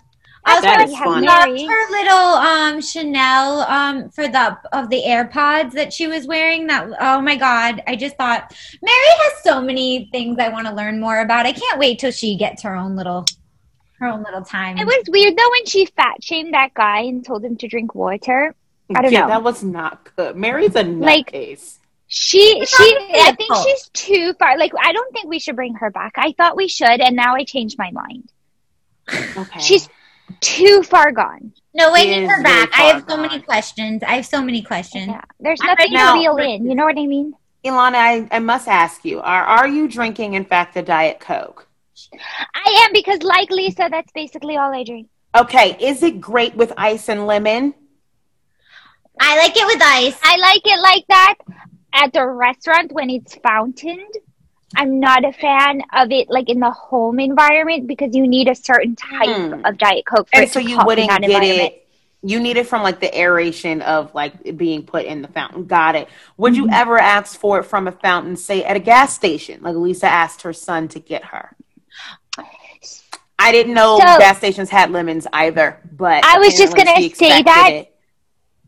[0.47, 1.23] Also, That I is fun.
[1.23, 1.65] loved Mary.
[1.67, 6.67] her little um Chanel um for the of the AirPods that she was wearing.
[6.67, 10.73] That oh my god, I just thought Mary has so many things I want to
[10.75, 11.45] learn more about.
[11.47, 13.27] I can't wait till she gets her own little
[13.99, 14.79] her own little time.
[14.79, 17.95] It was weird though when she fat shamed that guy and told him to drink
[17.95, 18.55] water.
[18.97, 19.29] I don't yeah, know.
[19.29, 20.37] that was not good.
[20.37, 21.77] Mary's a Like- nutcase.
[22.12, 24.59] She she I think she's too far.
[24.59, 26.15] Like I don't think we should bring her back.
[26.17, 28.33] I thought we should, and now I changed my mind.
[29.37, 29.61] okay.
[29.61, 29.89] She's
[30.40, 31.52] too far gone.
[31.74, 32.70] no, She wait, is her very back.
[32.73, 34.02] I far have so many questions.
[34.02, 35.09] I have so many questions.
[35.09, 36.15] Yeah, there's nothing ready to now.
[36.15, 36.66] reel in.
[36.69, 37.35] You know what I mean?
[37.65, 41.66] Ilana, I, I must ask you, are are you drinking in fact a Diet Coke?
[42.55, 45.09] I am because, like Lisa, that's basically all I drink.
[45.36, 47.74] Okay, is it great with ice and lemon?
[49.20, 50.19] I like it with ice.
[50.23, 51.35] I like it like that
[51.93, 54.15] at the restaurant when it's fountained.
[54.77, 58.55] I'm not a fan of it like in the home environment because you need a
[58.55, 59.65] certain type Hmm.
[59.65, 61.87] of Diet Coke for And so you wouldn't get it.
[62.23, 65.65] You need it from like the aeration of like being put in the fountain.
[65.67, 66.09] Got it.
[66.37, 66.63] Would Mm-hmm.
[66.65, 70.07] you ever ask for it from a fountain, say at a gas station, like Lisa
[70.07, 71.57] asked her son to get her?
[73.39, 77.43] I didn't know So- gas stations had lemons either, but I was just gonna say
[77.43, 77.71] that.
[77.73, 77.95] it.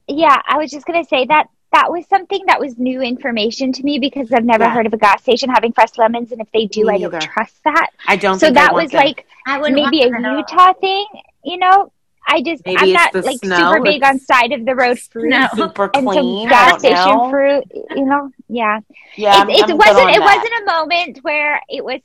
[0.08, 3.82] Yeah, I was just gonna say that that was something that was new information to
[3.82, 4.70] me because I've never Yeah.
[4.74, 7.12] heard of a gas station having fresh lemons, and if they do, Me I don't
[7.12, 7.26] neither.
[7.26, 7.88] trust that.
[8.06, 8.38] I don't.
[8.38, 9.04] So think I that want was them.
[9.04, 10.38] like I maybe a want that at all.
[10.38, 11.06] Utah thing,
[11.44, 11.92] you know.
[12.24, 14.96] I just Maybe I'm not like snow, super big it's on side of the road
[15.00, 15.48] fruit No.
[15.56, 16.42] super and clean.
[16.42, 17.30] some gas station know.
[17.30, 17.64] fruit,
[17.96, 18.30] you know.
[18.48, 18.78] Yeah,
[19.16, 20.36] Yeah, I'm- it, it I'm wasn't on it that.
[20.36, 22.00] wasn't a moment where it was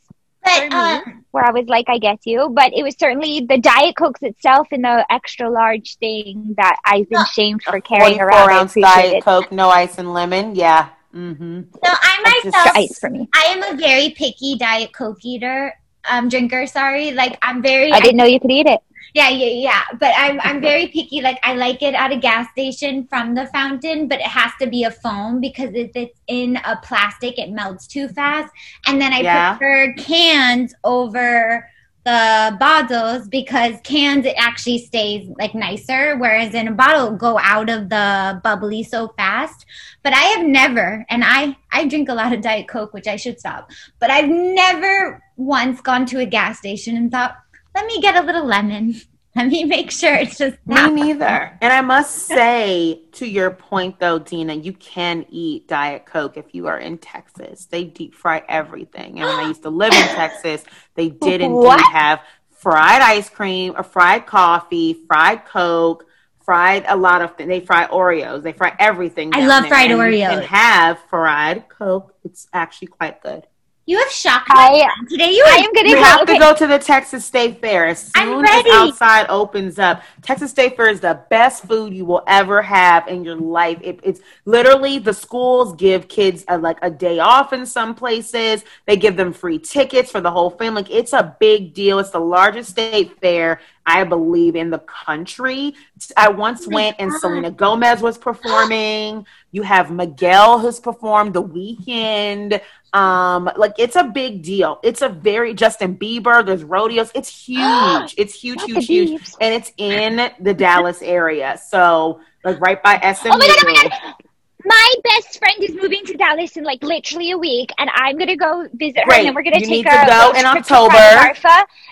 [0.48, 3.46] But for me, um, where I was like, I get you, but it was certainly
[3.48, 8.20] the Diet Cokes itself and the extra large thing that I've been shamed for carrying
[8.20, 8.50] around.
[8.50, 9.24] I ounce appreciate Diet.
[9.24, 10.56] Coke, no ice and lemon.
[10.56, 10.90] Yeah.
[11.16, 11.62] Mm-hmm.
[11.74, 13.28] so I That's just myself, Ice for me.
[13.34, 15.74] I am a very picky Diet Coke eater,
[16.10, 16.68] um, drinker.
[16.68, 17.92] Sorry, like I'm very.
[17.92, 18.82] I didn't know you could eat it.
[19.18, 19.84] Yeah, yeah, yeah.
[20.00, 21.22] But I'm I'm very picky.
[21.22, 24.68] Like I like it at a gas station from the fountain, but it has to
[24.68, 28.52] be a foam because if it's in a plastic, it melts too fast.
[28.86, 29.58] And then I Yeah.
[29.58, 31.68] prefer cans over
[32.06, 37.70] the bottles because cans it actually stays like nicer, whereas in a bottle go out
[37.70, 39.66] of the bubbly so fast.
[40.04, 43.18] But I have never, and I I drink a lot of Diet Coke, which I
[43.18, 43.70] should stop.
[44.00, 47.36] But I've never once gone to a gas station and thought,
[47.78, 48.96] let me get a little lemon.
[49.36, 50.94] Let me make sure it's just Me that.
[50.94, 51.58] neither.
[51.62, 56.56] And I must say, to your point though, Dina, you can eat Diet Coke if
[56.56, 57.68] you are in Texas.
[57.68, 59.20] They deep fry everything.
[59.20, 60.64] And when I used to live in Texas,
[60.96, 61.92] they did indeed What?
[61.94, 66.06] have fried ice cream, a fried coffee, fried Coke,
[66.44, 67.50] fried a lot of things.
[67.50, 68.42] They fry Oreos.
[68.42, 69.36] They fry everything.
[69.36, 69.70] I love there.
[69.70, 70.30] fried And Oreos.
[70.32, 72.16] can have fried Coke.
[72.24, 73.46] It's actually quite good.
[73.88, 75.32] You have shocked my I mind today.
[75.32, 76.04] You I am gonna go.
[76.04, 76.34] have okay.
[76.34, 80.04] to go to the Texas State Fair as I'm soon as outside opens up.
[80.22, 83.80] Texas State Fair is the best food you will ever have in your life.
[83.82, 88.66] It, it's literally the schools give kids a, like a day off in some places.
[88.86, 90.82] They give them free tickets for the whole family.
[90.82, 92.00] Like, it's a big deal.
[92.00, 95.74] It's the largest state fair I believe in the country.
[96.18, 99.26] I once went and Selena Gomez was performing.
[99.52, 102.62] You have Miguel who's performed the Weeknd.
[102.92, 104.80] Um, like it's a big deal.
[104.84, 106.46] It's a very Justin Bieber.
[106.46, 107.12] There's rodeos.
[107.16, 108.14] It's huge.
[108.18, 111.58] It's huge, huge, huge, and it's in the Dallas area.
[111.66, 113.32] So like right by SMU.
[113.34, 113.58] Oh my god!
[113.60, 114.27] Oh my god!
[114.68, 118.36] My best friend is moving to Dallas in like literally a week, and I'm gonna
[118.36, 119.20] go visit her, Great.
[119.20, 120.94] and then we're gonna You take need a to go in trip to October.
[121.16, 121.48] Marfa,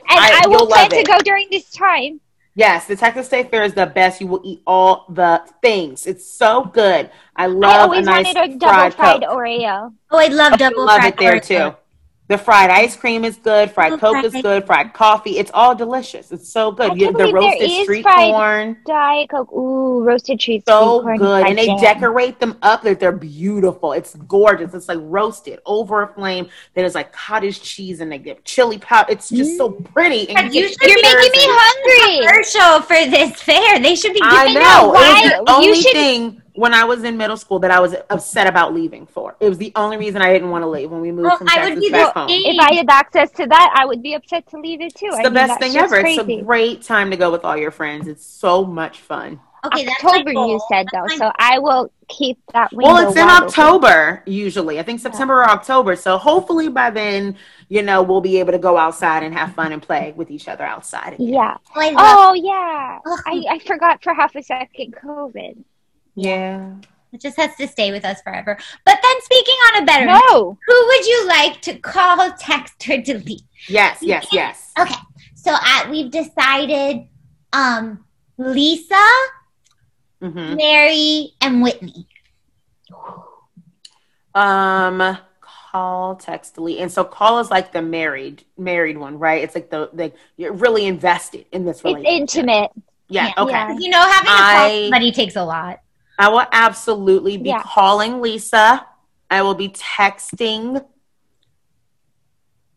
[0.09, 2.19] and I- I, will plan love to go during this time.
[2.53, 4.19] Yes, the Texas State Fair is the best.
[4.21, 6.05] You will eat all the things.
[6.05, 7.09] It's so good.
[7.35, 9.93] I I love a nice wanted a double fried fried Oreo.
[10.11, 11.71] Oh, I love I double love fried it there Oreo.
[11.71, 11.77] too.
[12.27, 13.69] The fried ice cream is good.
[13.69, 14.65] Fried Double Coke is good.
[14.65, 15.37] Fried coffee.
[15.37, 16.31] It's all delicious.
[16.31, 16.89] It's so good.
[16.91, 18.77] I You, can't the believe there roasted is street fried corn.
[18.87, 19.51] Diet Coke.
[19.51, 20.63] Ooh, roasted trees.
[20.67, 21.77] so sweet corn, good and they jam.
[21.79, 26.83] decorate them up that they're beautiful it's gorgeous it's like roasted over a flame then
[26.85, 29.93] it's like cottage cheese and they get chili powder it's just so mm.
[29.93, 32.27] pretty and You get should You're making me hungry.
[32.27, 33.79] Commercial for this fair.
[33.79, 36.83] They should be i giving know why- it was the you should- thing when i
[36.83, 39.97] was in middle school that i was upset about leaving for it was the only
[39.97, 41.89] reason i didn't want to leave when we moved Well, from I texas would be
[41.91, 42.27] back home.
[42.29, 45.07] If I had access to that, I would be upset to leave it too.
[45.07, 46.21] it's I the mean, best that's thing ever Crazy.
[46.21, 49.83] it's a great time to go with all your friends it's so much fun Okay,
[49.83, 50.49] that's my October, goal.
[50.51, 52.71] you said though, so I will keep that.
[52.71, 53.47] Well, it's in wide open.
[53.47, 54.79] October usually.
[54.79, 55.95] I think September or October.
[55.95, 57.35] So hopefully by then,
[57.67, 60.47] you know, we'll be able to go outside and have fun and play with each
[60.47, 61.15] other outside.
[61.17, 61.57] Yeah.
[61.73, 61.93] goal.
[61.97, 62.99] Oh yeah.
[63.25, 65.63] I, I forgot for half a second COVID.
[66.15, 66.73] Yeah.
[67.11, 68.57] It just has to stay with us forever.
[68.85, 72.97] But then, speaking on a better note, who would you like to call, text, or
[72.97, 73.43] delete?
[73.69, 74.71] Yes, yes, yes.
[74.77, 74.95] Okay,
[75.35, 77.07] so uh, we've decided
[77.53, 78.03] um,
[78.37, 79.01] Lisa,
[80.21, 80.57] Mhm.
[80.57, 82.05] Mary, and Whitney.
[84.33, 89.41] Um, call, text, delete, and so call is like the married married one, right?
[89.43, 92.71] It's like the like you're really invested in this It's intimate.
[93.07, 93.27] Yeah.
[93.27, 93.33] Yeah.
[93.43, 93.51] Okay.
[93.53, 93.77] Yeah.
[93.79, 95.79] You know, having to call I- somebody takes a lot.
[96.17, 97.61] I will absolutely be Yeah.
[97.63, 98.85] calling Lisa.
[99.29, 100.85] I will be texting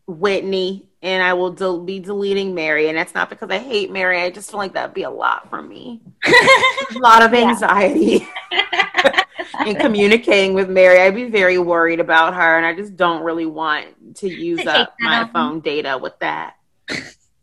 [0.07, 2.89] Whitney, and I will del- be deleting Mary.
[2.89, 4.21] And that's not because I hate Mary.
[4.21, 6.01] I just feel like that'd be a lot for me.
[6.25, 8.27] a lot of anxiety
[9.65, 10.99] in communicating with Mary.
[10.99, 14.81] I'd be very worried about her, and I just don't really want to use To
[14.81, 16.55] up my phone data with that.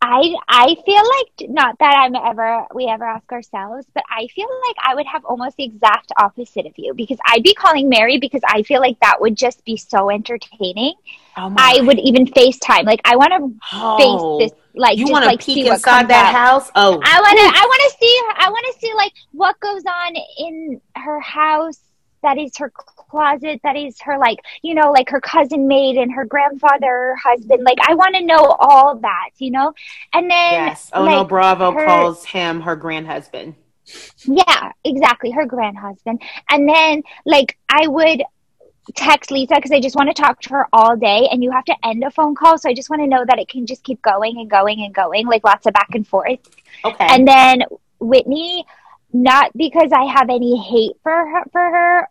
[0.08, 4.48] I I feel like not that I'm ever we ever ask ourselves, but I feel
[4.68, 8.18] like I would have almost the exact opposite of you because I'd be calling Mary
[8.18, 10.94] because I feel like that would just be so entertaining.
[11.36, 12.84] Oh I would even FaceTime.
[12.84, 16.26] Like I want to Oh, face this like you want to like peek inside that
[16.26, 16.70] house?
[16.76, 19.82] Oh, I want to I want to see I want to see like what goes
[19.84, 21.80] on in her house
[22.22, 22.72] that is her
[23.10, 27.16] closet that is her like you know like her cousin made and her grandfather her
[27.22, 29.72] husband like I want to know all that you know
[30.12, 30.90] and then yes.
[30.92, 33.54] Oh no, Bravo her- calls him her grand husband.
[34.24, 36.20] yeah exactly her grand husband
[36.50, 38.22] and then like I would
[38.94, 41.64] text Lisa because I just want to talk to her all day and you have
[41.64, 43.82] to end a phone call so I just want to know that it can just
[43.82, 46.38] keep going and going and going like lots of back and forth
[46.84, 47.06] Okay.
[47.08, 47.62] And then
[47.98, 48.64] Whitney,
[49.12, 52.08] not because I have any hate for her, for her,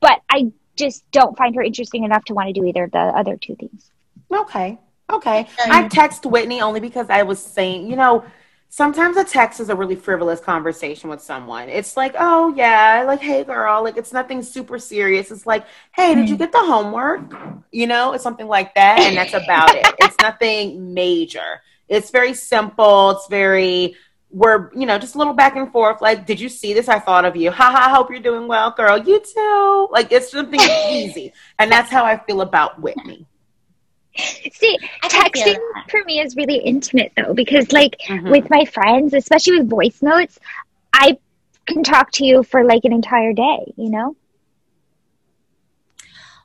[0.00, 2.98] but I just don't find her interesting enough to want to do either of the
[2.98, 3.90] other two things.
[4.32, 4.78] Okay.
[5.10, 5.46] Okay.
[5.64, 8.24] I text Whitney only because I was saying, you know,
[8.68, 11.68] sometimes a text is a really frivolous conversation with someone.
[11.68, 15.30] It's like, oh yeah, like hey girl, like it's nothing super serious.
[15.30, 15.64] It's like,
[15.94, 16.40] hey, did you mm.
[16.40, 17.32] get the homework?
[17.70, 19.86] You know, it's something like that, and that's about it.
[19.98, 21.62] It's nothing major.
[21.88, 23.10] It's very simple.
[23.10, 23.94] It's very
[24.36, 26.98] we're you know just a little back and forth like did you see this i
[26.98, 30.60] thought of you haha i hope you're doing well girl you too like it's something
[30.90, 33.24] easy and that's how i feel about whitney
[34.52, 35.58] See, I texting
[35.90, 38.30] for me is really intimate though, because like Mhm.
[38.30, 40.38] with my friends, especially with voice notes,
[40.94, 41.18] I
[41.66, 44.16] can talk to you for like an entire day, you know?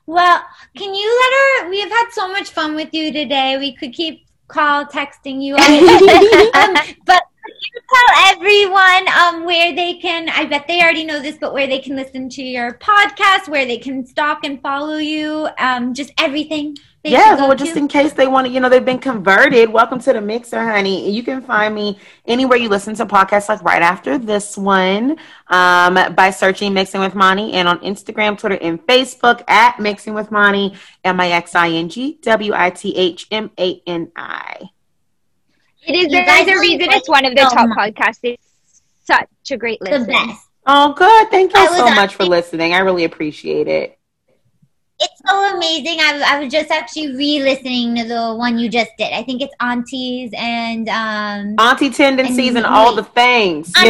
[0.04, 0.42] Well,
[0.76, 1.32] can you let
[1.64, 1.70] her?
[1.70, 3.56] We have had so much fun with you today.
[3.58, 5.56] We could keep call texting you,
[6.54, 10.28] um, but you tell everyone um, where they can.
[10.28, 13.66] I bet they already know this, but where they can listen to your podcast, where
[13.66, 16.76] they can stalk and follow you, um, just everything.
[17.02, 17.80] They yeah, well, just to.
[17.80, 19.72] in case they want to, you know, they've been converted.
[19.72, 21.10] Welcome to the mixer, honey.
[21.10, 26.14] You can find me anywhere you listen to podcasts, like right after this one, um,
[26.14, 30.74] by searching "Mixing with Mani" and on Instagram, Twitter, and Facebook at "Mixing with Mani."
[31.02, 34.70] M I X I N G W I T H M A N I.
[35.86, 37.94] It is You guys is a reason it's one of the so top much.
[37.94, 38.20] podcasts.
[38.22, 40.06] It's such a great the listen.
[40.06, 40.48] best.
[40.66, 41.30] Oh, good.
[41.30, 42.72] Thank you so much for listening.
[42.72, 43.98] I really appreciate it.
[45.00, 45.98] It's so amazing.
[45.98, 49.12] I, I was just actually re-listening to the one you just did.
[49.12, 51.56] I think it's aunties and um.
[51.58, 53.72] Auntie tendencies and, And all the things.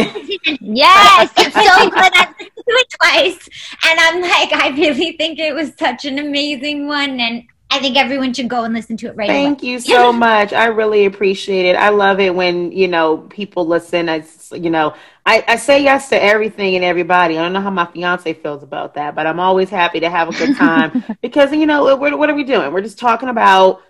[0.59, 1.31] Yes.
[1.37, 2.11] it's so good.
[2.15, 3.49] I've listened to it twice,
[3.85, 7.43] and I'm like, I really think it was such an amazing one, and
[7.73, 9.45] I think everyone should go and listen to it right away.
[9.45, 10.53] Thank you so much.
[10.53, 11.75] I really appreciate it.
[11.75, 14.09] I love it when, you know, people listen.
[14.09, 14.93] I, you know,
[15.25, 17.35] I, I say yes to everything and everybody.
[17.35, 20.29] I don't know how my fiance feels about that, but I'm always happy to have
[20.29, 22.71] a good time because, you know, what, what are we doing?
[22.71, 23.81] We're just talking about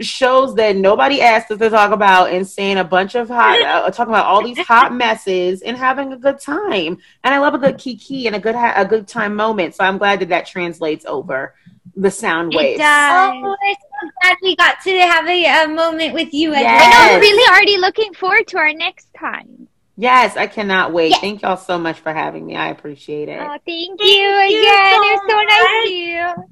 [0.00, 3.90] shows that nobody asked us to talk about and saying a bunch of hot, uh,
[3.90, 6.98] talking about all these hot messes and having a good time.
[7.24, 9.74] And I love a good kiki and a good, ha- a good time moment.
[9.74, 11.54] So I'm glad that that translates over
[11.96, 12.78] the sound It waves.
[12.78, 13.32] does.
[13.34, 16.50] Oh, we're so glad we got to have a, a moment with you.
[16.52, 16.82] Yes.
[16.82, 17.14] I know, well.
[17.16, 19.68] I'm really already looking forward to our next time.
[19.96, 21.10] Yes, I cannot wait.
[21.10, 21.20] Yes.
[21.20, 22.56] Thank y'all so much for having me.
[22.56, 23.38] I appreciate it.
[23.40, 24.94] Oh, thank, Thank you you again.
[24.94, 26.48] so it was so nice to you.